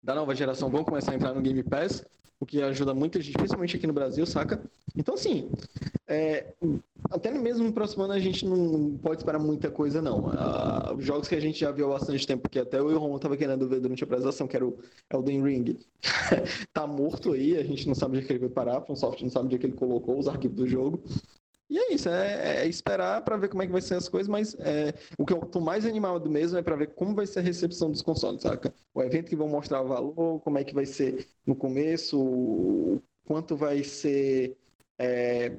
da 0.04 0.14
nova 0.14 0.34
geração 0.34 0.68
vão 0.68 0.84
começar 0.84 1.12
a 1.12 1.14
entrar 1.14 1.34
no 1.34 1.40
Game 1.40 1.62
Pass, 1.62 2.04
o 2.38 2.44
que 2.44 2.60
ajuda 2.60 2.92
muita 2.92 3.20
gente, 3.22 3.38
principalmente 3.38 3.76
aqui 3.76 3.86
no 3.86 3.92
Brasil, 3.92 4.26
saca? 4.26 4.62
Então, 4.94 5.14
assim, 5.14 5.50
é, 6.06 6.52
até 7.10 7.30
mesmo 7.30 7.64
no 7.64 7.72
próximo 7.72 8.04
ano 8.04 8.12
a 8.12 8.18
gente 8.18 8.44
não 8.46 8.98
pode 8.98 9.22
esperar 9.22 9.38
muita 9.38 9.70
coisa, 9.70 10.02
não. 10.02 10.28
Ah, 10.30 10.92
os 10.94 11.04
jogos 11.04 11.26
que 11.26 11.34
a 11.34 11.40
gente 11.40 11.58
já 11.58 11.70
viu 11.70 11.86
há 11.86 11.98
bastante 11.98 12.26
tempo, 12.26 12.50
que 12.50 12.58
até 12.58 12.78
eu 12.78 12.90
e 12.90 12.94
o 12.94 12.98
Romulo 12.98 13.18
tava 13.18 13.36
querendo 13.36 13.66
ver 13.66 13.80
durante 13.80 14.04
a 14.04 14.06
apresentação, 14.06 14.46
que 14.46 14.56
era 14.56 14.66
o 14.66 14.76
Elden 15.10 15.42
Ring, 15.42 15.78
tá 16.72 16.86
morto 16.86 17.32
aí, 17.32 17.56
a 17.56 17.64
gente 17.64 17.86
não 17.88 17.94
sabe 17.94 18.16
onde 18.16 18.24
é 18.24 18.26
que 18.26 18.32
ele 18.34 18.40
vai 18.40 18.50
parar, 18.50 18.78
a 18.78 18.80
FromSoft 18.82 19.22
não 19.22 19.30
sabe 19.30 19.46
onde 19.46 19.56
é 19.56 19.58
que 19.58 19.66
ele 19.66 19.74
colocou 19.74 20.18
os 20.18 20.28
arquivos 20.28 20.56
do 20.56 20.66
jogo. 20.66 21.02
E 21.70 21.78
é 21.78 21.94
isso, 21.94 22.08
é, 22.08 22.62
é 22.62 22.66
esperar 22.66 23.22
para 23.24 23.36
ver 23.36 23.48
como 23.48 23.62
é 23.62 23.66
que 23.66 23.72
vai 23.72 23.80
ser 23.80 23.94
as 23.94 24.08
coisas, 24.08 24.28
mas 24.28 24.54
é, 24.60 24.92
o 25.18 25.24
que 25.24 25.32
eu 25.32 25.40
tô 25.40 25.60
mais 25.60 25.86
animado 25.86 26.28
mesmo 26.28 26.58
é 26.58 26.62
para 26.62 26.76
ver 26.76 26.94
como 26.94 27.14
vai 27.14 27.26
ser 27.26 27.38
a 27.38 27.42
recepção 27.42 27.90
dos 27.90 28.02
consoles, 28.02 28.42
saca? 28.42 28.72
O 28.94 29.02
evento 29.02 29.28
que 29.30 29.36
vão 29.36 29.48
mostrar 29.48 29.80
o 29.80 29.88
valor, 29.88 30.40
como 30.40 30.58
é 30.58 30.64
que 30.64 30.74
vai 30.74 30.84
ser 30.84 31.26
no 31.46 31.56
começo, 31.56 32.20
o 32.20 33.02
quanto 33.24 33.56
vai 33.56 33.82
ser 33.82 34.56
é, 34.98 35.56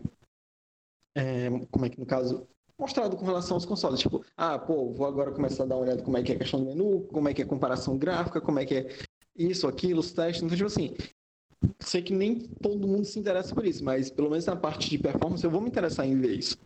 é, 1.16 1.50
como 1.72 1.86
é 1.86 1.90
que 1.90 2.00
no 2.00 2.06
caso 2.06 2.48
mostrado 2.78 3.16
com 3.16 3.26
relação 3.26 3.56
aos 3.56 3.66
consoles, 3.66 4.00
tipo, 4.00 4.24
ah, 4.36 4.60
pô, 4.60 4.92
vou 4.92 5.08
agora 5.08 5.32
começar 5.32 5.64
a 5.64 5.66
dar 5.66 5.76
uma 5.76 5.84
olhada 5.84 6.04
como 6.04 6.18
é 6.18 6.24
que 6.24 6.34
é 6.34 6.36
a 6.36 6.40
questão 6.40 6.60
do 6.60 6.66
menu, 6.66 7.08
como 7.08 7.30
é 7.30 7.34
que 7.34 7.42
é 7.42 7.46
a 7.46 7.48
comparação 7.48 7.98
gráfica, 7.98 8.42
como 8.42 8.60
é 8.60 8.66
que 8.66 8.76
é 8.76 8.88
isso, 9.36 9.68
aquilo, 9.68 10.02
os 10.02 10.12
testes, 10.12 10.44
então 10.44 10.56
tipo 10.56 10.68
assim, 10.68 10.94
sei 11.80 12.02
que 12.02 12.14
nem 12.14 12.40
todo 12.40 12.88
mundo 12.88 13.06
se 13.06 13.20
interessa 13.20 13.54
por 13.54 13.66
isso, 13.66 13.84
mas 13.84 14.10
pelo 14.10 14.30
menos 14.30 14.46
na 14.46 14.56
parte 14.56 14.90
de 14.90 14.98
performance 14.98 15.44
eu 15.44 15.52
vou 15.52 15.62
me 15.62 15.70
interessar 15.70 16.06
em 16.08 16.20
ver 16.20 16.40
isso. 16.40 16.58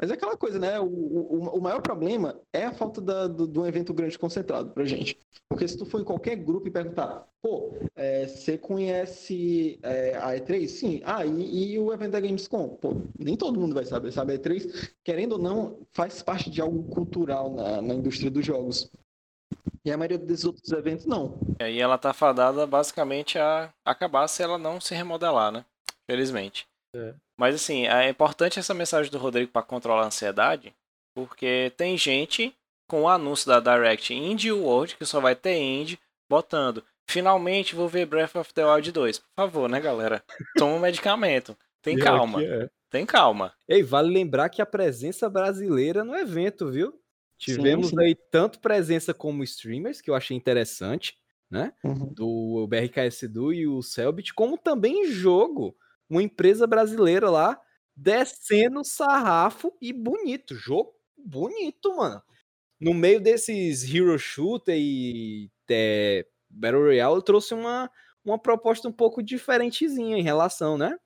Mas 0.00 0.10
é 0.10 0.14
aquela 0.14 0.36
coisa, 0.36 0.58
né? 0.58 0.78
O, 0.78 0.84
o, 0.86 1.58
o 1.58 1.60
maior 1.60 1.80
problema 1.80 2.38
é 2.52 2.64
a 2.64 2.72
falta 2.72 3.00
da, 3.00 3.26
do, 3.26 3.48
de 3.48 3.58
um 3.58 3.66
evento 3.66 3.94
grande 3.94 4.18
concentrado 4.18 4.70
pra 4.70 4.84
gente. 4.84 5.18
Porque 5.48 5.66
se 5.66 5.78
tu 5.78 5.86
for 5.86 6.00
em 6.00 6.04
qualquer 6.04 6.36
grupo 6.36 6.68
e 6.68 6.70
perguntar, 6.70 7.26
pô, 7.42 7.74
é, 7.96 8.26
você 8.26 8.58
conhece 8.58 9.78
é, 9.82 10.16
a 10.16 10.36
E3? 10.36 10.68
Sim. 10.68 11.00
Ah, 11.04 11.24
e, 11.24 11.72
e 11.72 11.78
o 11.78 11.92
evento 11.92 12.12
da 12.12 12.20
Gamescom? 12.20 12.68
Pô, 12.68 12.96
nem 13.18 13.36
todo 13.36 13.58
mundo 13.58 13.74
vai 13.74 13.86
saber, 13.86 14.12
sabe? 14.12 14.34
A 14.34 14.38
E3, 14.38 14.92
querendo 15.02 15.32
ou 15.32 15.38
não, 15.38 15.78
faz 15.90 16.22
parte 16.22 16.50
de 16.50 16.60
algo 16.60 16.84
cultural 16.84 17.54
na, 17.54 17.80
na 17.80 17.94
indústria 17.94 18.30
dos 18.30 18.44
jogos. 18.44 18.90
E 19.88 19.90
a 19.90 19.96
maioria 19.96 20.18
desses 20.18 20.44
outros 20.44 20.70
eventos, 20.70 21.06
não. 21.06 21.40
E 21.58 21.64
aí 21.64 21.80
ela 21.80 21.96
tá 21.96 22.12
fadada 22.12 22.66
basicamente 22.66 23.38
a 23.38 23.72
acabar 23.82 24.28
se 24.28 24.42
ela 24.42 24.58
não 24.58 24.78
se 24.78 24.94
remodelar, 24.94 25.50
né? 25.50 25.64
Felizmente. 26.06 26.68
É. 26.94 27.14
Mas 27.40 27.54
assim, 27.54 27.86
é 27.86 28.06
importante 28.06 28.58
essa 28.58 28.74
mensagem 28.74 29.10
do 29.10 29.16
Rodrigo 29.16 29.50
para 29.50 29.62
controlar 29.62 30.02
a 30.02 30.06
ansiedade, 30.08 30.74
porque 31.14 31.72
tem 31.74 31.96
gente 31.96 32.54
com 32.86 33.02
o 33.02 33.08
anúncio 33.08 33.48
da 33.48 33.60
Direct 33.60 34.12
Indie 34.12 34.52
World, 34.52 34.94
que 34.94 35.06
só 35.06 35.20
vai 35.20 35.34
ter 35.34 35.56
Indie, 35.56 35.98
botando. 36.28 36.84
Finalmente 37.08 37.74
vou 37.74 37.88
ver 37.88 38.04
Breath 38.04 38.36
of 38.36 38.52
the 38.52 38.66
Wild 38.66 38.92
2. 38.92 39.18
Por 39.18 39.26
favor, 39.36 39.70
né, 39.70 39.80
galera? 39.80 40.22
Toma 40.58 40.74
um 40.74 40.80
medicamento. 40.80 41.56
Tem 41.80 41.96
calma. 41.96 42.44
é. 42.44 42.68
Tem 42.90 43.06
calma. 43.06 43.54
Ei, 43.66 43.82
vale 43.82 44.12
lembrar 44.12 44.50
que 44.50 44.60
a 44.60 44.66
presença 44.66 45.30
brasileira 45.30 46.04
no 46.04 46.14
evento, 46.14 46.70
viu? 46.70 46.98
Tivemos 47.38 47.88
sim. 47.90 48.00
aí 48.00 48.14
tanto 48.14 48.60
presença 48.60 49.14
como 49.14 49.44
streamers, 49.44 50.00
que 50.00 50.10
eu 50.10 50.14
achei 50.14 50.36
interessante. 50.36 51.16
né? 51.50 51.72
Uhum. 51.82 52.12
Do 52.12 52.66
BRKS 52.68 53.22
Edu 53.22 53.52
e 53.54 53.66
o 53.66 53.82
Selbit, 53.82 54.34
como 54.34 54.58
também 54.58 55.06
jogo. 55.10 55.76
Uma 56.10 56.22
empresa 56.22 56.66
brasileira 56.66 57.30
lá 57.30 57.58
descendo 57.96 58.84
sarrafo 58.84 59.72
e 59.80 59.92
bonito. 59.92 60.54
Jogo 60.54 60.94
bonito, 61.16 61.96
mano. 61.96 62.22
No 62.80 62.94
meio 62.94 63.20
desses 63.20 63.82
Hero 63.82 64.18
Shooter 64.18 64.76
e 64.78 65.50
é, 65.70 66.26
Battle 66.48 66.82
Royale, 66.82 67.16
eu 67.16 67.22
trouxe 67.22 67.54
uma, 67.54 67.90
uma 68.24 68.38
proposta 68.38 68.88
um 68.88 68.92
pouco 68.92 69.22
diferentezinha 69.22 70.16
em 70.16 70.22
relação, 70.22 70.78
né? 70.78 70.96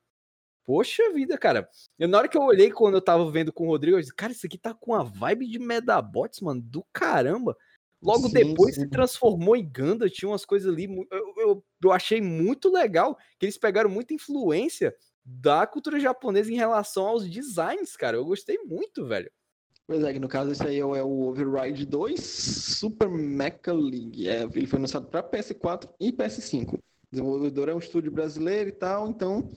Poxa 0.65 1.11
vida, 1.11 1.37
cara. 1.37 1.67
Eu, 1.99 2.07
na 2.07 2.17
hora 2.17 2.27
que 2.27 2.37
eu 2.37 2.41
olhei 2.41 2.71
quando 2.71 2.95
eu 2.95 3.01
tava 3.01 3.29
vendo 3.29 3.51
com 3.51 3.65
o 3.65 3.67
Rodrigo, 3.67 3.97
eu 3.97 4.01
disse, 4.01 4.15
cara, 4.15 4.31
isso 4.31 4.45
aqui 4.45 4.57
tá 4.57 4.73
com 4.73 4.95
a 4.95 5.03
vibe 5.03 5.47
de 5.47 5.59
Medabots, 5.59 6.39
mano, 6.39 6.61
do 6.61 6.85
caramba. 6.93 7.57
Logo 8.01 8.27
Sim, 8.27 8.33
depois 8.33 8.75
sim. 8.75 8.81
se 8.81 8.89
transformou 8.89 9.55
em 9.55 9.67
Ganda, 9.67 10.09
tinha 10.09 10.29
umas 10.29 10.45
coisas 10.45 10.71
ali. 10.71 10.85
Eu, 11.09 11.33
eu, 11.37 11.65
eu 11.81 11.91
achei 11.91 12.21
muito 12.21 12.69
legal 12.69 13.17
que 13.39 13.45
eles 13.45 13.57
pegaram 13.57 13.89
muita 13.89 14.13
influência 14.13 14.93
da 15.25 15.65
cultura 15.65 15.99
japonesa 15.99 16.51
em 16.51 16.55
relação 16.55 17.05
aos 17.07 17.29
designs, 17.29 17.95
cara. 17.95 18.17
Eu 18.17 18.25
gostei 18.25 18.57
muito, 18.65 19.05
velho. 19.05 19.31
Pois 19.87 20.03
é, 20.03 20.13
que 20.13 20.19
no 20.19 20.27
caso 20.27 20.51
esse 20.51 20.65
aí 20.65 20.79
é 20.79 20.85
o 20.85 20.95
é 20.95 21.03
o 21.03 21.27
Override 21.27 21.85
2 21.85 22.19
Super 22.19 23.09
Mecha 23.09 23.73
League. 23.73 24.27
É, 24.27 24.43
ele 24.43 24.67
foi 24.67 24.79
lançado 24.79 25.07
para 25.07 25.23
PS4 25.23 25.89
e 25.99 26.11
PS5. 26.11 26.73
O 26.75 26.79
desenvolvedor 27.11 27.69
é 27.69 27.75
um 27.75 27.79
estúdio 27.79 28.11
brasileiro 28.11 28.69
e 28.69 28.73
tal, 28.73 29.07
então, 29.07 29.49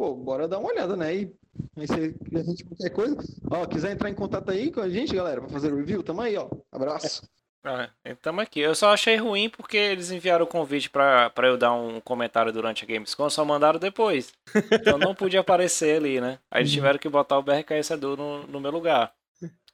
pô, 0.00 0.14
bora 0.14 0.48
dar 0.48 0.58
uma 0.58 0.70
olhada, 0.70 0.96
né? 0.96 1.14
E 1.14 1.30
aí 1.76 1.86
se 1.86 1.92
a 1.92 2.42
gente 2.42 2.64
qualquer 2.64 2.88
coisa, 2.88 3.16
ó, 3.50 3.66
quiser 3.66 3.92
entrar 3.92 4.08
em 4.08 4.14
contato 4.14 4.50
aí 4.50 4.72
com 4.72 4.80
a 4.80 4.88
gente, 4.88 5.14
galera, 5.14 5.42
para 5.42 5.50
fazer 5.50 5.74
review, 5.74 6.02
tamo 6.02 6.22
aí, 6.22 6.38
ó. 6.38 6.48
Abraço. 6.72 7.28
Ah, 7.62 7.90
Estamos 8.02 8.42
aqui. 8.42 8.60
Eu 8.60 8.74
só 8.74 8.94
achei 8.94 9.16
ruim 9.16 9.50
porque 9.50 9.76
eles 9.76 10.10
enviaram 10.10 10.46
o 10.46 10.48
convite 10.48 10.88
pra, 10.88 11.28
pra 11.28 11.48
eu 11.48 11.58
dar 11.58 11.74
um 11.74 12.00
comentário 12.00 12.50
durante 12.50 12.82
a 12.82 12.86
Gamescom, 12.86 13.28
só 13.28 13.44
mandaram 13.44 13.78
depois. 13.78 14.32
Então 14.72 14.96
não 14.96 15.14
podia 15.14 15.40
aparecer 15.40 15.98
ali, 15.98 16.18
né? 16.18 16.38
Aí 16.50 16.62
eles 16.62 16.72
tiveram 16.72 16.98
que 16.98 17.06
botar 17.06 17.36
o 17.36 17.42
BRKS 17.42 17.90
Edu 17.90 18.16
no, 18.16 18.46
no 18.46 18.58
meu 18.58 18.70
lugar. 18.70 19.12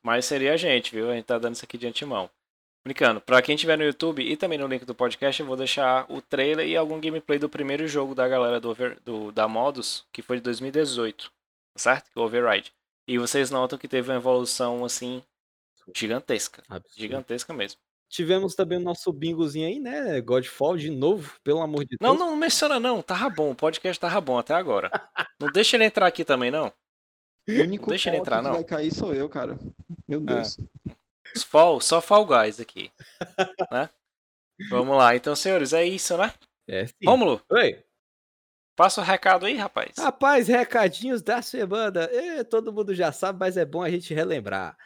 Mas 0.02 0.24
seria 0.24 0.54
a 0.54 0.56
gente, 0.56 0.92
viu? 0.92 1.08
A 1.08 1.14
gente 1.14 1.26
tá 1.26 1.38
dando 1.38 1.54
isso 1.54 1.64
aqui 1.64 1.78
de 1.78 1.86
antemão. 1.86 2.28
Brincando, 2.86 3.20
pra 3.20 3.42
quem 3.42 3.56
tiver 3.56 3.76
no 3.76 3.82
YouTube 3.82 4.22
e 4.22 4.36
também 4.36 4.56
no 4.56 4.68
link 4.68 4.84
do 4.84 4.94
podcast, 4.94 5.40
eu 5.40 5.46
vou 5.46 5.56
deixar 5.56 6.06
o 6.08 6.22
trailer 6.22 6.68
e 6.68 6.76
algum 6.76 7.00
gameplay 7.00 7.36
do 7.36 7.48
primeiro 7.48 7.88
jogo 7.88 8.14
da 8.14 8.28
galera 8.28 8.60
do, 8.60 8.70
Over- 8.70 9.00
do- 9.04 9.32
da 9.32 9.48
Modus, 9.48 10.04
que 10.12 10.22
foi 10.22 10.36
de 10.36 10.44
2018, 10.44 11.32
certo? 11.76 12.08
O 12.14 12.20
Override. 12.20 12.72
E 13.08 13.18
vocês 13.18 13.50
notam 13.50 13.76
que 13.76 13.88
teve 13.88 14.08
uma 14.12 14.16
evolução, 14.18 14.84
assim, 14.84 15.20
gigantesca. 15.96 16.62
Gigantesca 16.96 17.52
mesmo. 17.52 17.80
Tivemos 18.08 18.54
também 18.54 18.78
o 18.78 18.82
nosso 18.82 19.12
bingozinho 19.12 19.66
aí, 19.66 19.80
né? 19.80 20.20
Godfall 20.20 20.76
de 20.76 20.88
novo, 20.88 21.32
pelo 21.42 21.60
amor 21.62 21.84
de 21.84 21.96
Não, 22.00 22.10
Deus. 22.10 22.20
não, 22.20 22.30
não 22.30 22.36
menciona 22.36 22.78
não. 22.78 23.02
Tava 23.02 23.28
bom. 23.28 23.50
O 23.50 23.54
podcast 23.56 23.98
tava 23.98 24.20
bom 24.20 24.38
até 24.38 24.54
agora. 24.54 24.90
Não 25.40 25.50
deixa 25.50 25.76
ele 25.76 25.84
entrar 25.86 26.06
aqui 26.06 26.24
também, 26.24 26.52
não. 26.52 26.72
O 27.48 27.52
único 27.52 27.90
Deixa 27.90 28.10
ele 28.10 28.18
entrar, 28.18 28.38
que 28.38 28.44
não. 28.44 28.52
vai 28.54 28.64
cair 28.64 28.94
sou 28.94 29.12
eu, 29.12 29.28
cara. 29.28 29.58
Meu 30.06 30.20
Deus. 30.20 30.56
Fall, 31.42 31.80
só 31.80 32.00
Fall 32.00 32.26
Guys 32.26 32.60
aqui. 32.60 32.90
né? 33.72 33.90
Vamos 34.70 34.96
lá. 34.96 35.14
Então, 35.14 35.36
senhores, 35.36 35.72
é 35.72 35.84
isso, 35.84 36.16
né? 36.16 36.32
É, 36.68 36.86
sim. 36.86 36.94
Rômulo, 37.04 37.42
Oi. 37.50 37.82
passa 38.74 39.00
o 39.00 39.04
recado 39.04 39.46
aí, 39.46 39.56
rapaz. 39.56 39.92
Rapaz, 39.98 40.48
recadinhos 40.48 41.22
da 41.22 41.42
semana. 41.42 42.04
É, 42.04 42.42
todo 42.42 42.72
mundo 42.72 42.94
já 42.94 43.12
sabe, 43.12 43.38
mas 43.38 43.56
é 43.56 43.64
bom 43.64 43.82
a 43.82 43.90
gente 43.90 44.12
relembrar. 44.14 44.76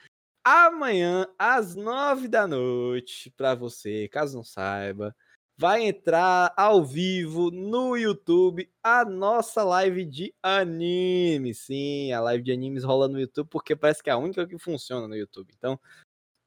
Amanhã, 0.45 1.27
às 1.39 1.75
nove 1.75 2.27
da 2.27 2.47
noite, 2.47 3.31
pra 3.37 3.55
você, 3.55 4.09
caso 4.09 4.37
não 4.37 4.45
saiba, 4.45 5.15
vai 5.61 5.83
entrar 5.83 6.55
ao 6.57 6.83
vivo 6.83 7.51
no 7.51 7.95
YouTube 7.95 8.67
a 8.83 9.05
nossa 9.05 9.63
live 9.63 10.07
de 10.07 10.35
anime. 10.43 11.53
Sim, 11.53 12.13
a 12.13 12.21
live 12.23 12.43
de 12.43 12.51
animes 12.51 12.83
rola 12.83 13.07
no 13.07 13.21
YouTube 13.21 13.49
porque 13.51 13.77
parece 13.77 14.03
que 14.03 14.09
é 14.09 14.15
a 14.15 14.17
única 14.17 14.47
que 14.47 14.59
funciona 14.59 15.07
no 15.07 15.15
YouTube. 15.15 15.53
Então, 15.55 15.79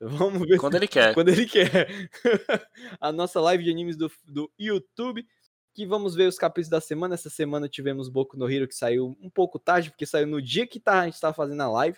vamos 0.08 0.48
ver 0.48 0.58
Quando 0.58 0.76
ele 0.76 0.88
quer. 0.88 1.14
quando 1.14 1.30
ele 1.30 1.46
quer. 1.46 1.88
a 3.00 3.12
nossa 3.12 3.40
live 3.42 3.64
de 3.64 3.72
animes 3.72 3.96
do, 3.96 4.12
do 4.26 4.52
YouTube, 4.58 5.26
que 5.74 5.86
vamos 5.86 6.16
ver 6.16 6.28
os 6.28 6.38
capítulos 6.38 6.70
da 6.70 6.82
semana. 6.82 7.16
Essa 7.16 7.30
semana 7.30 7.68
tivemos 7.68 8.10
Boku 8.10 8.38
no 8.38 8.50
Hero, 8.50 8.68
que 8.68 8.76
saiu 8.76 9.18
um 9.20 9.30
pouco 9.30 9.60
tarde, 9.60 9.90
porque 9.90 10.06
saiu 10.06 10.28
no 10.28 10.42
dia 10.42 10.68
que 10.68 10.80
tá, 10.80 11.02
a 11.02 11.06
gente 11.06 11.16
estava 11.16 11.34
fazendo 11.34 11.62
a 11.62 11.70
live. 11.70 11.98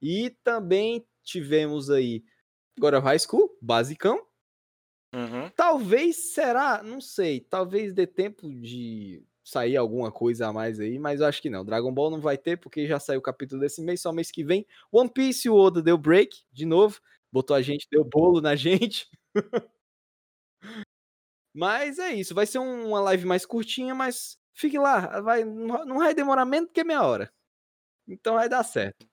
E 0.00 0.30
também 0.42 1.06
tivemos 1.22 1.90
aí 1.90 2.24
of 2.80 3.04
High 3.04 3.18
School, 3.18 3.56
basicão. 3.60 4.24
Uhum. 5.14 5.50
Talvez 5.56 6.32
será, 6.34 6.82
não 6.82 7.00
sei, 7.00 7.40
talvez 7.40 7.94
dê 7.94 8.06
tempo 8.06 8.48
de 8.48 9.22
sair 9.42 9.76
alguma 9.78 10.12
coisa 10.12 10.48
a 10.48 10.52
mais 10.52 10.78
aí, 10.78 10.98
mas 10.98 11.20
eu 11.20 11.26
acho 11.26 11.40
que 11.40 11.48
não. 11.48 11.64
Dragon 11.64 11.92
Ball 11.92 12.10
não 12.10 12.20
vai 12.20 12.36
ter, 12.36 12.58
porque 12.58 12.86
já 12.86 13.00
saiu 13.00 13.18
o 13.18 13.22
capítulo 13.22 13.60
desse 13.60 13.80
mês, 13.80 14.02
só 14.02 14.12
mês 14.12 14.30
que 14.30 14.44
vem. 14.44 14.66
One 14.92 15.08
Piece, 15.08 15.48
o 15.48 15.56
Oda 15.56 15.82
deu 15.82 15.96
break 15.96 16.44
de 16.52 16.66
novo, 16.66 17.00
botou 17.32 17.56
a 17.56 17.62
gente, 17.62 17.86
deu 17.90 18.04
bolo 18.04 18.40
na 18.40 18.56
gente. 18.56 19.08
mas 21.54 21.98
é 21.98 22.12
isso, 22.14 22.34
vai 22.34 22.46
ser 22.46 22.58
um- 22.58 22.88
uma 22.88 23.00
live 23.00 23.24
mais 23.26 23.44
curtinha, 23.46 23.94
mas 23.94 24.38
fique 24.54 24.78
lá, 24.78 25.20
vai, 25.20 25.44
não 25.44 25.98
vai 25.98 26.14
demorar 26.14 26.44
menos 26.44 26.70
que 26.72 26.84
meia 26.84 27.02
hora. 27.02 27.32
Então 28.08 28.34
vai 28.34 28.48
dar 28.48 28.64
certo. 28.64 29.06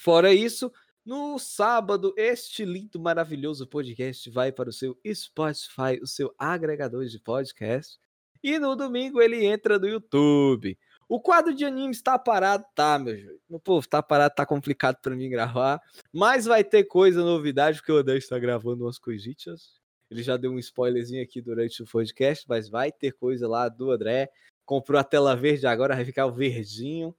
Fora 0.00 0.32
isso, 0.32 0.72
no 1.04 1.38
sábado, 1.38 2.14
este 2.16 2.64
lindo, 2.64 3.00
maravilhoso 3.00 3.66
podcast 3.66 4.30
vai 4.30 4.52
para 4.52 4.68
o 4.68 4.72
seu 4.72 4.98
Spotify, 5.12 5.98
o 6.02 6.06
seu 6.06 6.34
agregador 6.38 7.06
de 7.06 7.18
podcast. 7.20 7.98
E 8.42 8.58
no 8.58 8.76
domingo 8.76 9.20
ele 9.20 9.44
entra 9.44 9.78
no 9.78 9.88
YouTube. 9.88 10.78
O 11.08 11.18
quadro 11.18 11.54
de 11.54 11.64
anime 11.64 11.92
está 11.92 12.18
parado, 12.18 12.66
tá, 12.74 12.98
meu 12.98 13.16
Júlio? 13.16 13.40
Meu 13.48 13.58
povo, 13.58 13.88
tá 13.88 14.02
parado, 14.02 14.34
tá 14.34 14.44
complicado 14.44 14.98
para 15.00 15.16
mim 15.16 15.30
gravar. 15.30 15.80
Mas 16.12 16.44
vai 16.44 16.62
ter 16.62 16.84
coisa, 16.84 17.24
novidade, 17.24 17.78
porque 17.78 17.90
o 17.90 17.96
Odan 17.96 18.16
está 18.16 18.38
gravando 18.38 18.84
umas 18.84 18.98
coisitas. 18.98 19.80
Ele 20.10 20.22
já 20.22 20.36
deu 20.36 20.52
um 20.52 20.58
spoilerzinho 20.58 21.22
aqui 21.22 21.40
durante 21.40 21.82
o 21.82 21.86
podcast, 21.86 22.44
mas 22.46 22.68
vai 22.68 22.92
ter 22.92 23.12
coisa 23.12 23.48
lá 23.48 23.68
do 23.70 23.90
André. 23.90 24.30
Comprou 24.66 25.00
a 25.00 25.04
tela 25.04 25.34
verde, 25.34 25.66
agora 25.66 25.94
vai 25.94 26.04
ficar 26.04 26.26
o 26.26 26.32
verdinho. 26.32 27.16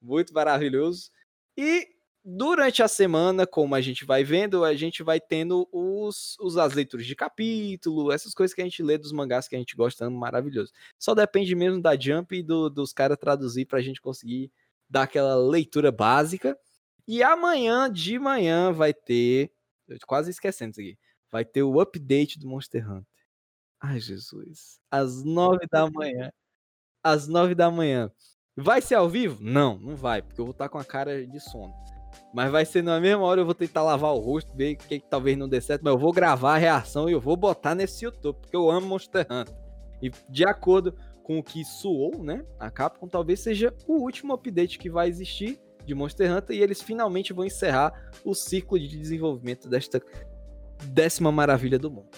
Muito 0.00 0.32
maravilhoso. 0.32 1.10
E 1.56 1.88
durante 2.24 2.82
a 2.82 2.88
semana, 2.88 3.46
como 3.46 3.74
a 3.74 3.80
gente 3.80 4.04
vai 4.04 4.24
vendo, 4.24 4.64
a 4.64 4.74
gente 4.74 5.02
vai 5.02 5.20
tendo 5.20 5.68
os, 5.70 6.36
os 6.40 6.56
as 6.56 6.72
leituras 6.72 7.04
de 7.06 7.14
capítulo, 7.14 8.10
essas 8.10 8.32
coisas 8.32 8.54
que 8.54 8.62
a 8.62 8.64
gente 8.64 8.82
lê 8.82 8.96
dos 8.96 9.12
mangás 9.12 9.46
que 9.46 9.54
a 9.54 9.58
gente 9.58 9.76
gosta, 9.76 10.08
maravilhoso. 10.08 10.72
Só 10.98 11.14
depende 11.14 11.54
mesmo 11.54 11.82
da 11.82 11.98
Jump 11.98 12.34
e 12.34 12.42
do- 12.42 12.70
dos 12.70 12.92
caras 12.92 13.18
traduzir 13.18 13.66
pra 13.66 13.82
gente 13.82 14.00
conseguir 14.00 14.50
dar 14.88 15.02
aquela 15.02 15.36
leitura 15.36 15.92
básica. 15.92 16.58
E 17.06 17.22
amanhã 17.22 17.90
de 17.92 18.18
manhã 18.18 18.72
vai 18.72 18.94
ter, 18.94 19.52
eu 19.86 19.98
tô 19.98 20.06
quase 20.06 20.30
esquecendo 20.30 20.70
isso 20.70 20.80
aqui, 20.80 20.98
vai 21.30 21.44
ter 21.44 21.62
o 21.62 21.78
update 21.80 22.38
do 22.38 22.48
Monster 22.48 22.90
Hunter. 22.90 23.06
Ai, 23.80 24.00
Jesus. 24.00 24.80
Às 24.90 25.22
nove 25.22 25.66
da 25.70 25.90
manhã. 25.90 26.32
Às 27.02 27.28
nove 27.28 27.54
da 27.54 27.70
manhã. 27.70 28.10
Vai 28.56 28.80
ser 28.80 28.94
ao 28.94 29.10
vivo? 29.10 29.42
Não, 29.42 29.78
não 29.78 29.94
vai, 29.94 30.22
porque 30.22 30.40
eu 30.40 30.46
vou 30.46 30.52
estar 30.52 30.70
com 30.70 30.78
a 30.78 30.84
cara 30.84 31.26
de 31.26 31.38
sono. 31.40 31.74
Mas 32.34 32.50
vai 32.50 32.64
ser 32.64 32.82
na 32.82 32.98
mesma 32.98 33.22
hora, 33.22 33.40
eu 33.40 33.44
vou 33.44 33.54
tentar 33.54 33.84
lavar 33.84 34.12
o 34.12 34.18
rosto, 34.18 34.52
ver 34.56 34.74
o 34.74 34.76
que, 34.76 34.98
talvez 34.98 35.38
não 35.38 35.48
dê 35.48 35.60
certo, 35.60 35.82
mas 35.84 35.94
eu 35.94 35.98
vou 35.98 36.12
gravar 36.12 36.56
a 36.56 36.58
reação 36.58 37.08
e 37.08 37.12
eu 37.12 37.20
vou 37.20 37.36
botar 37.36 37.76
nesse 37.76 38.04
YouTube, 38.04 38.36
porque 38.40 38.56
eu 38.56 38.68
amo 38.68 38.88
Monster 38.88 39.24
Hunter. 39.30 39.54
E 40.02 40.10
de 40.28 40.44
acordo 40.44 40.96
com 41.22 41.38
o 41.38 41.44
que 41.44 41.64
soou, 41.64 42.24
né, 42.24 42.44
a 42.58 42.68
Capcom, 42.72 43.06
talvez 43.06 43.38
seja 43.38 43.72
o 43.86 44.02
último 44.02 44.32
update 44.32 44.80
que 44.80 44.90
vai 44.90 45.08
existir 45.08 45.60
de 45.86 45.94
Monster 45.94 46.30
Hunter 46.32 46.56
e 46.56 46.60
eles 46.60 46.82
finalmente 46.82 47.32
vão 47.32 47.44
encerrar 47.44 48.10
o 48.24 48.34
ciclo 48.34 48.80
de 48.80 48.88
desenvolvimento 48.88 49.68
desta 49.68 50.02
décima 50.86 51.30
maravilha 51.30 51.78
do 51.78 51.88
mundo. 51.88 52.10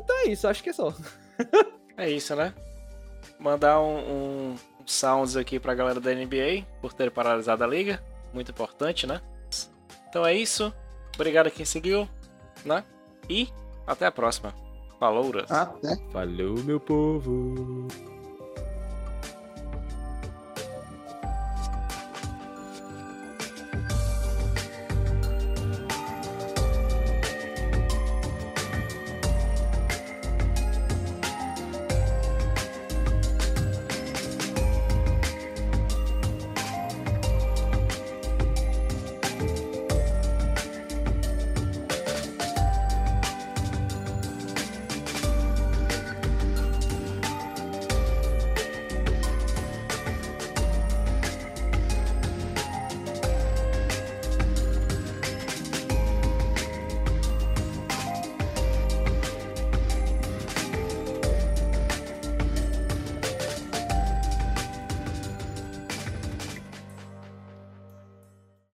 Então 0.00 0.16
é 0.20 0.28
isso, 0.28 0.48
acho 0.48 0.62
que 0.62 0.70
é 0.70 0.72
só. 0.72 0.94
É 1.96 2.10
isso, 2.10 2.34
né? 2.34 2.52
Mandar 3.38 3.80
um, 3.80 3.98
um, 3.98 4.54
um 4.80 4.84
sounds 4.84 5.36
aqui 5.36 5.60
pra 5.60 5.76
galera 5.76 6.00
da 6.00 6.12
NBA 6.12 6.66
por 6.80 6.92
ter 6.92 7.08
paralisado 7.08 7.62
a 7.62 7.68
liga. 7.68 8.02
Muito 8.32 8.50
importante, 8.50 9.06
né? 9.06 9.20
Então 10.14 10.24
é 10.24 10.32
isso. 10.32 10.72
Obrigado 11.16 11.48
a 11.48 11.50
quem 11.50 11.66
seguiu, 11.66 12.08
né? 12.64 12.84
E 13.28 13.48
até 13.84 14.06
a 14.06 14.12
próxima. 14.12 14.54
Falou, 15.00 15.32
Até. 15.50 15.96
Falou, 16.12 16.56
meu 16.62 16.78
povo! 16.78 17.88